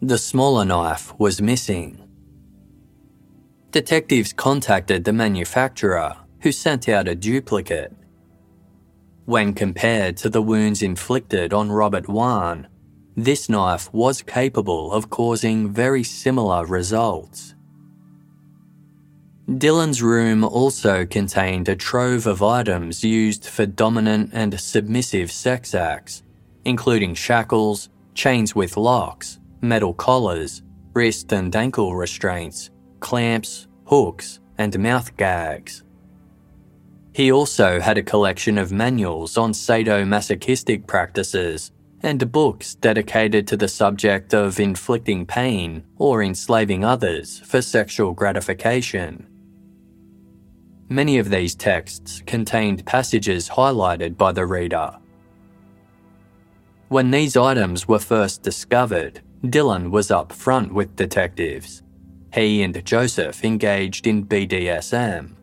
The 0.00 0.16
smaller 0.16 0.64
knife 0.64 1.12
was 1.18 1.42
missing. 1.42 2.08
Detectives 3.72 4.32
contacted 4.32 5.02
the 5.02 5.12
manufacturer, 5.12 6.16
who 6.42 6.52
sent 6.52 6.88
out 6.88 7.08
a 7.08 7.16
duplicate. 7.16 7.92
When 9.24 9.54
compared 9.54 10.18
to 10.18 10.28
the 10.28 10.40
wounds 10.40 10.82
inflicted 10.82 11.52
on 11.52 11.72
Robert 11.72 12.06
Wone, 12.06 12.68
this 13.16 13.48
knife 13.48 13.92
was 13.92 14.22
capable 14.22 14.92
of 14.92 15.10
causing 15.10 15.72
very 15.72 16.04
similar 16.04 16.64
results. 16.64 17.56
Dylan's 19.58 20.00
room 20.00 20.44
also 20.44 21.04
contained 21.04 21.68
a 21.68 21.74
trove 21.74 22.28
of 22.28 22.40
items 22.40 23.02
used 23.02 23.44
for 23.44 23.66
dominant 23.66 24.30
and 24.32 24.58
submissive 24.58 25.32
sex 25.32 25.74
acts, 25.74 26.22
including 26.64 27.14
shackles, 27.16 27.88
chains 28.14 28.54
with 28.54 28.76
locks, 28.76 29.40
metal 29.60 29.92
collars, 29.92 30.62
wrist 30.94 31.32
and 31.32 31.54
ankle 31.56 31.96
restraints, 31.96 32.70
clamps, 33.00 33.66
hooks, 33.86 34.38
and 34.56 34.78
mouth 34.78 35.16
gags. 35.16 35.82
He 37.12 37.32
also 37.32 37.80
had 37.80 37.98
a 37.98 38.04
collection 38.04 38.56
of 38.56 38.70
manuals 38.70 39.36
on 39.36 39.50
sadomasochistic 39.50 40.86
practices 40.86 41.72
and 42.04 42.30
books 42.30 42.76
dedicated 42.76 43.48
to 43.48 43.56
the 43.56 43.68
subject 43.68 44.32
of 44.32 44.60
inflicting 44.60 45.26
pain 45.26 45.82
or 45.96 46.22
enslaving 46.22 46.84
others 46.84 47.40
for 47.40 47.60
sexual 47.60 48.12
gratification. 48.12 49.26
Many 50.92 51.18
of 51.18 51.30
these 51.30 51.54
texts 51.54 52.20
contained 52.26 52.84
passages 52.84 53.48
highlighted 53.48 54.16
by 54.16 54.32
the 54.32 54.44
reader. 54.44 54.96
When 56.88 57.12
these 57.12 57.36
items 57.36 57.86
were 57.86 58.00
first 58.00 58.42
discovered, 58.42 59.20
Dylan 59.44 59.92
was 59.92 60.10
up 60.10 60.32
front 60.32 60.74
with 60.74 60.96
detectives. 60.96 61.84
He 62.34 62.64
and 62.64 62.84
Joseph 62.84 63.44
engaged 63.44 64.08
in 64.08 64.26
BDSM. 64.26 65.36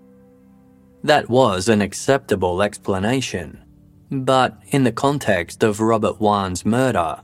That 1.05 1.29
was 1.29 1.69
an 1.69 1.81
acceptable 1.81 2.61
explanation. 2.61 3.63
But 4.11 4.59
in 4.71 4.83
the 4.83 4.91
context 4.91 5.63
of 5.63 5.79
Robert 5.79 6.19
Wone's 6.19 6.65
murder, 6.65 7.21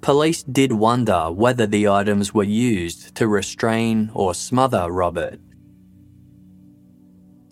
police 0.00 0.44
did 0.44 0.70
wonder 0.70 1.32
whether 1.32 1.66
the 1.66 1.88
items 1.88 2.32
were 2.32 2.44
used 2.44 3.16
to 3.16 3.26
restrain 3.26 4.12
or 4.14 4.32
smother 4.32 4.92
Robert. 4.92 5.40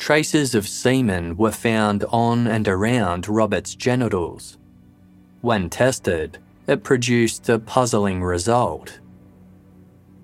Traces 0.02 0.56
of 0.56 0.66
semen 0.66 1.36
were 1.36 1.52
found 1.52 2.02
on 2.08 2.48
and 2.48 2.66
around 2.66 3.28
Robert's 3.28 3.76
genitals. 3.76 4.58
When 5.42 5.70
tested, 5.70 6.38
it 6.66 6.82
produced 6.82 7.48
a 7.48 7.60
puzzling 7.60 8.20
result. 8.20 8.98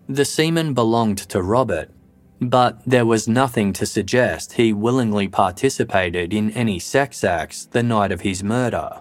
The 0.08 0.24
semen 0.24 0.74
belonged 0.74 1.18
to 1.28 1.44
Robert, 1.44 1.92
but 2.40 2.80
there 2.88 3.06
was 3.06 3.28
nothing 3.28 3.72
to 3.74 3.86
suggest 3.86 4.54
he 4.54 4.72
willingly 4.72 5.28
participated 5.28 6.34
in 6.34 6.50
any 6.54 6.80
sex 6.80 7.22
acts 7.22 7.64
the 7.66 7.84
night 7.84 8.10
of 8.10 8.22
his 8.22 8.42
murder. 8.42 8.98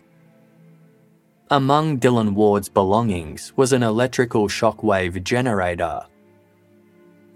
Among 1.50 2.00
Dylan 2.00 2.34
Ward's 2.36 2.70
belongings 2.70 3.52
was 3.56 3.74
an 3.74 3.82
electrical 3.82 4.48
shockwave 4.48 5.24
generator. 5.24 6.06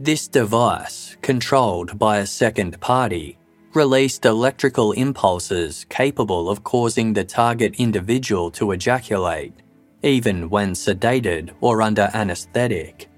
This 0.03 0.27
device, 0.27 1.15
controlled 1.21 1.99
by 1.99 2.17
a 2.17 2.25
second 2.25 2.79
party, 2.79 3.37
released 3.75 4.25
electrical 4.25 4.93
impulses 4.93 5.85
capable 5.89 6.49
of 6.49 6.63
causing 6.63 7.13
the 7.13 7.23
target 7.23 7.75
individual 7.77 8.49
to 8.49 8.71
ejaculate, 8.71 9.53
even 10.01 10.49
when 10.49 10.71
sedated 10.71 11.51
or 11.61 11.83
under 11.83 12.09
anaesthetic. 12.15 13.11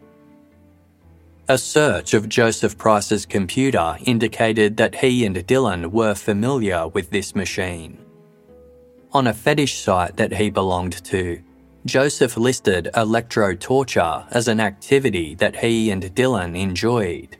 A 1.47 1.57
search 1.57 2.13
of 2.13 2.27
Joseph 2.27 2.77
Price's 2.77 3.25
computer 3.25 3.95
indicated 4.03 4.75
that 4.75 4.95
he 4.95 5.25
and 5.25 5.37
Dylan 5.37 5.89
were 5.89 6.15
familiar 6.15 6.89
with 6.89 7.11
this 7.11 7.33
machine. 7.33 7.97
On 9.13 9.27
a 9.27 9.33
fetish 9.33 9.79
site 9.79 10.17
that 10.17 10.33
he 10.33 10.49
belonged 10.49 11.01
to, 11.05 11.41
Joseph 11.85 12.37
listed 12.37 12.89
electro 12.95 13.55
torture 13.55 14.25
as 14.31 14.47
an 14.47 14.61
activity 14.61 15.35
that 15.35 15.57
he 15.57 15.91
and 15.91 16.03
Dylan 16.15 16.57
enjoyed. 16.57 17.37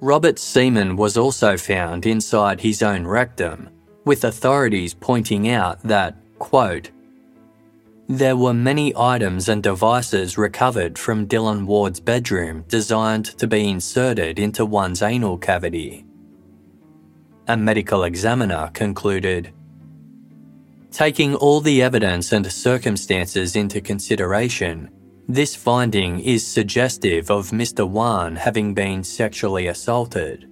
Robert's 0.00 0.42
semen 0.42 0.96
was 0.96 1.16
also 1.16 1.56
found 1.56 2.06
inside 2.06 2.60
his 2.60 2.82
own 2.82 3.06
rectum, 3.06 3.68
with 4.04 4.24
authorities 4.24 4.94
pointing 4.94 5.50
out 5.50 5.82
that, 5.82 6.16
quote, 6.38 6.90
there 8.10 8.36
were 8.36 8.54
many 8.54 8.94
items 8.96 9.50
and 9.50 9.62
devices 9.62 10.38
recovered 10.38 10.98
from 10.98 11.26
Dylan 11.26 11.66
Ward's 11.66 12.00
bedroom 12.00 12.64
designed 12.68 13.26
to 13.36 13.46
be 13.46 13.68
inserted 13.68 14.38
into 14.38 14.64
one's 14.64 15.02
anal 15.02 15.36
cavity. 15.36 16.06
A 17.48 17.56
medical 17.56 18.04
examiner 18.04 18.70
concluded 18.72 19.52
Taking 20.90 21.34
all 21.34 21.60
the 21.60 21.82
evidence 21.82 22.32
and 22.32 22.50
circumstances 22.50 23.56
into 23.56 23.80
consideration, 23.80 24.90
this 25.28 25.54
finding 25.54 26.20
is 26.20 26.46
suggestive 26.46 27.30
of 27.30 27.50
Mr. 27.50 27.88
Wone 27.88 28.36
having 28.36 28.74
been 28.74 29.04
sexually 29.04 29.66
assaulted. 29.66 30.48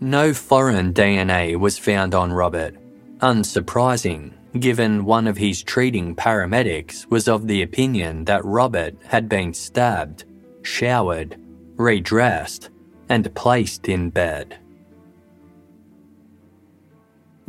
No 0.00 0.32
foreign 0.32 0.92
DNA 0.92 1.56
was 1.56 1.78
found 1.78 2.14
on 2.14 2.32
Robert, 2.32 2.76
unsurprising 3.18 4.34
given 4.58 5.04
one 5.04 5.26
of 5.26 5.36
his 5.36 5.62
treating 5.62 6.14
paramedics 6.14 7.06
was 7.06 7.28
of 7.28 7.46
the 7.46 7.62
opinion 7.62 8.24
that 8.24 8.44
Robert 8.44 8.94
had 9.04 9.28
been 9.28 9.54
stabbed, 9.54 10.24
showered, 10.62 11.40
redressed, 11.76 12.70
and 13.08 13.32
placed 13.34 13.88
in 13.88 14.10
bed. 14.10 14.58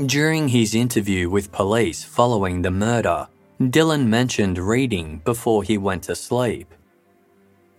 During 0.05 0.47
his 0.47 0.73
interview 0.73 1.29
with 1.29 1.51
police 1.51 2.03
following 2.03 2.63
the 2.63 2.71
murder, 2.71 3.27
Dylan 3.59 4.07
mentioned 4.07 4.57
reading 4.57 5.21
before 5.23 5.61
he 5.61 5.77
went 5.77 6.03
to 6.03 6.15
sleep. 6.15 6.73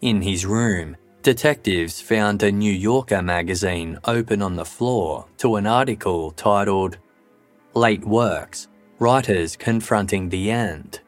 In 0.02 0.22
his 0.22 0.46
room, 0.46 0.96
detectives 1.22 2.00
found 2.00 2.44
a 2.44 2.52
New 2.52 2.72
Yorker 2.72 3.22
magazine 3.22 3.98
open 4.04 4.40
on 4.40 4.54
the 4.54 4.64
floor 4.64 5.26
to 5.38 5.56
an 5.56 5.66
article 5.66 6.30
titled 6.30 6.98
Late 7.74 8.04
Works 8.04 8.68
writers 9.00 9.56
confronting 9.56 10.28
the 10.28 10.48
end. 10.48 11.00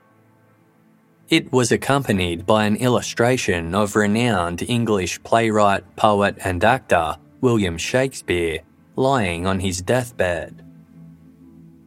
It 1.29 1.53
was 1.53 1.71
accompanied 1.71 2.45
by 2.45 2.65
an 2.65 2.75
illustration 2.75 3.73
of 3.73 3.95
renowned 3.95 4.63
English 4.63 5.23
playwright, 5.23 5.95
poet, 5.95 6.37
and 6.45 6.65
actor 6.65 7.19
William 7.41 7.79
Shakespeare 7.79 8.63
lying 8.97 9.47
on 9.47 9.61
his 9.61 9.81
deathbed. 9.81 10.64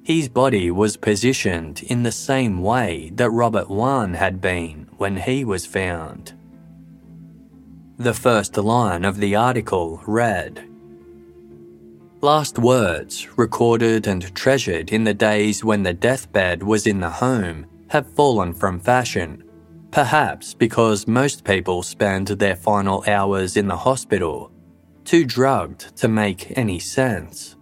His 0.07 0.29
body 0.29 0.71
was 0.71 0.95
positioned 0.95 1.83
in 1.83 2.03
the 2.03 2.13
same 2.13 2.61
way 2.61 3.11
that 3.15 3.29
Robert 3.29 3.69
Wone 3.69 4.13
had 4.13 4.39
been 4.39 4.87
when 4.95 5.17
he 5.17 5.43
was 5.43 5.65
found. 5.65 6.31
The 7.97 8.13
first 8.13 8.55
line 8.55 9.03
of 9.03 9.17
the 9.17 9.35
article 9.35 10.01
read 10.07 10.65
Last 12.21 12.57
words, 12.57 13.27
recorded 13.37 14.07
and 14.07 14.33
treasured 14.33 14.93
in 14.93 15.03
the 15.03 15.13
days 15.13 15.65
when 15.65 15.83
the 15.83 15.93
deathbed 15.93 16.63
was 16.63 16.87
in 16.87 17.01
the 17.01 17.09
home, 17.09 17.65
have 17.89 18.09
fallen 18.15 18.53
from 18.53 18.79
fashion. 18.79 19.43
Perhaps 19.91 20.53
because 20.53 21.05
most 21.05 21.43
people 21.43 21.83
spend 21.83 22.27
their 22.27 22.55
final 22.55 23.03
hours 23.09 23.57
in 23.57 23.67
the 23.67 23.75
hospital, 23.75 24.53
too 25.03 25.25
drugged 25.25 25.97
to 25.97 26.07
make 26.07 26.57
any 26.57 26.79
sense. 26.79 27.56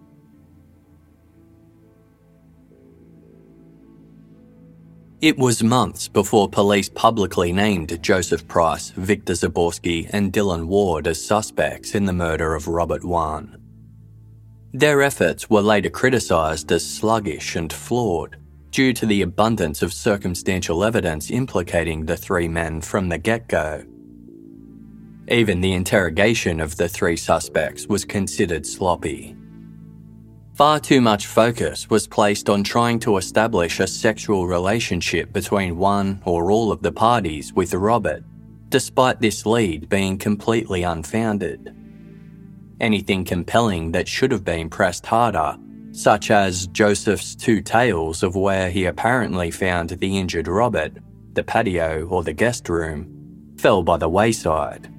It 5.22 5.38
was 5.38 5.62
months 5.62 6.08
before 6.08 6.46
police 6.46 6.90
publicly 6.90 7.50
named 7.50 8.02
Joseph 8.02 8.46
Price, 8.46 8.90
Victor 8.90 9.32
Zaborsky, 9.32 10.10
and 10.12 10.30
Dylan 10.30 10.66
Ward 10.66 11.06
as 11.06 11.24
suspects 11.24 11.94
in 11.94 12.04
the 12.04 12.12
murder 12.12 12.54
of 12.54 12.68
Robert 12.68 13.02
Wone. 13.02 13.56
Their 14.74 15.00
efforts 15.00 15.48
were 15.48 15.62
later 15.62 15.88
criticised 15.88 16.70
as 16.70 16.84
sluggish 16.86 17.56
and 17.56 17.72
flawed 17.72 18.36
due 18.70 18.92
to 18.92 19.06
the 19.06 19.22
abundance 19.22 19.80
of 19.80 19.94
circumstantial 19.94 20.84
evidence 20.84 21.30
implicating 21.30 22.04
the 22.04 22.16
three 22.18 22.46
men 22.46 22.82
from 22.82 23.08
the 23.08 23.16
get 23.16 23.48
go. 23.48 23.82
Even 25.28 25.62
the 25.62 25.72
interrogation 25.72 26.60
of 26.60 26.76
the 26.76 26.90
three 26.90 27.16
suspects 27.16 27.86
was 27.86 28.04
considered 28.04 28.66
sloppy. 28.66 29.34
Far 30.56 30.80
too 30.80 31.00
much 31.00 31.26
focus 31.26 31.88
was 31.90 32.06
placed 32.06 32.48
on 32.48 32.64
trying 32.64 32.98
to 33.00 33.18
establish 33.18 33.78
a 33.78 33.86
sexual 33.86 34.46
relationship 34.46 35.32
between 35.32 35.76
one 35.76 36.22
or 36.24 36.50
all 36.50 36.72
of 36.72 36.82
the 36.82 36.92
parties 36.92 37.52
with 37.52 37.74
Robert, 37.74 38.24
despite 38.70 39.20
this 39.20 39.44
lead 39.46 39.88
being 39.88 40.16
completely 40.18 40.82
unfounded 40.82 41.76
anything 42.80 43.24
compelling 43.24 43.92
that 43.92 44.08
should 44.08 44.30
have 44.30 44.44
been 44.44 44.68
pressed 44.68 45.06
harder, 45.06 45.56
such 45.92 46.30
as 46.30 46.66
Joseph's 46.68 47.34
two 47.34 47.60
tales 47.60 48.22
of 48.22 48.36
where 48.36 48.70
he 48.70 48.84
apparently 48.84 49.50
found 49.50 49.90
the 49.90 50.18
injured 50.18 50.48
Robert, 50.48 50.92
the 51.32 51.42
patio 51.42 52.06
or 52.06 52.22
the 52.22 52.32
guest 52.32 52.68
room, 52.68 53.54
fell 53.58 53.82
by 53.82 53.96
the 53.96 54.08
wayside. 54.08 54.92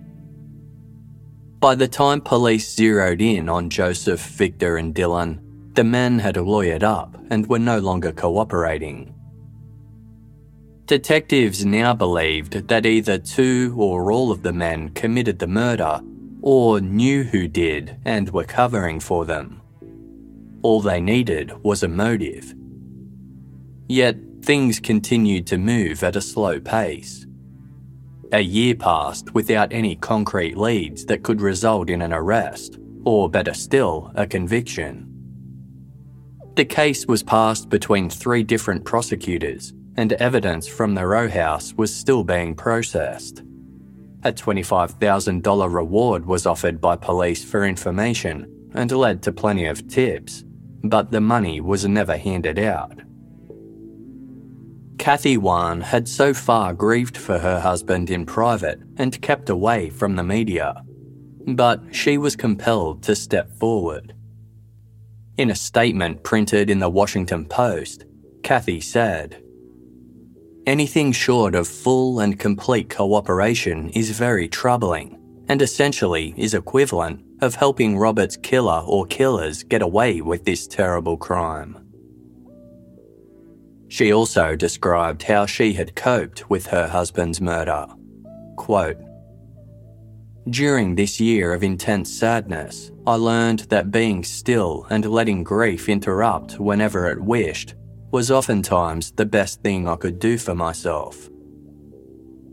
By 1.59 1.75
the 1.75 1.87
time 1.87 2.21
police 2.21 2.73
zeroed 2.75 3.21
in 3.21 3.49
on 3.49 3.69
Joseph, 3.69 4.21
Victor, 4.21 4.77
and 4.77 4.93
Dylan, 4.93 5.39
the 5.77 5.83
men 5.83 6.17
had 6.17 6.37
lawyered 6.37 6.81
up 6.81 7.15
and 7.29 7.45
were 7.45 7.59
no 7.59 7.77
longer 7.77 8.11
cooperating. 8.11 9.13
Detectives 10.87 11.63
now 11.63 11.93
believed 11.93 12.67
that 12.67 12.87
either 12.87 13.19
two 13.19 13.75
or 13.77 14.11
all 14.11 14.31
of 14.31 14.41
the 14.41 14.51
men 14.51 14.89
committed 14.89 15.37
the 15.37 15.45
murder 15.45 15.99
or 16.41 16.81
knew 16.81 17.23
who 17.23 17.47
did 17.47 17.95
and 18.05 18.27
were 18.31 18.43
covering 18.43 18.99
for 18.99 19.23
them. 19.23 19.61
All 20.63 20.81
they 20.81 20.99
needed 20.99 21.53
was 21.63 21.83
a 21.83 21.87
motive. 21.87 22.55
Yet 23.87 24.17
things 24.41 24.79
continued 24.79 25.45
to 25.45 25.59
move 25.59 26.03
at 26.03 26.15
a 26.15 26.21
slow 26.21 26.59
pace. 26.59 27.27
A 28.31 28.41
year 28.41 28.73
passed 28.73 29.35
without 29.35 29.71
any 29.71 29.95
concrete 29.95 30.57
leads 30.57 31.05
that 31.05 31.21
could 31.21 31.39
result 31.39 31.91
in 31.91 32.01
an 32.01 32.13
arrest, 32.13 32.79
or 33.05 33.29
better 33.29 33.53
still, 33.53 34.11
a 34.15 34.25
conviction. 34.25 35.16
The 36.57 36.65
case 36.65 37.05
was 37.05 37.21
passed 37.21 37.69
between 37.69 38.09
three 38.09 38.41
different 38.41 38.83
prosecutors, 38.83 39.73
and 39.95 40.13
evidence 40.13 40.67
from 40.67 40.95
the 40.95 41.05
row 41.05 41.29
house 41.29 41.71
was 41.75 41.93
still 41.93 42.23
being 42.23 42.55
processed. 42.55 43.43
A 44.23 44.33
$25,000 44.33 45.71
reward 45.71 46.25
was 46.25 46.47
offered 46.47 46.81
by 46.81 46.95
police 46.95 47.45
for 47.45 47.63
information 47.63 48.71
and 48.73 48.91
led 48.91 49.21
to 49.21 49.31
plenty 49.31 49.67
of 49.67 49.87
tips, 49.87 50.43
but 50.83 51.11
the 51.11 51.21
money 51.21 51.61
was 51.61 51.85
never 51.85 52.17
handed 52.17 52.57
out. 52.57 53.01
Kathy 54.97 55.37
Wone 55.37 55.81
had 55.81 56.07
so 56.07 56.33
far 56.33 56.73
grieved 56.73 57.17
for 57.17 57.37
her 57.37 57.59
husband 57.59 58.09
in 58.09 58.25
private 58.25 58.81
and 58.97 59.21
kept 59.21 59.51
away 59.51 59.91
from 59.91 60.15
the 60.15 60.23
media, 60.23 60.83
but 61.45 61.83
she 61.91 62.17
was 62.17 62.35
compelled 62.35 63.03
to 63.03 63.15
step 63.15 63.51
forward. 63.59 64.15
In 65.37 65.51
a 65.51 65.55
statement 65.55 66.23
printed 66.23 66.71
in 66.71 66.79
the 66.79 66.89
Washington 66.89 67.45
Post, 67.45 68.05
Kathy 68.41 68.81
said, 68.81 69.43
Anything 70.65 71.11
short 71.11 71.53
of 71.53 71.67
full 71.67 72.19
and 72.19 72.39
complete 72.39 72.89
cooperation 72.89 73.89
is 73.89 74.17
very 74.17 74.47
troubling, 74.47 75.19
and 75.47 75.61
essentially 75.61 76.33
is 76.37 76.55
equivalent 76.55 77.23
of 77.41 77.53
helping 77.53 77.99
Robert's 77.99 78.35
killer 78.35 78.81
or 78.83 79.05
killers 79.05 79.61
get 79.61 79.83
away 79.83 80.21
with 80.21 80.43
this 80.43 80.65
terrible 80.65 81.17
crime. 81.17 81.77
She 83.89 84.11
also 84.11 84.55
described 84.55 85.21
how 85.21 85.45
she 85.45 85.73
had 85.73 85.95
coped 85.95 86.49
with 86.49 86.65
her 86.65 86.87
husband's 86.87 87.39
murder. 87.39 87.85
Quote, 88.55 88.97
During 90.49 90.95
this 90.95 91.19
year 91.19 91.53
of 91.53 91.63
intense 91.63 92.11
sadness, 92.11 92.91
I 93.07 93.15
learned 93.15 93.59
that 93.69 93.89
being 93.89 94.25
still 94.25 94.85
and 94.89 95.05
letting 95.05 95.41
grief 95.41 95.87
interrupt 95.87 96.59
whenever 96.59 97.09
it 97.09 97.21
wished 97.21 97.73
was 98.11 98.29
oftentimes 98.29 99.13
the 99.13 99.25
best 99.25 99.61
thing 99.61 99.87
I 99.87 99.95
could 99.95 100.19
do 100.19 100.37
for 100.37 100.53
myself. 100.53 101.29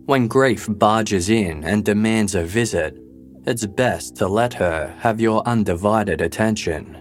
When 0.06 0.28
grief 0.28 0.68
barges 0.70 1.28
in 1.28 1.64
and 1.64 1.84
demands 1.84 2.36
a 2.36 2.44
visit, 2.44 2.96
it's 3.44 3.66
best 3.66 4.14
to 4.18 4.28
let 4.28 4.54
her 4.54 4.94
have 5.00 5.20
your 5.20 5.42
undivided 5.44 6.20
attention. 6.20 7.00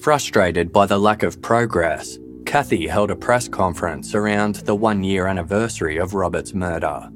Frustrated 0.00 0.72
by 0.72 0.86
the 0.86 0.98
lack 0.98 1.24
of 1.24 1.42
progress, 1.42 2.20
Kathy 2.44 2.86
held 2.86 3.10
a 3.10 3.16
press 3.16 3.48
conference 3.48 4.14
around 4.14 4.56
the 4.66 4.76
one 4.76 5.02
year 5.02 5.26
anniversary 5.26 5.96
of 5.96 6.14
Robert's 6.14 6.54
murder. 6.54 7.10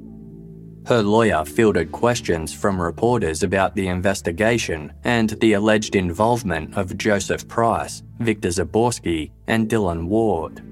Her 0.87 1.03
lawyer 1.03 1.45
fielded 1.45 1.91
questions 1.91 2.53
from 2.53 2.81
reporters 2.81 3.43
about 3.43 3.75
the 3.75 3.87
investigation 3.87 4.91
and 5.03 5.29
the 5.39 5.53
alleged 5.53 5.95
involvement 5.95 6.75
of 6.75 6.97
Joseph 6.97 7.47
Price, 7.47 8.01
Victor 8.19 8.49
Zaborsky, 8.49 9.31
and 9.47 9.69
Dylan 9.69 10.07
Ward. 10.07 10.63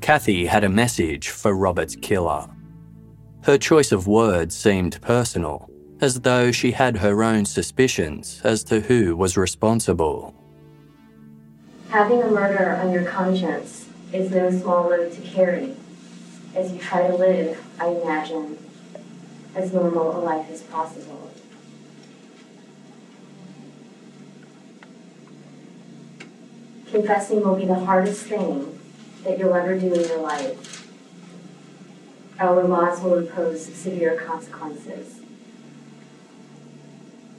Kathy 0.00 0.46
had 0.46 0.64
a 0.64 0.68
message 0.68 1.30
for 1.30 1.56
Robert's 1.56 1.96
killer. 1.96 2.46
Her 3.42 3.58
choice 3.58 3.90
of 3.90 4.06
words 4.06 4.54
seemed 4.54 5.00
personal, 5.02 5.68
as 6.00 6.20
though 6.20 6.52
she 6.52 6.70
had 6.70 6.98
her 6.98 7.24
own 7.24 7.44
suspicions 7.44 8.40
as 8.44 8.62
to 8.64 8.80
who 8.80 9.16
was 9.16 9.36
responsible. 9.36 10.34
Having 11.88 12.22
a 12.22 12.30
murder 12.30 12.76
on 12.76 12.92
your 12.92 13.04
conscience 13.04 13.88
is 14.12 14.30
no 14.30 14.50
small 14.50 14.88
load 14.90 15.12
to 15.12 15.20
carry 15.22 15.74
as 16.54 16.72
you 16.72 16.78
try 16.78 17.06
to 17.06 17.14
live, 17.16 17.62
I 17.80 17.88
imagine, 17.88 18.58
as 19.54 19.72
normal 19.72 20.16
a 20.16 20.20
life 20.20 20.50
as 20.50 20.62
possible. 20.62 21.30
Confessing 26.90 27.40
will 27.42 27.56
be 27.56 27.66
the 27.66 27.74
hardest 27.74 28.26
thing 28.26 28.78
that 29.24 29.38
you'll 29.38 29.54
ever 29.54 29.76
do 29.76 29.92
in 29.92 30.08
your 30.08 30.20
life. 30.20 30.88
Our 32.38 32.62
laws 32.64 33.00
will 33.00 33.18
impose 33.18 33.64
severe 33.64 34.20
consequences. 34.20 35.20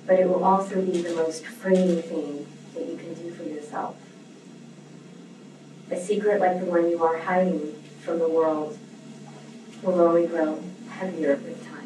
But 0.05 0.19
it 0.19 0.27
will 0.27 0.43
also 0.43 0.81
be 0.81 1.01
the 1.01 1.15
most 1.15 1.45
freeing 1.45 2.01
thing 2.01 2.47
that 2.73 2.85
you 2.85 2.97
can 2.97 3.13
do 3.13 3.33
for 3.33 3.43
yourself. 3.43 3.95
A 5.89 5.99
secret 5.99 6.41
like 6.41 6.59
the 6.59 6.65
one 6.65 6.89
you 6.89 7.03
are 7.03 7.17
hiding 7.17 7.81
from 8.01 8.19
the 8.19 8.27
world 8.27 8.77
will 9.85 10.01
only 10.01 10.27
grow 10.27 10.59
heavier 10.89 11.35
with 11.35 11.63
time. 11.65 11.85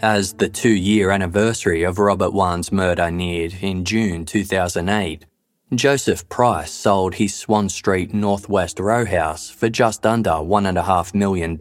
As 0.00 0.32
the 0.34 0.48
two 0.48 0.72
year 0.72 1.10
anniversary 1.10 1.84
of 1.84 1.98
Robert 1.98 2.32
Wone's 2.32 2.72
murder 2.72 3.10
neared 3.10 3.54
in 3.60 3.84
June 3.84 4.24
2008, 4.24 5.26
Joseph 5.74 6.28
Price 6.28 6.72
sold 6.72 7.14
his 7.14 7.34
Swann 7.34 7.68
Street 7.68 8.12
Northwest 8.12 8.80
row 8.80 9.06
house 9.06 9.48
for 9.48 9.68
just 9.70 10.04
under 10.04 10.30
$1.5 10.30 11.14
million. 11.14 11.56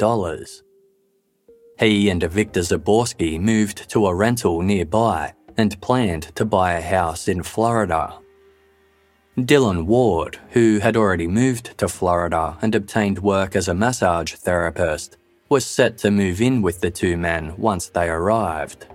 He 1.80 2.10
and 2.10 2.24
Victor 2.24 2.60
Zaborsky 2.62 3.40
moved 3.40 3.90
to 3.92 4.08
a 4.08 4.14
rental 4.14 4.62
nearby 4.62 5.34
and 5.56 5.80
planned 5.80 6.36
to 6.36 6.44
buy 6.44 6.74
a 6.74 6.82
house 6.82 7.28
in 7.28 7.44
Florida. 7.44 8.21
Dylan 9.38 9.86
Ward, 9.86 10.40
who 10.50 10.80
had 10.80 10.98
already 10.98 11.28
moved 11.28 11.78
to 11.78 11.88
Florida 11.88 12.58
and 12.62 12.76
obtained 12.76 13.20
work 13.20 13.56
as 13.56 13.70
a 13.70 13.74
massage 13.74 14.34
therapist, 14.34 15.16
was 15.48 15.66
set 15.66 15.98
to 16.00 16.12
move 16.12 16.42
in 16.42 16.62
with 16.62 16.82
the 16.82 16.92
two 16.92 17.16
men 17.16 17.56
once 17.58 17.88
they 17.88 18.10
arrived. 18.10 18.88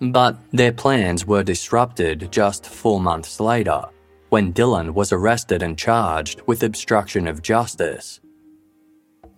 But 0.00 0.38
their 0.50 0.72
plans 0.72 1.26
were 1.26 1.42
disrupted 1.42 2.32
just 2.32 2.66
four 2.66 3.00
months 3.00 3.38
later, 3.38 3.84
when 4.30 4.52
Dylan 4.54 4.94
was 4.94 5.12
arrested 5.12 5.62
and 5.62 5.76
charged 5.76 6.40
with 6.46 6.62
obstruction 6.62 7.28
of 7.28 7.42
justice. 7.42 8.18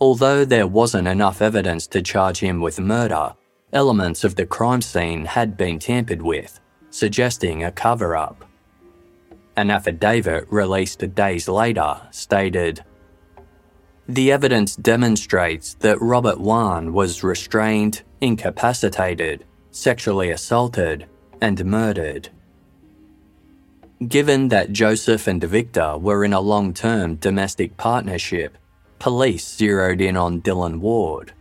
Although 0.00 0.44
there 0.44 0.68
wasn't 0.68 1.08
enough 1.08 1.42
evidence 1.42 1.88
to 1.88 2.00
charge 2.00 2.38
him 2.38 2.60
with 2.60 2.78
murder, 2.78 3.34
elements 3.72 4.22
of 4.22 4.36
the 4.36 4.46
crime 4.46 4.82
scene 4.82 5.24
had 5.24 5.56
been 5.56 5.80
tampered 5.80 6.22
with, 6.22 6.60
suggesting 6.90 7.64
a 7.64 7.72
cover 7.72 8.16
up. 8.16 8.44
An 9.56 9.70
affidavit 9.70 10.46
released 10.50 11.14
days 11.14 11.48
later 11.48 12.00
stated 12.10 12.84
the 14.06 14.30
evidence 14.30 14.76
demonstrates 14.76 15.74
that 15.74 16.00
Robert 16.00 16.38
Wone 16.38 16.92
was 16.92 17.24
restrained, 17.24 18.02
incapacitated, 18.20 19.46
sexually 19.70 20.30
assaulted, 20.30 21.06
and 21.40 21.64
murdered. 21.64 22.28
Given 24.06 24.48
that 24.48 24.72
Joseph 24.72 25.26
and 25.26 25.42
Victor 25.42 25.96
were 25.96 26.22
in 26.22 26.34
a 26.34 26.40
long 26.40 26.74
term 26.74 27.14
domestic 27.14 27.78
partnership, 27.78 28.58
police 28.98 29.56
zeroed 29.56 30.02
in 30.02 30.18
on 30.18 30.42
Dylan 30.42 30.80
Ward. 30.80 31.32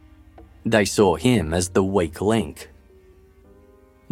They 0.65 0.85
saw 0.85 1.15
him 1.15 1.53
as 1.53 1.69
the 1.69 1.83
weak 1.83 2.21
link. 2.21 2.69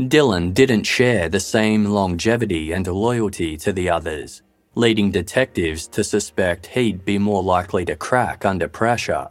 Dylan 0.02 0.54
didn't 0.54 0.84
share 0.84 1.30
the 1.30 1.40
same 1.40 1.86
longevity 1.86 2.72
and 2.72 2.88
loyalty 2.88 3.56
to 3.58 3.72
the 3.72 3.90
others 3.90 4.42
leading 4.76 5.12
detectives 5.12 5.88
to 5.88 6.04
suspect 6.04 6.68
he'd 6.68 7.04
be 7.04 7.18
more 7.18 7.44
likely 7.44 7.84
to 7.86 7.96
crack 7.96 8.46
under 8.46 8.68
pressure. 8.68 9.28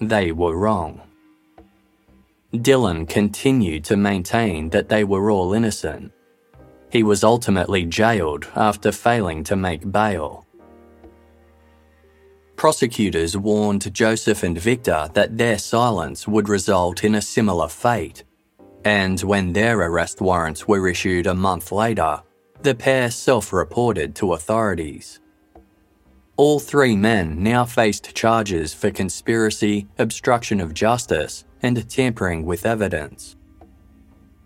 They 0.00 0.30
were 0.30 0.56
wrong. 0.56 1.02
Dylan 2.54 3.08
continued 3.08 3.84
to 3.86 3.96
maintain 3.96 4.70
that 4.70 4.88
they 4.88 5.04
were 5.04 5.30
all 5.30 5.52
innocent. 5.52 6.12
He 6.90 7.02
was 7.02 7.24
ultimately 7.24 7.84
jailed 7.84 8.46
after 8.54 8.92
failing 8.92 9.44
to 9.44 9.56
make 9.56 9.90
bail. 9.90 10.46
Prosecutors 12.56 13.36
warned 13.36 13.92
Joseph 13.92 14.42
and 14.42 14.58
Victor 14.58 15.10
that 15.14 15.36
their 15.36 15.58
silence 15.58 16.26
would 16.26 16.48
result 16.48 17.04
in 17.04 17.14
a 17.14 17.22
similar 17.22 17.68
fate, 17.68 18.24
and 18.88 19.20
when 19.20 19.52
their 19.52 19.78
arrest 19.82 20.18
warrants 20.18 20.66
were 20.66 20.88
issued 20.88 21.26
a 21.26 21.34
month 21.34 21.70
later, 21.70 22.22
the 22.62 22.74
pair 22.74 23.10
self 23.10 23.52
reported 23.52 24.14
to 24.14 24.32
authorities. 24.32 25.20
All 26.38 26.58
three 26.58 26.96
men 26.96 27.42
now 27.42 27.66
faced 27.66 28.14
charges 28.14 28.72
for 28.72 28.90
conspiracy, 28.90 29.86
obstruction 29.98 30.58
of 30.58 30.72
justice, 30.72 31.44
and 31.60 31.86
tampering 31.90 32.46
with 32.46 32.64
evidence. 32.64 33.36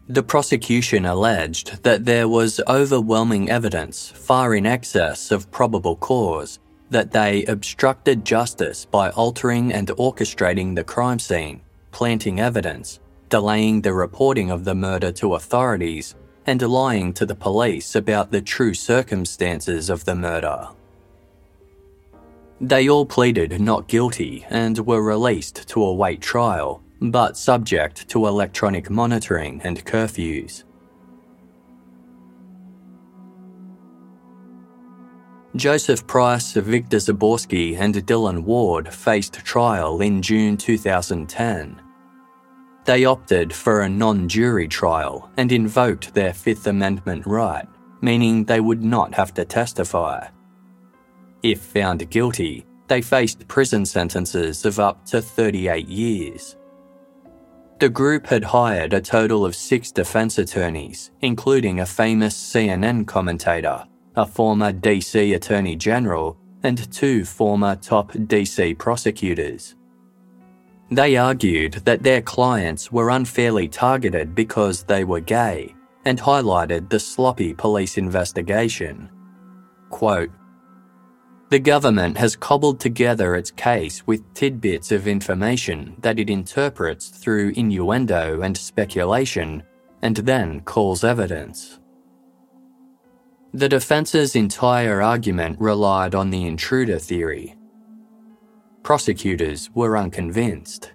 The 0.09 0.24
prosecution 0.24 1.05
alleged 1.07 1.84
that 1.84 2.05
there 2.05 2.26
was 2.26 2.61
overwhelming 2.66 3.49
evidence, 3.49 4.11
far 4.11 4.57
in 4.57 4.66
excess 4.66 5.30
of 5.30 5.53
probable 5.53 5.95
cause, 5.95 6.59
that 6.90 7.12
they 7.12 7.45
obstructed 7.45 8.24
justice 8.24 8.86
by 8.86 9.11
altering 9.11 9.72
and 9.72 9.86
orchestrating 9.88 10.74
the 10.74 10.82
crime 10.82 11.20
scene, 11.20 11.61
planting 11.93 12.40
evidence, 12.40 12.99
delaying 13.33 13.80
the 13.80 13.95
reporting 13.95 14.51
of 14.51 14.62
the 14.62 14.74
murder 14.74 15.11
to 15.11 15.37
authorities, 15.37 16.14
and 16.45 16.61
lying 16.61 17.14
to 17.14 17.24
the 17.24 17.35
police 17.35 17.95
about 17.95 18.30
the 18.30 18.43
true 18.43 18.74
circumstances 18.74 19.89
of 19.89 20.05
the 20.05 20.14
murder. 20.14 20.68
They 22.61 22.91
all 22.91 23.07
pleaded 23.07 23.59
not 23.59 23.89
guilty 23.89 24.45
and 24.51 24.78
were 24.80 25.03
released 25.03 25.66
to 25.68 25.83
await 25.83 26.20
trial, 26.20 26.83
but 27.01 27.39
subject 27.39 28.07
to 28.11 28.26
electronic 28.26 28.91
monitoring 28.91 29.62
and 29.64 29.83
curfews. 29.83 30.64
Joseph 35.57 36.07
Price, 36.07 36.53
Victor 36.53 36.99
Zaborsky, 36.99 37.78
and 37.78 37.95
Dylan 37.95 38.43
Ward 38.43 38.93
faced 38.93 39.35
trial 39.37 40.03
in 40.03 40.20
June 40.20 40.59
2010. 40.59 41.80
They 42.85 43.05
opted 43.05 43.53
for 43.53 43.83
a 43.83 43.89
non 43.89 44.28
jury 44.28 44.66
trial 44.66 45.30
and 45.37 45.53
invoked 45.53 46.14
their 46.14 46.33
Fifth 46.33 46.66
Amendment 46.66 47.26
right, 47.26 47.66
meaning 48.01 48.45
they 48.45 48.61
would 48.61 48.83
not 48.83 49.14
have 49.14 49.33
to 49.35 49.45
testify. 49.45 50.26
If 51.43 51.61
found 51.61 52.09
guilty, 52.11 52.66
they 52.89 53.01
faced 53.03 53.47
prison 53.49 53.87
sentences 53.87 54.64
of 54.64 54.80
up 54.80 55.05
to 55.07 55.22
38 55.22 55.89
years. 55.89 56.57
The 57.78 57.89
group 57.89 58.26
had 58.26 58.45
hired 58.45 58.93
a 58.93 59.01
total 59.01 59.45
of 59.45 59.57
six 59.57 59.91
defense 59.91 60.39
attorneys, 60.39 61.11
including 61.20 61.80
a 61.80 61.87
famous 61.87 62.37
CNN 62.37 63.07
commentator, 63.07 63.85
a 64.14 64.26
former 64.26 64.72
DC 64.72 65.35
Attorney 65.35 65.74
General, 65.74 66.39
and 66.62 66.93
two 66.93 67.24
former 67.24 67.74
top 67.76 68.12
DC 68.12 68.78
prosecutors. 68.78 69.74
They 70.93 71.16
argued 71.16 71.72
that 71.84 72.03
their 72.03 72.20
clients 72.20 72.93
were 72.93 73.11
unfairly 73.11 73.66
targeted 73.66 74.34
because 74.34 74.84
they 74.84 75.05
were 75.05 75.20
gay 75.20 75.74
and 76.05 76.20
highlighted 76.20 76.90
the 76.90 77.01
sloppy 77.01 77.55
police 77.55 77.97
investigation, 77.97 79.09
Quote, 79.88 80.30
the 81.51 81.59
government 81.59 82.16
has 82.16 82.34
cobbled 82.34 82.80
together 82.80 83.36
its 83.36 83.51
case 83.51 84.07
with 84.07 84.22
tidbits 84.32 84.90
of 84.90 85.07
information 85.07 85.95
that 86.01 86.18
it 86.18 86.30
interprets 86.30 87.09
through 87.09 87.53
innuendo 87.57 88.40
and 88.40 88.57
speculation 88.57 89.62
and 90.01 90.16
then 90.16 90.61
calls 90.61 91.05
evidence. 91.05 91.78
The 93.53 93.68
defence's 93.68 94.34
entire 94.34 95.03
argument 95.03 95.61
relied 95.61 96.14
on 96.14 96.30
the 96.30 96.47
intruder 96.47 96.99
theory. 96.99 97.55
Prosecutors 98.83 99.70
were 99.74 99.97
unconvinced. 99.97 100.93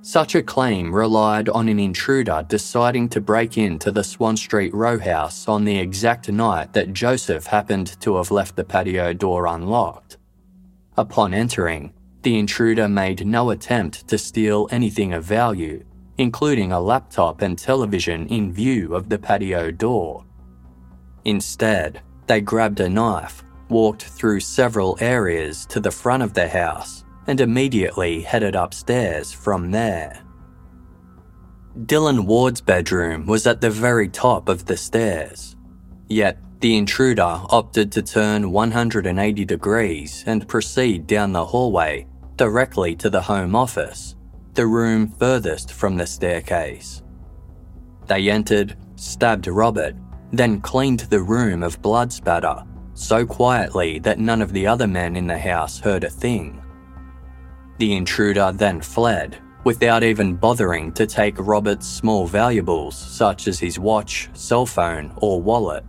Such 0.00 0.34
a 0.34 0.42
claim 0.42 0.94
relied 0.94 1.48
on 1.48 1.68
an 1.68 1.78
intruder 1.78 2.44
deciding 2.48 3.08
to 3.10 3.20
break 3.20 3.58
into 3.58 3.90
the 3.90 4.04
Swann 4.04 4.36
Street 4.36 4.72
row 4.72 4.98
house 4.98 5.48
on 5.48 5.64
the 5.64 5.78
exact 5.78 6.28
night 6.30 6.72
that 6.72 6.92
Joseph 6.92 7.46
happened 7.46 8.00
to 8.00 8.16
have 8.16 8.30
left 8.30 8.56
the 8.56 8.64
patio 8.64 9.12
door 9.12 9.46
unlocked. 9.46 10.16
Upon 10.96 11.34
entering, 11.34 11.92
the 12.22 12.38
intruder 12.38 12.88
made 12.88 13.26
no 13.26 13.50
attempt 13.50 14.08
to 14.08 14.16
steal 14.16 14.68
anything 14.70 15.12
of 15.12 15.24
value, 15.24 15.84
including 16.18 16.72
a 16.72 16.80
laptop 16.80 17.42
and 17.42 17.58
television 17.58 18.26
in 18.28 18.52
view 18.52 18.94
of 18.94 19.08
the 19.08 19.18
patio 19.18 19.70
door. 19.70 20.24
Instead, 21.24 22.00
they 22.26 22.40
grabbed 22.40 22.80
a 22.80 22.88
knife, 22.88 23.42
walked 23.68 24.04
through 24.04 24.40
several 24.40 24.96
areas 25.00 25.66
to 25.66 25.80
the 25.80 25.90
front 25.90 26.22
of 26.22 26.34
the 26.34 26.48
house, 26.48 27.04
and 27.26 27.40
immediately 27.40 28.22
headed 28.22 28.54
upstairs 28.54 29.32
from 29.32 29.70
there. 29.70 30.22
Dylan 31.84 32.24
Ward's 32.24 32.60
bedroom 32.60 33.26
was 33.26 33.46
at 33.46 33.60
the 33.60 33.70
very 33.70 34.08
top 34.08 34.48
of 34.48 34.64
the 34.64 34.76
stairs, 34.76 35.56
yet 36.08 36.38
the 36.60 36.76
intruder 36.76 37.40
opted 37.50 37.92
to 37.92 38.02
turn 38.02 38.50
180 38.50 39.44
degrees 39.44 40.24
and 40.26 40.48
proceed 40.48 41.06
down 41.06 41.32
the 41.32 41.44
hallway 41.44 42.06
directly 42.36 42.94
to 42.96 43.10
the 43.10 43.20
home 43.20 43.54
office, 43.54 44.16
the 44.54 44.66
room 44.66 45.08
furthest 45.08 45.72
from 45.72 45.96
the 45.96 46.06
staircase. 46.06 47.02
They 48.06 48.30
entered, 48.30 48.76
stabbed 48.94 49.46
Robert, 49.46 49.96
then 50.32 50.60
cleaned 50.60 51.00
the 51.00 51.20
room 51.22 51.62
of 51.62 51.82
blood 51.82 52.12
spatter 52.12 52.62
so 52.96 53.26
quietly 53.26 53.98
that 54.00 54.18
none 54.18 54.42
of 54.42 54.52
the 54.52 54.66
other 54.66 54.86
men 54.86 55.16
in 55.16 55.26
the 55.26 55.38
house 55.38 55.78
heard 55.78 56.04
a 56.04 56.10
thing. 56.10 56.62
The 57.78 57.94
intruder 57.94 58.52
then 58.52 58.80
fled, 58.80 59.38
without 59.64 60.02
even 60.02 60.34
bothering 60.34 60.92
to 60.92 61.06
take 61.06 61.34
Robert's 61.38 61.86
small 61.86 62.26
valuables 62.26 62.96
such 62.96 63.48
as 63.48 63.58
his 63.58 63.78
watch, 63.78 64.30
cell 64.32 64.64
phone, 64.64 65.12
or 65.16 65.42
wallet. 65.42 65.84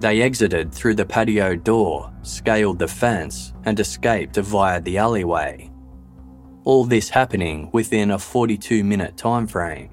They 0.00 0.22
exited 0.22 0.72
through 0.72 0.96
the 0.96 1.06
patio 1.06 1.54
door, 1.54 2.12
scaled 2.22 2.78
the 2.78 2.88
fence, 2.88 3.54
and 3.64 3.78
escaped 3.78 4.36
via 4.36 4.80
the 4.80 4.98
alleyway. 4.98 5.70
All 6.64 6.84
this 6.84 7.08
happening 7.08 7.70
within 7.72 8.10
a 8.10 8.18
42 8.18 8.82
minute 8.82 9.16
time 9.16 9.46
frame. 9.46 9.90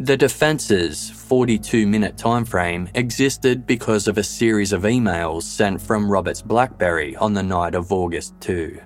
The 0.00 0.16
defence's 0.16 1.08
42 1.08 1.86
minute 1.86 2.16
timeframe 2.16 2.90
existed 2.96 3.64
because 3.64 4.08
of 4.08 4.18
a 4.18 4.24
series 4.24 4.72
of 4.72 4.82
emails 4.82 5.42
sent 5.42 5.80
from 5.80 6.10
Robert's 6.10 6.42
Blackberry 6.42 7.14
on 7.14 7.32
the 7.32 7.44
night 7.44 7.76
of 7.76 7.92
August 7.92 8.34
2. 8.40 8.80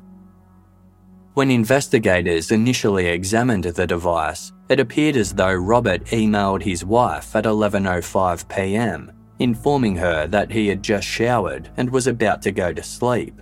When 1.32 1.50
investigators 1.50 2.50
initially 2.50 3.06
examined 3.06 3.64
the 3.64 3.86
device, 3.86 4.52
it 4.68 4.80
appeared 4.80 5.16
as 5.16 5.32
though 5.32 5.54
Robert 5.54 6.04
emailed 6.06 6.62
his 6.62 6.84
wife 6.84 7.34
at 7.34 7.44
11:05 7.44 8.46
p.m., 8.46 9.10
informing 9.38 9.96
her 9.96 10.26
that 10.26 10.52
he 10.52 10.68
had 10.68 10.82
just 10.82 11.08
showered 11.08 11.70
and 11.78 11.88
was 11.88 12.06
about 12.06 12.42
to 12.42 12.52
go 12.52 12.70
to 12.70 12.82
sleep. 12.82 13.40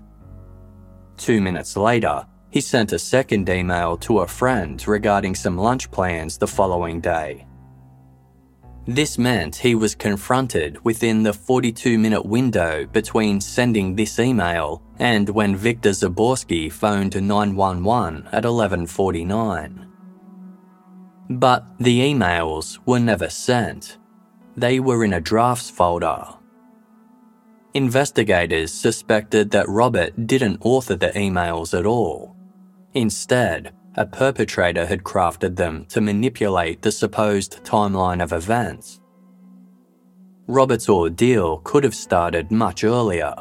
2 1.17 1.41
minutes 1.41 1.77
later, 1.77 2.25
he 2.51 2.61
sent 2.61 2.93
a 2.93 2.99
second 2.99 3.49
email 3.49 3.97
to 3.97 4.21
a 4.21 4.27
friend 4.29 4.87
regarding 4.87 5.35
some 5.35 5.59
lunch 5.59 5.91
plans 5.91 6.39
the 6.39 6.47
following 6.47 7.01
day. 7.01 7.46
This 8.87 9.19
meant 9.19 9.57
he 9.57 9.75
was 9.75 9.97
confronted 9.97 10.85
within 10.85 11.25
the 11.25 11.33
42 11.33 11.99
minute 11.99 12.25
window 12.25 12.87
between 12.87 13.41
sending 13.41 13.97
this 13.97 14.21
email 14.21 14.81
and 15.01 15.29
when 15.29 15.57
Victor 15.57 15.91
Zaborsky 15.91 16.71
phoned 16.71 17.21
911 17.21 18.29
at 18.31 18.45
11:49. 18.45 19.87
But 21.29 21.67
the 21.81 21.99
emails 22.01 22.79
were 22.87 23.01
never 23.01 23.29
sent. 23.29 23.99
They 24.57 24.79
were 24.79 25.05
in 25.05 25.15
a 25.15 25.21
drafts 25.21 25.69
folder. 25.69 26.25
Investigators 27.75 28.73
suspected 28.73 29.51
that 29.51 29.69
Robert 29.69 30.29
didn't 30.29 30.61
author 30.63 30.95
the 30.95 31.11
emails 31.11 31.77
at 31.77 31.85
all. 31.85 32.37
Instead, 32.95 33.73
a 33.97 34.07
perpetrator 34.07 34.85
had 34.85 35.03
crafted 35.03 35.57
them 35.57 35.87
to 35.87 36.01
manipulate 36.01 36.83
the 36.83 36.93
supposed 36.93 37.65
timeline 37.65 38.23
of 38.23 38.33
events. 38.33 39.01
Robert's 40.47 40.89
ordeal 40.89 41.59
could 41.65 41.83
have 41.83 41.95
started 41.95 42.51
much 42.51 42.85
earlier. 42.85 43.35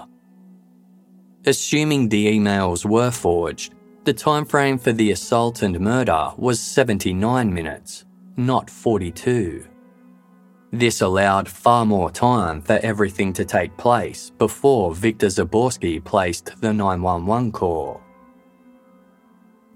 Assuming 1.46 2.10
the 2.10 2.26
emails 2.28 2.86
were 2.86 3.12
forged, 3.12 3.76
the 4.06 4.14
time 4.14 4.46
frame 4.46 4.78
for 4.78 4.92
the 4.92 5.12
assault 5.12 5.62
and 5.62 5.80
murder 5.80 6.32
was 6.38 6.60
79 6.60 7.54
minutes, 7.54 8.06
not 8.38 8.70
42. 8.70 9.66
This 10.72 11.02
allowed 11.02 11.48
far 11.48 11.86
more 11.86 12.10
time 12.10 12.62
for 12.62 12.80
everything 12.84 13.34
to 13.34 13.46
take 13.46 13.78
place 13.78 14.32
before 14.38 14.96
Victor 14.96 15.28
Zaborsky 15.28 16.04
placed 16.04 16.60
the 16.62 16.74
911 16.74 17.52
call. 17.52 18.05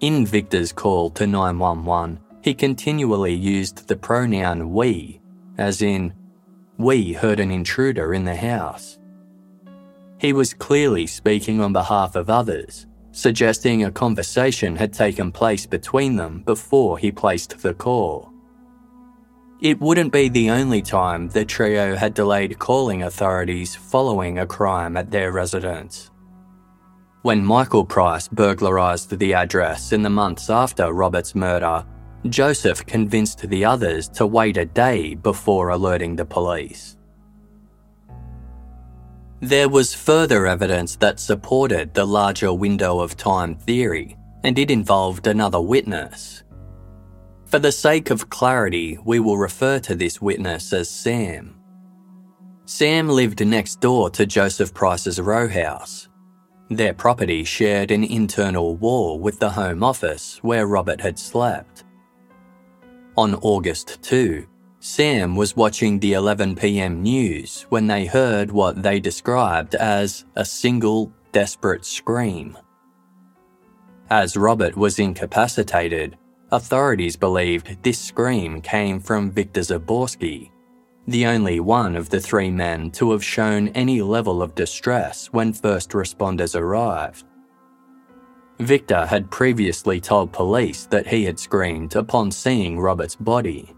In 0.01 0.25
Victor's 0.25 0.71
call 0.71 1.09
to 1.11 1.27
911, 1.27 2.21
he 2.41 2.53
continually 2.53 3.33
used 3.33 3.89
the 3.89 3.97
pronoun 3.97 4.71
we, 4.71 5.19
as 5.57 5.81
in, 5.81 6.13
we 6.77 7.11
heard 7.11 7.41
an 7.41 7.51
intruder 7.51 8.13
in 8.13 8.23
the 8.23 8.35
house. 8.35 8.97
He 10.17 10.31
was 10.31 10.53
clearly 10.53 11.05
speaking 11.05 11.59
on 11.59 11.73
behalf 11.73 12.15
of 12.15 12.29
others, 12.29 12.87
suggesting 13.11 13.83
a 13.83 13.91
conversation 13.91 14.77
had 14.77 14.93
taken 14.93 15.33
place 15.33 15.65
between 15.65 16.15
them 16.15 16.43
before 16.45 16.97
he 16.97 17.11
placed 17.11 17.59
the 17.59 17.73
call. 17.73 18.31
It 19.59 19.81
wouldn't 19.81 20.13
be 20.13 20.29
the 20.29 20.49
only 20.49 20.81
time 20.81 21.27
the 21.27 21.43
trio 21.43 21.97
had 21.97 22.13
delayed 22.13 22.57
calling 22.57 23.03
authorities 23.03 23.75
following 23.75 24.39
a 24.39 24.47
crime 24.47 24.95
at 24.95 25.11
their 25.11 25.33
residence. 25.33 26.09
When 27.21 27.43
Michael 27.43 27.83
Price 27.83 28.29
burglarised 28.29 29.17
the 29.19 29.33
address 29.33 29.91
in 29.91 30.03
the 30.03 30.09
months 30.09 30.49
after 30.49 30.93
Robert's 30.93 31.35
murder, 31.35 31.85
Joseph 32.29 32.85
convinced 32.85 33.41
the 33.49 33.65
others 33.65 34.07
to 34.09 34.25
wait 34.25 34.55
a 34.55 34.65
day 34.65 35.15
before 35.15 35.69
alerting 35.69 36.15
the 36.15 36.23
police. 36.23 36.95
There 39.41 39.67
was 39.67 39.93
further 39.93 40.47
evidence 40.47 40.95
that 40.97 41.19
supported 41.19 41.93
the 41.93 42.05
larger 42.05 42.53
window 42.53 43.01
of 43.01 43.17
time 43.17 43.55
theory, 43.55 44.17
and 44.45 44.57
it 44.57 44.71
involved 44.71 45.27
another 45.27 45.59
witness. 45.59 46.43
For 47.47 47.59
the 47.59 47.73
sake 47.73 48.11
of 48.11 48.29
clarity, 48.29 48.97
we 49.03 49.19
will 49.19 49.37
refer 49.37 49.79
to 49.79 49.95
this 49.95 50.21
witness 50.21 50.71
as 50.71 50.89
Sam. 50.89 51.59
Sam 52.63 53.09
lived 53.09 53.45
next 53.45 53.81
door 53.81 54.09
to 54.11 54.25
Joseph 54.25 54.73
Price's 54.73 55.19
row 55.19 55.49
house 55.49 56.08
their 56.69 56.93
property 56.93 57.43
shared 57.43 57.91
an 57.91 58.03
internal 58.03 58.75
wall 58.75 59.19
with 59.19 59.39
the 59.39 59.49
Home 59.49 59.83
Office 59.83 60.37
where 60.43 60.67
Robert 60.67 61.01
had 61.01 61.17
slept. 61.17 61.83
On 63.17 63.35
August 63.35 64.01
2, 64.03 64.45
Sam 64.79 65.35
was 65.35 65.57
watching 65.57 65.99
the 65.99 66.13
11pm 66.13 66.99
news 66.99 67.65
when 67.69 67.87
they 67.87 68.05
heard 68.05 68.51
what 68.51 68.81
they 68.81 68.99
described 68.99 69.75
as 69.75 70.25
a 70.35 70.45
single, 70.45 71.11
desperate 71.31 71.83
scream. 71.83 72.57
As 74.09 74.37
Robert 74.37 74.77
was 74.77 74.99
incapacitated, 74.99 76.17
authorities 76.51 77.17
believed 77.17 77.83
this 77.83 77.99
scream 77.99 78.61
came 78.61 78.99
from 78.99 79.31
Victor 79.31 79.61
Zaborsky, 79.61 80.51
the 81.07 81.25
only 81.25 81.59
one 81.59 81.95
of 81.95 82.09
the 82.09 82.19
three 82.19 82.51
men 82.51 82.91
to 82.91 83.11
have 83.11 83.23
shown 83.23 83.69
any 83.69 84.01
level 84.01 84.41
of 84.41 84.55
distress 84.55 85.27
when 85.27 85.53
first 85.53 85.91
responders 85.91 86.59
arrived. 86.59 87.25
Victor 88.59 89.05
had 89.05 89.31
previously 89.31 90.01
told 90.01 90.31
police 90.33 90.85
that 90.87 91.07
he 91.07 91.23
had 91.23 91.39
screamed 91.39 91.95
upon 91.95 92.29
seeing 92.29 92.79
Robert's 92.79 93.15
body. 93.15 93.73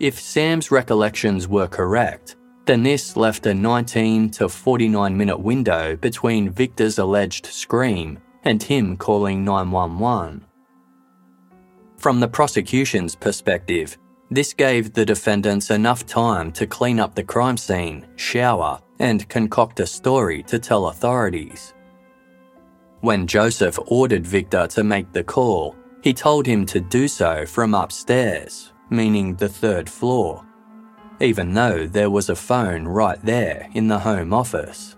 If 0.00 0.20
Sam's 0.20 0.70
recollections 0.70 1.48
were 1.48 1.68
correct, 1.68 2.36
then 2.66 2.82
this 2.82 3.16
left 3.16 3.46
a 3.46 3.54
19 3.54 4.30
to 4.30 4.48
49 4.48 5.16
minute 5.16 5.38
window 5.38 5.96
between 5.96 6.50
Victor's 6.50 6.98
alleged 6.98 7.46
scream 7.46 8.18
and 8.42 8.62
him 8.62 8.96
calling 8.96 9.44
911. 9.44 10.44
From 11.96 12.20
the 12.20 12.28
prosecution's 12.28 13.14
perspective, 13.14 13.96
This 14.30 14.52
gave 14.52 14.92
the 14.92 15.04
defendants 15.04 15.70
enough 15.70 16.04
time 16.04 16.50
to 16.52 16.66
clean 16.66 16.98
up 16.98 17.14
the 17.14 17.22
crime 17.22 17.56
scene, 17.56 18.06
shower, 18.16 18.80
and 18.98 19.28
concoct 19.28 19.78
a 19.80 19.86
story 19.86 20.42
to 20.44 20.58
tell 20.58 20.88
authorities. 20.88 21.74
When 23.02 23.26
Joseph 23.26 23.78
ordered 23.86 24.26
Victor 24.26 24.66
to 24.68 24.82
make 24.82 25.12
the 25.12 25.22
call, 25.22 25.76
he 26.02 26.12
told 26.12 26.46
him 26.46 26.66
to 26.66 26.80
do 26.80 27.06
so 27.06 27.46
from 27.46 27.74
upstairs, 27.74 28.72
meaning 28.90 29.36
the 29.36 29.48
third 29.48 29.88
floor, 29.88 30.44
even 31.20 31.54
though 31.54 31.86
there 31.86 32.10
was 32.10 32.28
a 32.28 32.36
phone 32.36 32.84
right 32.84 33.22
there 33.24 33.68
in 33.74 33.86
the 33.86 34.00
Home 34.00 34.32
Office. 34.32 34.96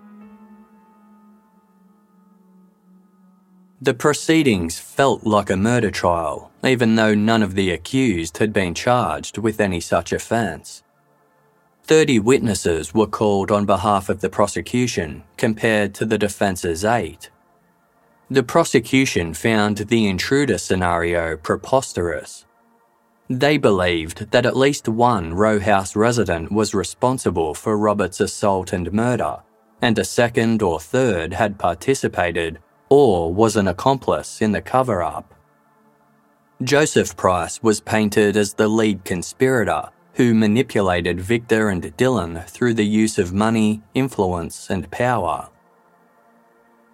The 3.81 3.95
proceedings 3.95 4.79
felt 4.79 5.25
like 5.25 5.51
a 5.51 5.57
murder 5.57 5.91
trial, 5.91 6.48
even 6.65 6.97
though 6.97 7.15
none 7.15 7.43
of 7.43 7.55
the 7.55 7.71
accused 7.71 8.39
had 8.39 8.53
been 8.53 8.75
charged 8.75 9.39
with 9.39 9.61
any 9.61 9.81
such 9.81 10.13
offence. 10.13 10.83
30 11.85 12.19
witnesses 12.19 12.93
were 12.93 13.07
called 13.07 13.51
on 13.51 13.65
behalf 13.65 14.09
of 14.09 14.21
the 14.21 14.29
prosecution, 14.29 15.23
compared 15.37 15.95
to 15.95 16.05
the 16.05 16.19
defence's 16.19 16.85
eight. 16.85 17.31
The 18.31 18.43
prosecution 18.43 19.33
found 19.33 19.79
the 19.79 20.07
intruder 20.07 20.59
scenario 20.59 21.37
preposterous. 21.39 22.45
They 23.31 23.57
believed 23.57 24.31
that 24.33 24.45
at 24.45 24.57
least 24.57 24.87
one 24.87 25.33
row 25.33 25.61
house 25.61 25.97
resident 25.97 26.53
was 26.53 26.75
responsible 26.75 27.55
for 27.55 27.79
Robert's 27.79 28.21
assault 28.21 28.73
and 28.75 28.93
murder, 28.93 29.39
and 29.81 29.99
a 29.99 30.05
second 30.05 30.63
or 30.63 30.81
third 30.81 31.33
had 31.33 31.59
participated 31.59 32.59
or 32.91 33.33
was 33.33 33.57
an 33.57 33.69
accomplice 33.69 34.43
in 34.43 34.53
the 34.53 34.61
cover 34.61 35.03
up. 35.03 35.35
Joseph 36.65 37.17
Price 37.17 37.63
was 37.63 37.81
painted 37.81 38.37
as 38.37 38.55
the 38.55 38.67
lead 38.67 39.05
conspirator 39.05 39.91
who 40.15 40.35
manipulated 40.35 41.21
Victor 41.21 41.69
and 41.69 41.97
Dylan 41.97 42.45
through 42.49 42.75
the 42.75 42.85
use 42.85 43.17
of 43.17 43.33
money, 43.33 43.81
influence, 43.95 44.69
and 44.69 44.91
power. 44.91 45.51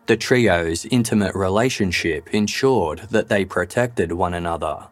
The 0.05 0.19
trio's 0.19 0.85
intimate 0.91 1.35
relationship 1.35 2.35
ensured 2.35 3.09
that 3.11 3.31
they 3.31 3.47
protected 3.47 4.13
one 4.13 4.35
another. 4.35 4.89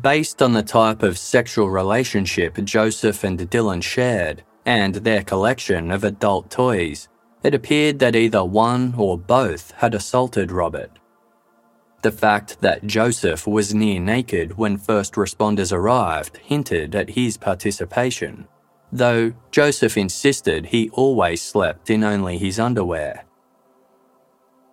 Based 0.00 0.42
on 0.42 0.54
the 0.54 0.64
type 0.64 1.04
of 1.04 1.16
sexual 1.16 1.70
relationship 1.70 2.56
Joseph 2.64 3.22
and 3.22 3.38
Dylan 3.38 3.84
shared 3.84 4.42
and 4.66 4.96
their 4.96 5.22
collection 5.22 5.92
of 5.92 6.02
adult 6.02 6.50
toys, 6.50 7.06
it 7.44 7.54
appeared 7.54 8.00
that 8.00 8.16
either 8.16 8.44
one 8.44 8.94
or 8.98 9.16
both 9.16 9.70
had 9.76 9.94
assaulted 9.94 10.50
Robert. 10.50 10.98
The 12.04 12.12
fact 12.12 12.60
that 12.60 12.86
Joseph 12.86 13.46
was 13.46 13.74
near 13.74 13.98
naked 13.98 14.58
when 14.58 14.76
first 14.76 15.14
responders 15.14 15.72
arrived 15.72 16.36
hinted 16.36 16.94
at 16.94 17.08
his 17.08 17.38
participation, 17.38 18.46
though 18.92 19.32
Joseph 19.50 19.96
insisted 19.96 20.66
he 20.66 20.90
always 20.90 21.40
slept 21.40 21.88
in 21.88 22.04
only 22.04 22.36
his 22.36 22.60
underwear. 22.60 23.24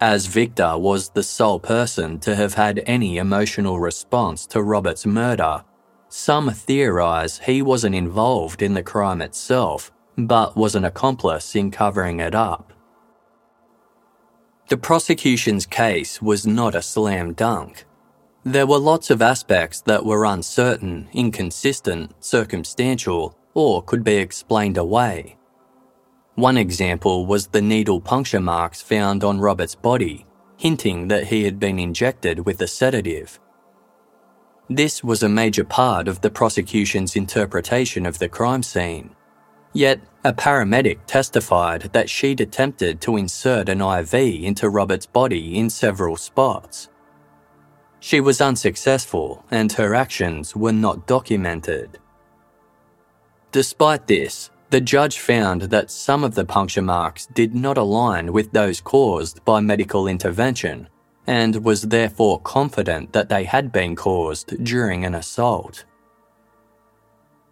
As 0.02 0.26
Victor 0.26 0.78
was 0.78 1.12
the 1.12 1.24
sole 1.24 1.62
person 1.62 2.20
to 2.20 2.36
have 2.36 2.56
had 2.56 2.84
any 2.86 3.18
emotional 3.18 3.80
response 3.80 4.46
to 4.48 4.62
Robert's 4.62 5.06
murder, 5.06 5.64
some 6.10 6.50
theorise 6.50 7.40
he 7.40 7.62
wasn't 7.62 7.96
involved 7.96 8.62
in 8.62 8.74
the 8.74 8.84
crime 8.84 9.22
itself 9.22 9.90
but 10.18 10.58
was 10.58 10.76
an 10.76 10.84
accomplice 10.84 11.56
in 11.56 11.72
covering 11.72 12.20
it 12.20 12.36
up. 12.36 12.71
The 14.72 14.78
prosecution's 14.78 15.66
case 15.66 16.22
was 16.22 16.48
not 16.48 16.76
a 16.76 16.82
slam 16.82 17.34
dunk. 17.34 17.84
There 18.46 18.66
were 18.66 18.78
lots 18.78 19.10
of 19.10 19.22
aspects 19.22 19.82
that 19.82 20.06
were 20.06 20.24
uncertain, 20.24 21.10
inconsistent, 21.12 22.14
circumstantial, 22.22 23.38
or 23.54 23.84
could 23.84 24.02
be 24.02 24.16
explained 24.16 24.78
away. 24.78 25.36
One 26.36 26.56
example 26.56 27.26
was 27.26 27.48
the 27.48 27.62
needle 27.62 28.00
puncture 28.00 28.40
marks 28.40 28.82
found 28.82 29.26
on 29.26 29.42
Robert's 29.42 29.76
body, 29.76 30.26
hinting 30.56 31.10
that 31.10 31.26
he 31.26 31.44
had 31.44 31.60
been 31.60 31.78
injected 31.78 32.46
with 32.46 32.62
a 32.62 32.68
sedative. 32.68 33.42
This 34.70 35.04
was 35.04 35.22
a 35.22 35.28
major 35.28 35.66
part 35.66 36.08
of 36.08 36.22
the 36.22 36.32
prosecution's 36.32 37.18
interpretation 37.18 38.06
of 38.06 38.20
the 38.20 38.30
crime 38.30 38.64
scene. 38.64 39.18
Yet, 39.74 40.02
a 40.24 40.34
paramedic 40.34 41.00
testified 41.08 41.90
that 41.94 42.10
she'd 42.10 42.42
attempted 42.42 43.02
to 43.02 43.18
insert 43.18 43.70
an 43.70 43.82
IV 43.82 44.14
into 44.14 44.70
Robert's 44.70 45.06
body 45.06 45.58
in 45.58 45.70
several 45.70 46.18
spots. 46.18 46.90
She 48.00 48.20
was 48.20 48.42
unsuccessful 48.42 49.46
and 49.50 49.72
her 49.74 49.96
actions 49.96 50.56
were 50.56 50.74
not 50.74 51.08
documented. 51.08 52.00
Despite 53.52 54.08
this, 54.08 54.50
the 54.72 54.82
judge 54.82 55.20
found 55.20 55.64
that 55.64 55.92
some 55.92 56.24
of 56.24 56.36
the 56.36 56.46
puncture 56.46 56.82
marks 56.82 57.28
did 57.28 57.54
not 57.54 57.78
align 57.78 58.32
with 58.32 58.52
those 58.52 58.82
caused 58.82 59.44
by 59.46 59.60
medical 59.60 60.08
intervention 60.08 60.88
and 61.28 61.64
was 61.64 61.84
therefore 61.84 62.40
confident 62.42 63.14
that 63.14 63.30
they 63.30 63.44
had 63.44 63.72
been 63.72 63.96
caused 63.96 64.64
during 64.64 65.06
an 65.06 65.16
assault. 65.16 65.86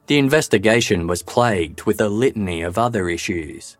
The 0.09 0.17
investigation 0.17 1.05
was 1.05 1.21
plagued 1.21 1.83
with 1.83 2.01
a 2.01 2.09
litany 2.09 2.63
of 2.63 2.79
other 2.79 3.09
issues. 3.09 3.77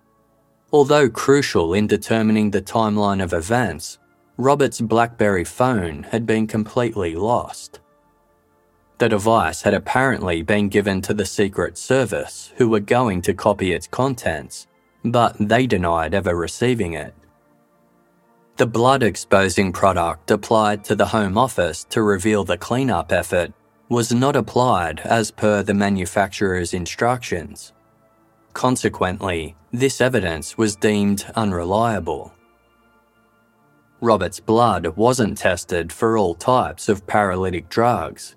Although 0.71 1.09
crucial 1.09 1.73
in 1.73 1.87
determining 1.87 2.51
the 2.51 2.61
timeline 2.61 3.23
of 3.23 3.33
events, 3.33 3.97
Robert's 4.37 4.79
Blackberry 4.79 5.43
phone 5.43 6.03
had 6.03 6.27
been 6.27 6.45
completely 6.45 7.15
lost. 7.15 7.79
The 8.99 9.09
device 9.09 9.63
had 9.63 9.73
apparently 9.73 10.43
been 10.43 10.69
given 10.69 11.01
to 11.01 11.15
the 11.15 11.25
Secret 11.25 11.79
Service, 11.79 12.53
who 12.57 12.69
were 12.69 12.79
going 12.79 13.23
to 13.23 13.33
copy 13.33 13.73
its 13.73 13.87
contents, 13.87 14.67
but 15.03 15.35
they 15.39 15.65
denied 15.65 16.13
ever 16.13 16.35
receiving 16.35 16.93
it. 16.93 17.15
The 18.57 18.67
blood 18.67 19.01
exposing 19.01 19.73
product 19.73 20.29
applied 20.29 20.83
to 20.83 20.95
the 20.95 21.07
Home 21.07 21.39
Office 21.39 21.85
to 21.85 22.03
reveal 22.03 22.43
the 22.43 22.57
cleanup 22.57 23.11
effort 23.11 23.51
was 23.89 24.13
not 24.13 24.35
applied 24.35 24.99
as 24.99 25.31
per 25.31 25.63
the 25.63 25.73
manufacturer's 25.73 26.75
instructions. 26.75 27.73
Consequently, 28.53 29.55
this 29.71 29.99
evidence 29.99 30.57
was 30.57 30.75
deemed 30.75 31.25
unreliable. 31.35 32.31
Robert's 33.99 34.39
blood 34.39 34.85
wasn't 34.95 35.37
tested 35.37 35.91
for 35.91 36.17
all 36.17 36.35
types 36.35 36.87
of 36.87 37.05
paralytic 37.07 37.67
drugs. 37.67 38.35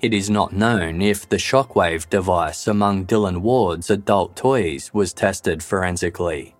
It 0.00 0.12
is 0.12 0.28
not 0.28 0.52
known 0.52 1.00
if 1.00 1.28
the 1.28 1.36
shockwave 1.36 2.08
device 2.08 2.66
among 2.66 3.06
Dylan 3.06 3.38
Ward's 3.42 3.90
adult 3.90 4.34
toys 4.34 4.92
was 4.92 5.12
tested 5.12 5.62
forensically. 5.62 6.54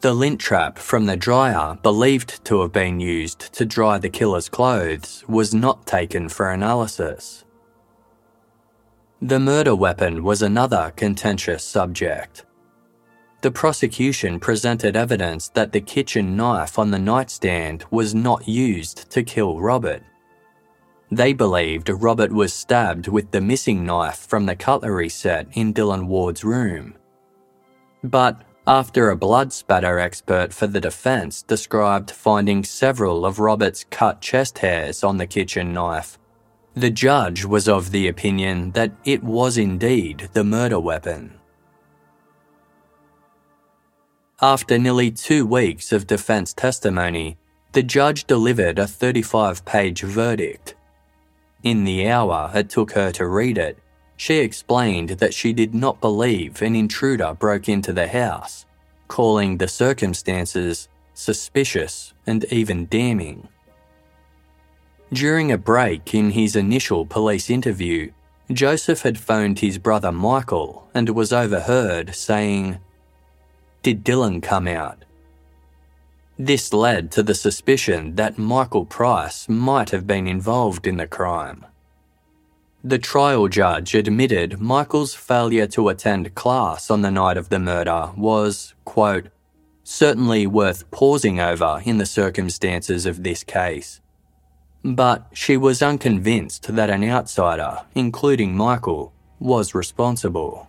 The 0.00 0.12
lint 0.12 0.40
trap 0.40 0.78
from 0.78 1.06
the 1.06 1.16
dryer, 1.16 1.78
believed 1.82 2.44
to 2.44 2.60
have 2.60 2.72
been 2.72 3.00
used 3.00 3.52
to 3.54 3.64
dry 3.64 3.98
the 3.98 4.10
killer's 4.10 4.48
clothes, 4.48 5.24
was 5.26 5.54
not 5.54 5.86
taken 5.86 6.28
for 6.28 6.50
analysis. 6.50 7.44
The 9.22 9.40
murder 9.40 9.74
weapon 9.74 10.22
was 10.22 10.42
another 10.42 10.92
contentious 10.96 11.64
subject. 11.64 12.44
The 13.40 13.50
prosecution 13.50 14.38
presented 14.38 14.96
evidence 14.96 15.48
that 15.50 15.72
the 15.72 15.80
kitchen 15.80 16.36
knife 16.36 16.78
on 16.78 16.90
the 16.90 16.98
nightstand 16.98 17.84
was 17.90 18.14
not 18.14 18.46
used 18.46 19.10
to 19.12 19.22
kill 19.22 19.60
Robert. 19.60 20.02
They 21.10 21.32
believed 21.32 21.88
Robert 21.88 22.32
was 22.32 22.52
stabbed 22.52 23.08
with 23.08 23.30
the 23.30 23.40
missing 23.40 23.86
knife 23.86 24.26
from 24.28 24.44
the 24.44 24.56
cutlery 24.56 25.08
set 25.08 25.46
in 25.52 25.72
Dylan 25.72 26.06
Ward's 26.06 26.44
room. 26.44 26.94
But 28.02 28.42
after 28.66 29.10
a 29.10 29.16
blood 29.16 29.52
spatter 29.52 29.98
expert 30.00 30.52
for 30.52 30.66
the 30.66 30.80
defence 30.80 31.42
described 31.42 32.10
finding 32.10 32.64
several 32.64 33.24
of 33.24 33.38
Robert's 33.38 33.84
cut 33.90 34.20
chest 34.20 34.58
hairs 34.58 35.04
on 35.04 35.18
the 35.18 35.26
kitchen 35.26 35.72
knife. 35.72 36.18
The 36.74 36.90
judge 36.90 37.44
was 37.44 37.68
of 37.68 37.92
the 37.92 38.08
opinion 38.08 38.72
that 38.72 38.92
it 39.04 39.22
was 39.22 39.56
indeed 39.56 40.28
the 40.32 40.44
murder 40.44 40.80
weapon. 40.80 41.38
After 44.42 44.78
nearly 44.78 45.10
two 45.12 45.46
weeks 45.46 45.92
of 45.92 46.06
defence 46.06 46.52
testimony, 46.52 47.38
the 47.72 47.82
judge 47.82 48.26
delivered 48.26 48.78
a 48.78 48.86
35 48.86 49.64
page 49.64 50.02
verdict. 50.02 50.74
In 51.62 51.84
the 51.84 52.08
hour 52.08 52.50
it 52.54 52.68
took 52.68 52.92
her 52.92 53.12
to 53.12 53.26
read 53.26 53.58
it, 53.58 53.78
she 54.16 54.38
explained 54.38 55.10
that 55.10 55.34
she 55.34 55.52
did 55.52 55.74
not 55.74 56.00
believe 56.00 56.62
an 56.62 56.74
intruder 56.74 57.34
broke 57.34 57.68
into 57.68 57.92
the 57.92 58.08
house, 58.08 58.64
calling 59.08 59.58
the 59.58 59.68
circumstances 59.68 60.88
suspicious 61.14 62.12
and 62.26 62.44
even 62.46 62.86
damning. 62.86 63.48
During 65.12 65.52
a 65.52 65.58
break 65.58 66.14
in 66.14 66.30
his 66.30 66.56
initial 66.56 67.06
police 67.06 67.48
interview, 67.48 68.10
Joseph 68.52 69.02
had 69.02 69.18
phoned 69.18 69.58
his 69.58 69.78
brother 69.78 70.12
Michael 70.12 70.88
and 70.94 71.10
was 71.10 71.32
overheard 71.32 72.14
saying, 72.14 72.78
Did 73.82 74.04
Dylan 74.04 74.42
come 74.42 74.66
out? 74.66 75.04
This 76.38 76.72
led 76.72 77.10
to 77.12 77.22
the 77.22 77.34
suspicion 77.34 78.16
that 78.16 78.36
Michael 78.36 78.84
Price 78.84 79.48
might 79.48 79.90
have 79.90 80.06
been 80.06 80.26
involved 80.26 80.86
in 80.86 80.96
the 80.96 81.06
crime. 81.06 81.64
The 82.88 82.98
trial 82.98 83.48
judge 83.48 83.96
admitted 83.96 84.60
Michael's 84.60 85.12
failure 85.12 85.66
to 85.66 85.88
attend 85.88 86.36
class 86.36 86.88
on 86.88 87.02
the 87.02 87.10
night 87.10 87.36
of 87.36 87.48
the 87.48 87.58
murder 87.58 88.12
was, 88.16 88.74
quote, 88.84 89.26
certainly 89.82 90.46
worth 90.46 90.88
pausing 90.92 91.40
over 91.40 91.82
in 91.84 91.98
the 91.98 92.06
circumstances 92.06 93.04
of 93.04 93.24
this 93.24 93.42
case. 93.42 94.00
But 94.84 95.26
she 95.32 95.56
was 95.56 95.82
unconvinced 95.82 96.76
that 96.76 96.88
an 96.88 97.02
outsider, 97.02 97.80
including 97.96 98.56
Michael, 98.56 99.12
was 99.40 99.74
responsible. 99.74 100.68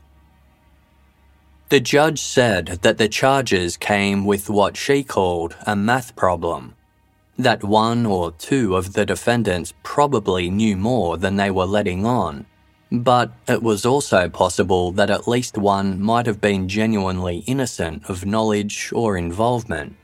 The 1.69 1.79
judge 1.79 2.19
said 2.19 2.79
that 2.81 2.97
the 2.97 3.09
charges 3.09 3.77
came 3.77 4.25
with 4.25 4.49
what 4.49 4.75
she 4.75 5.03
called 5.03 5.55
a 5.67 5.75
math 5.75 6.15
problem. 6.15 6.76
That 7.37 7.63
one 7.63 8.05
or 8.05 8.31
two 8.31 8.75
of 8.75 8.93
the 8.93 9.05
defendants 9.05 9.73
probably 9.83 10.49
knew 10.49 10.75
more 10.75 11.17
than 11.17 11.35
they 11.35 11.51
were 11.51 11.65
letting 11.65 12.03
on, 12.03 12.47
but 12.91 13.31
it 13.47 13.61
was 13.61 13.85
also 13.85 14.27
possible 14.27 14.91
that 14.93 15.11
at 15.11 15.27
least 15.27 15.57
one 15.57 16.01
might 16.01 16.25
have 16.25 16.41
been 16.41 16.67
genuinely 16.67 17.43
innocent 17.45 18.09
of 18.09 18.25
knowledge 18.25 18.91
or 18.93 19.17
involvement. 19.17 19.95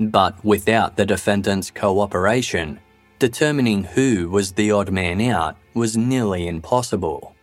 But 0.00 0.42
without 0.44 0.96
the 0.96 1.04
defendant's 1.04 1.70
cooperation, 1.70 2.80
determining 3.18 3.84
who 3.84 4.30
was 4.30 4.52
the 4.52 4.70
odd 4.72 4.90
man 4.90 5.20
out 5.20 5.56
was 5.74 5.96
nearly 5.96 6.48
impossible. 6.48 7.36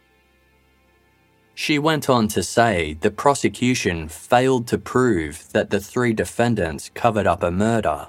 She 1.53 1.77
went 1.77 2.09
on 2.09 2.27
to 2.29 2.41
say 2.41 2.93
the 2.93 3.11
prosecution 3.11 4.07
failed 4.07 4.65
to 4.67 4.77
prove 4.77 5.51
that 5.51 5.69
the 5.69 5.79
three 5.79 6.13
defendants 6.13 6.89
covered 6.93 7.27
up 7.27 7.43
a 7.43 7.51
murder. 7.51 8.07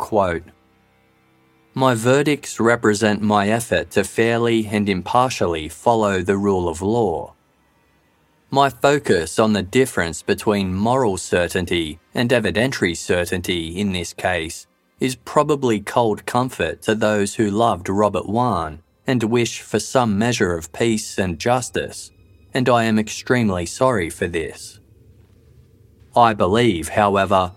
Quote, 0.00 0.42
my 1.74 1.94
verdicts 1.94 2.58
represent 2.58 3.20
my 3.22 3.48
effort 3.48 3.90
to 3.90 4.02
fairly 4.02 4.66
and 4.66 4.88
impartially 4.88 5.68
follow 5.68 6.22
the 6.22 6.38
rule 6.38 6.68
of 6.68 6.80
law. 6.82 7.34
My 8.50 8.70
focus 8.70 9.38
on 9.38 9.52
the 9.52 9.62
difference 9.62 10.22
between 10.22 10.74
moral 10.74 11.16
certainty 11.18 12.00
and 12.14 12.30
evidentiary 12.30 12.96
certainty 12.96 13.78
in 13.78 13.92
this 13.92 14.12
case 14.12 14.66
is 14.98 15.14
probably 15.14 15.80
cold 15.80 16.26
comfort 16.26 16.82
to 16.82 16.94
those 16.94 17.36
who 17.36 17.50
loved 17.50 17.88
Robert 17.88 18.26
Wone 18.26 18.82
and 19.06 19.22
wish 19.22 19.60
for 19.60 19.78
some 19.78 20.18
measure 20.18 20.54
of 20.54 20.72
peace 20.72 21.18
and 21.18 21.38
justice 21.38 22.10
and 22.52 22.68
I 22.68 22.84
am 22.84 22.98
extremely 22.98 23.66
sorry 23.66 24.10
for 24.10 24.26
this. 24.26 24.80
I 26.16 26.34
believe, 26.34 26.88
however, 26.88 27.52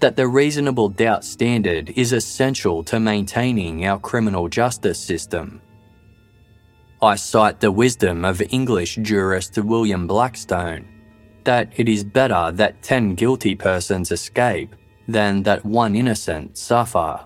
that 0.00 0.16
the 0.16 0.26
reasonable 0.26 0.88
doubt 0.88 1.24
standard 1.24 1.90
is 1.96 2.12
essential 2.12 2.84
to 2.84 3.00
maintaining 3.00 3.86
our 3.86 3.98
criminal 3.98 4.48
justice 4.48 4.98
system. 4.98 5.60
I 7.02 7.16
cite 7.16 7.60
the 7.60 7.72
wisdom 7.72 8.24
of 8.24 8.42
English 8.50 8.96
jurist 9.02 9.58
William 9.58 10.06
Blackstone 10.06 10.86
that 11.46 11.72
it 11.76 11.88
is 11.88 12.02
better 12.04 12.50
that 12.52 12.82
10 12.82 13.14
guilty 13.14 13.54
persons 13.54 14.10
escape 14.10 14.74
than 15.08 15.44
that 15.44 15.64
one 15.64 15.94
innocent 15.94 16.58
suffer. 16.58 17.24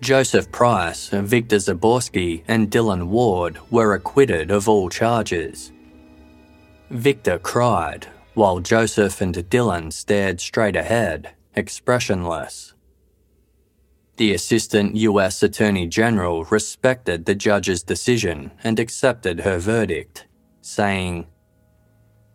Joseph 0.00 0.50
Price, 0.50 1.08
Victor 1.10 1.56
Zaborsky, 1.56 2.42
and 2.48 2.70
Dylan 2.70 3.06
Ward 3.06 3.58
were 3.70 3.94
acquitted 3.94 4.50
of 4.50 4.68
all 4.68 4.88
charges. 4.88 5.72
Victor 6.90 7.38
cried, 7.38 8.08
while 8.34 8.60
Joseph 8.60 9.20
and 9.20 9.34
Dylan 9.34 9.92
stared 9.92 10.40
straight 10.40 10.76
ahead, 10.76 11.34
expressionless. 11.54 12.74
The 14.16 14.34
Assistant 14.34 14.96
US 14.96 15.42
Attorney 15.42 15.86
General 15.86 16.44
respected 16.44 17.24
the 17.24 17.34
judge's 17.34 17.82
decision 17.82 18.52
and 18.62 18.78
accepted 18.78 19.40
her 19.40 19.58
verdict, 19.58 20.26
saying, 20.60 21.26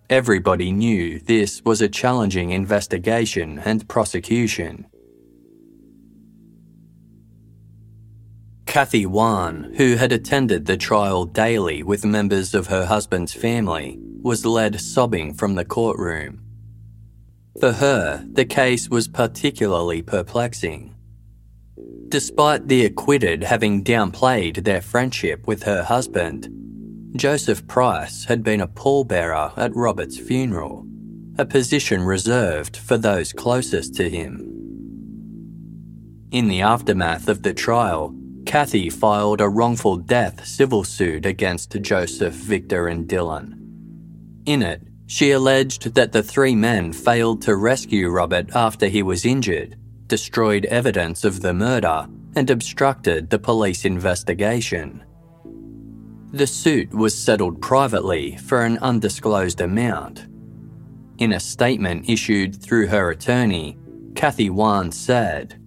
Everybody 0.10 0.72
knew 0.72 1.20
this 1.20 1.64
was 1.64 1.82
a 1.82 1.88
challenging 1.88 2.52
investigation 2.52 3.60
and 3.60 3.88
prosecution. 3.88 4.88
Kathy 8.76 9.06
Wone, 9.06 9.74
who 9.78 9.96
had 9.96 10.12
attended 10.12 10.66
the 10.66 10.76
trial 10.76 11.24
daily 11.24 11.82
with 11.82 12.04
members 12.04 12.54
of 12.54 12.68
her 12.68 12.86
husband's 12.86 13.32
family, 13.32 13.98
was 14.22 14.46
led 14.46 14.82
sobbing 14.82 15.34
from 15.34 15.56
the 15.56 15.64
courtroom. 15.64 16.42
For 17.58 17.72
her, 17.72 18.26
the 18.30 18.44
case 18.44 18.90
was 18.90 19.08
particularly 19.08 20.02
perplexing. 20.02 20.94
Despite 22.10 22.68
the 22.68 22.84
acquitted 22.84 23.46
having 23.46 23.82
downplayed 23.82 24.66
their 24.66 24.82
friendship 24.82 25.48
with 25.48 25.64
her 25.64 25.84
husband, 25.84 26.50
Joseph 27.16 27.66
Price 27.68 28.26
had 28.26 28.44
been 28.44 28.60
a 28.60 28.68
pallbearer 28.68 29.54
at 29.56 29.74
Robert's 29.74 30.18
funeral, 30.18 30.86
a 31.38 31.46
position 31.46 32.02
reserved 32.02 32.76
for 32.76 32.98
those 32.98 33.32
closest 33.32 33.96
to 33.96 34.10
him. 34.10 34.52
In 36.30 36.50
the 36.50 36.60
aftermath 36.60 37.30
of 37.30 37.44
the 37.44 37.54
trial, 37.54 38.14
Kathy 38.46 38.90
filed 38.90 39.42
a 39.42 39.50
wrongful 39.50 39.98
death 39.98 40.46
civil 40.46 40.84
suit 40.84 41.26
against 41.26 41.82
Joseph, 41.82 42.34
Victor, 42.34 42.88
and 42.88 43.08
Dylan. 43.08 43.60
In 44.46 44.62
it, 44.62 44.82
she 45.08 45.32
alleged 45.32 45.96
that 45.96 46.12
the 46.12 46.24
three 46.24 46.56
men 46.56 46.94
failed 46.94 47.42
to 47.44 47.56
rescue 47.56 48.10
Robert 48.10 48.56
after 48.56 48.88
he 48.88 49.04
was 49.04 49.26
injured, 49.26 49.76
destroyed 50.08 50.66
evidence 50.66 51.24
of 51.24 51.42
the 51.42 51.54
murder, 51.54 52.08
and 52.36 52.50
obstructed 52.50 53.30
the 53.30 53.40
police 53.40 53.86
investigation. 53.86 55.04
The 56.32 56.48
suit 56.48 56.94
was 56.94 57.18
settled 57.18 57.62
privately 57.62 58.38
for 58.38 58.64
an 58.64 58.78
undisclosed 58.80 59.62
amount. 59.62 60.28
In 61.18 61.34
a 61.34 61.40
statement 61.40 62.10
issued 62.10 62.62
through 62.62 62.88
her 62.88 63.12
attorney, 63.12 63.78
Kathy 64.16 64.50
Wone 64.50 64.92
said, 64.92 65.62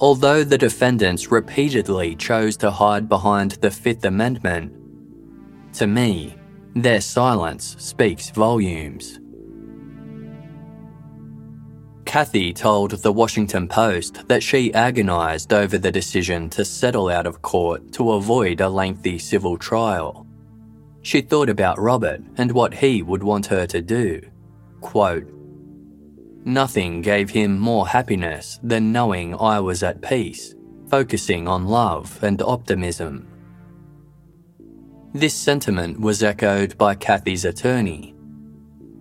Although 0.00 0.44
the 0.44 0.58
defendants 0.58 1.32
repeatedly 1.32 2.14
chose 2.14 2.56
to 2.58 2.70
hide 2.70 3.08
behind 3.08 3.52
the 3.52 3.70
Fifth 3.70 4.04
Amendment, 4.04 4.72
to 5.74 5.86
me, 5.86 6.36
their 6.74 7.00
silence 7.00 7.74
speaks 7.78 8.30
volumes. 8.30 9.18
Kathy 12.04 12.52
told 12.52 12.92
the 12.92 13.12
Washington 13.12 13.68
Post 13.68 14.26
that 14.28 14.42
she 14.42 14.72
agonised 14.72 15.52
over 15.52 15.76
the 15.76 15.92
decision 15.92 16.48
to 16.50 16.64
settle 16.64 17.08
out 17.08 17.26
of 17.26 17.42
court 17.42 17.92
to 17.92 18.12
avoid 18.12 18.60
a 18.60 18.68
lengthy 18.68 19.18
civil 19.18 19.58
trial. 19.58 20.26
She 21.02 21.20
thought 21.20 21.50
about 21.50 21.78
Robert 21.78 22.22
and 22.36 22.52
what 22.52 22.72
he 22.72 23.02
would 23.02 23.22
want 23.22 23.46
her 23.46 23.66
to 23.66 23.82
do. 23.82 24.22
Quote, 24.80 25.28
Nothing 26.48 27.02
gave 27.02 27.28
him 27.28 27.58
more 27.58 27.86
happiness 27.86 28.58
than 28.62 28.90
knowing 28.90 29.34
I 29.38 29.60
was 29.60 29.82
at 29.82 30.00
peace, 30.00 30.54
focusing 30.88 31.46
on 31.46 31.66
love 31.66 32.18
and 32.24 32.40
optimism. 32.40 33.28
This 35.12 35.34
sentiment 35.34 36.00
was 36.00 36.22
echoed 36.22 36.78
by 36.78 36.94
Kathy's 36.94 37.44
attorney. 37.44 38.14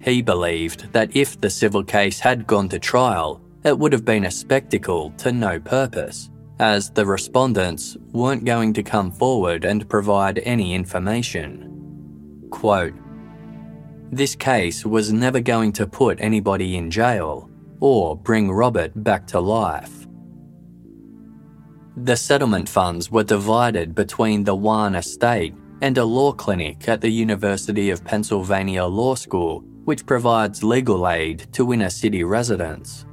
He 0.02 0.22
believed 0.22 0.91
that 0.91 1.15
if 1.15 1.40
the 1.40 1.49
civil 1.49 1.86
case 1.86 2.19
had 2.19 2.48
gone 2.48 2.68
to 2.68 2.80
trial, 2.80 3.41
it 3.64 3.80
would 3.80 3.94
have 3.94 4.03
been 4.03 4.26
a 4.26 4.32
spectacle 4.32 5.11
to 5.11 5.32
no 5.32 5.57
purpose, 5.57 6.30
as 6.60 6.90
the 6.90 7.06
respondents 7.06 7.95
weren't 8.11 8.44
going 8.44 8.74
to 8.74 8.84
come 8.84 9.10
forward 9.10 9.64
and 9.64 9.88
provide 9.88 10.40
any 10.40 10.74
information. 10.74 12.48
Quote, 12.52 12.94
this 14.12 14.36
case 14.36 14.86
was 14.86 15.12
never 15.12 15.40
going 15.40 15.74
to 15.74 15.88
put 15.88 16.20
anybody 16.22 16.78
in 16.78 16.90
jail 16.90 17.50
or 17.80 18.16
bring 18.16 18.52
Robert 18.52 18.92
back 19.04 19.28
to 19.28 19.40
life. 19.40 20.08
The 21.98 22.16
settlement 22.16 22.70
funds 22.70 23.12
were 23.12 23.24
divided 23.24 23.96
between 23.96 24.44
the 24.44 24.56
Wone 24.56 24.96
estate 24.96 25.56
and 25.82 25.98
a 25.98 26.06
law 26.06 26.32
clinic 26.32 26.88
at 26.88 27.02
the 27.02 27.10
University 27.10 27.90
of 27.90 28.04
Pennsylvania 28.04 28.86
Law 28.86 29.16
School, 29.16 29.62
which 29.86 30.06
provides 30.06 30.64
legal 30.64 31.08
aid 31.08 31.48
to 31.54 31.74
inner 31.74 31.90
city 31.90 32.24
residents. 32.24 33.06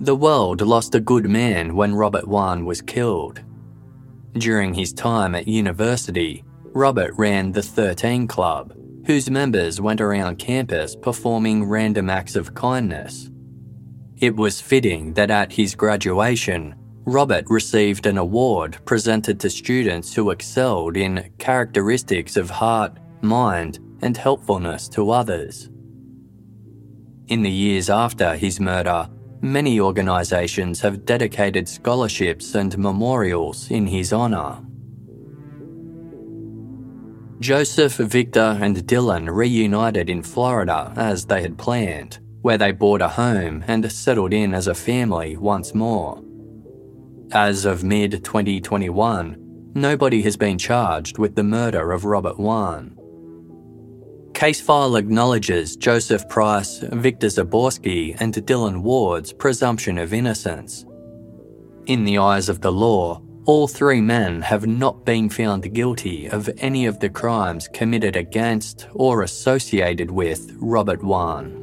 The 0.00 0.16
world 0.16 0.60
lost 0.62 0.94
a 0.94 1.00
good 1.00 1.28
man 1.28 1.76
when 1.76 1.94
Robert 1.94 2.26
Wone 2.26 2.64
was 2.64 2.82
killed. 2.82 3.40
During 4.32 4.74
his 4.74 4.92
time 4.92 5.34
at 5.34 5.46
university, 5.46 6.42
Robert 6.74 7.12
ran 7.18 7.52
the 7.52 7.62
13 7.62 8.26
Club, 8.26 8.72
whose 9.06 9.28
members 9.28 9.78
went 9.78 10.00
around 10.00 10.38
campus 10.38 10.96
performing 10.96 11.64
random 11.64 12.08
acts 12.08 12.34
of 12.34 12.54
kindness. 12.54 13.30
It 14.16 14.34
was 14.36 14.60
fitting 14.60 15.12
that 15.14 15.30
at 15.30 15.52
his 15.52 15.74
graduation, 15.74 16.74
Robert 17.04 17.44
received 17.50 18.06
an 18.06 18.16
award 18.16 18.78
presented 18.86 19.38
to 19.40 19.50
students 19.50 20.14
who 20.14 20.30
excelled 20.30 20.96
in 20.96 21.30
characteristics 21.38 22.38
of 22.38 22.48
heart, 22.48 22.96
mind, 23.20 23.78
and 24.00 24.16
helpfulness 24.16 24.88
to 24.90 25.10
others. 25.10 25.68
In 27.28 27.42
the 27.42 27.50
years 27.50 27.90
after 27.90 28.34
his 28.34 28.60
murder, 28.60 29.10
many 29.42 29.78
organisations 29.78 30.80
have 30.80 31.04
dedicated 31.04 31.68
scholarships 31.68 32.54
and 32.54 32.78
memorials 32.78 33.70
in 33.70 33.86
his 33.86 34.12
honour. 34.12 34.60
Joseph, 37.42 37.96
Victor, 37.96 38.56
and 38.60 38.76
Dylan 38.86 39.28
reunited 39.28 40.08
in 40.08 40.22
Florida 40.22 40.92
as 40.94 41.26
they 41.26 41.42
had 41.42 41.58
planned, 41.58 42.20
where 42.40 42.56
they 42.56 42.70
bought 42.70 43.02
a 43.02 43.08
home 43.08 43.64
and 43.66 43.90
settled 43.90 44.32
in 44.32 44.54
as 44.54 44.68
a 44.68 44.76
family 44.76 45.36
once 45.36 45.74
more. 45.74 46.22
As 47.32 47.64
of 47.64 47.82
mid 47.82 48.24
2021, 48.24 49.72
nobody 49.74 50.22
has 50.22 50.36
been 50.36 50.56
charged 50.56 51.18
with 51.18 51.34
the 51.34 51.42
murder 51.42 51.90
of 51.90 52.04
Robert 52.04 52.38
Wone. 52.38 52.96
Case 54.34 54.60
file 54.60 54.94
acknowledges 54.94 55.74
Joseph 55.74 56.28
Price, 56.28 56.78
Victor 56.92 57.26
Zaborsky, 57.26 58.16
and 58.20 58.32
Dylan 58.34 58.82
Ward's 58.82 59.32
presumption 59.32 59.98
of 59.98 60.14
innocence. 60.14 60.86
In 61.86 62.04
the 62.04 62.18
eyes 62.18 62.48
of 62.48 62.60
the 62.60 62.70
law, 62.70 63.20
all 63.44 63.66
three 63.66 64.00
men 64.00 64.40
have 64.40 64.66
not 64.66 65.04
been 65.04 65.28
found 65.28 65.74
guilty 65.74 66.28
of 66.28 66.48
any 66.58 66.86
of 66.86 67.00
the 67.00 67.08
crimes 67.08 67.66
committed 67.68 68.14
against 68.14 68.86
or 68.94 69.22
associated 69.22 70.10
with 70.10 70.56
Robert 70.60 71.02
Wone. 71.02 71.58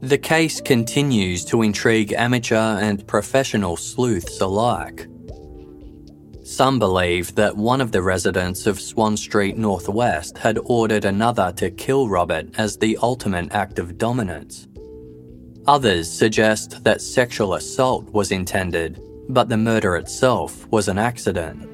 The 0.00 0.18
case 0.18 0.60
continues 0.60 1.44
to 1.46 1.62
intrigue 1.62 2.12
amateur 2.12 2.56
and 2.56 3.06
professional 3.06 3.76
sleuths 3.76 4.40
alike. 4.40 5.08
Some 6.44 6.78
believe 6.78 7.34
that 7.36 7.56
one 7.56 7.80
of 7.80 7.92
the 7.92 8.02
residents 8.02 8.66
of 8.66 8.80
Swann 8.80 9.16
Street 9.16 9.56
Northwest 9.56 10.38
had 10.38 10.58
ordered 10.64 11.04
another 11.04 11.52
to 11.56 11.70
kill 11.70 12.08
Robert 12.08 12.46
as 12.58 12.76
the 12.76 12.98
ultimate 13.02 13.52
act 13.52 13.78
of 13.78 13.98
dominance. 13.98 14.68
Others 15.66 16.10
suggest 16.10 16.82
that 16.84 17.00
sexual 17.00 17.54
assault 17.54 18.12
was 18.12 18.32
intended 18.32 19.00
but 19.28 19.48
the 19.48 19.56
murder 19.56 19.96
itself 19.96 20.68
was 20.70 20.86
an 20.88 20.98
accident. 20.98 21.68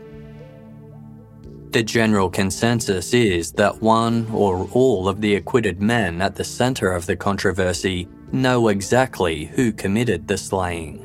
The 1.72 1.82
general 1.82 2.30
consensus 2.30 3.12
is 3.12 3.52
that 3.52 3.82
one 3.82 4.26
or 4.32 4.66
all 4.72 5.06
of 5.06 5.20
the 5.20 5.34
acquitted 5.34 5.82
men 5.82 6.22
at 6.22 6.34
the 6.34 6.44
centre 6.44 6.92
of 6.92 7.04
the 7.04 7.16
controversy 7.16 8.08
know 8.32 8.68
exactly 8.68 9.44
who 9.44 9.72
committed 9.72 10.26
the 10.26 10.38
slaying. 10.38 11.04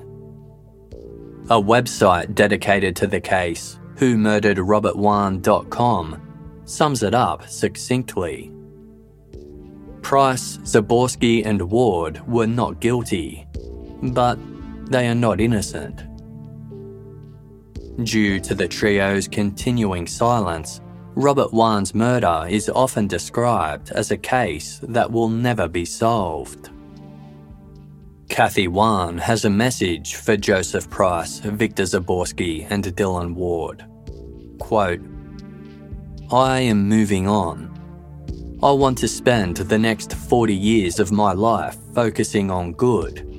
A 1.50 1.62
website 1.62 2.34
dedicated 2.34 2.96
to 2.96 3.08
the 3.08 3.20
case, 3.20 3.78
WhoMurderedRobertWone.com, 3.96 6.22
sums 6.64 7.04
it 7.04 7.14
up 7.14 7.50
succinctly. 7.50 8.54
Price, 10.02 10.60
Zaborsky, 10.60 11.46
and 11.46 11.62
Ward 11.62 12.26
were 12.26 12.48
not 12.48 12.80
guilty, 12.80 13.46
but 14.02 14.40
they 14.90 15.10
are 15.10 15.16
not 15.16 15.42
innocent. 15.42 16.06
Due 18.02 18.40
to 18.40 18.56
the 18.56 18.68
trio's 18.68 19.28
continuing 19.28 20.08
silence, 20.08 20.82
Robert 21.14 21.54
Wone's 21.54 21.94
murder 21.94 22.48
is 22.50 22.68
often 22.68 23.08
described 23.08 23.92
as 23.92 24.10
a 24.10 24.18
case 24.18 24.80
that 24.82 25.12
will 25.12 25.30
never 25.30 25.68
be 25.68 25.86
solved. 25.86 26.72
Kathy 28.30 28.68
Wone 28.68 29.20
has 29.20 29.46
a 29.46 29.50
message 29.50 30.16
for 30.16 30.36
Joseph 30.36 30.90
Price, 30.90 31.38
Victor 31.38 31.84
Zaborsky, 31.84 32.66
and 32.68 32.84
Dylan 32.84 33.36
Ward. 33.36 33.86
Quote, 34.58 35.02
I 36.32 36.62
am 36.62 36.90
moving 36.90 37.28
on. 37.28 37.70
I 38.64 38.72
want 38.72 38.98
to 39.00 39.08
spend 39.08 39.58
the 39.58 39.78
next 39.78 40.16
40 40.16 40.56
years 40.56 41.00
of 41.00 41.12
my 41.12 41.34
life 41.34 41.78
focusing 41.94 42.50
on 42.50 42.74
good 42.74 43.33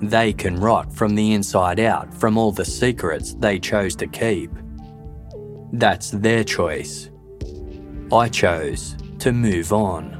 they 0.00 0.32
can 0.32 0.58
rot 0.58 0.92
from 0.92 1.14
the 1.14 1.32
inside 1.32 1.78
out 1.80 2.12
from 2.14 2.38
all 2.38 2.52
the 2.52 2.64
secrets 2.64 3.34
they 3.34 3.58
chose 3.58 3.94
to 3.96 4.06
keep. 4.06 4.50
That's 5.72 6.10
their 6.10 6.44
choice. 6.44 7.10
I 8.12 8.28
chose 8.28 8.96
to 9.20 9.32
move 9.32 9.72
on. 9.72 10.16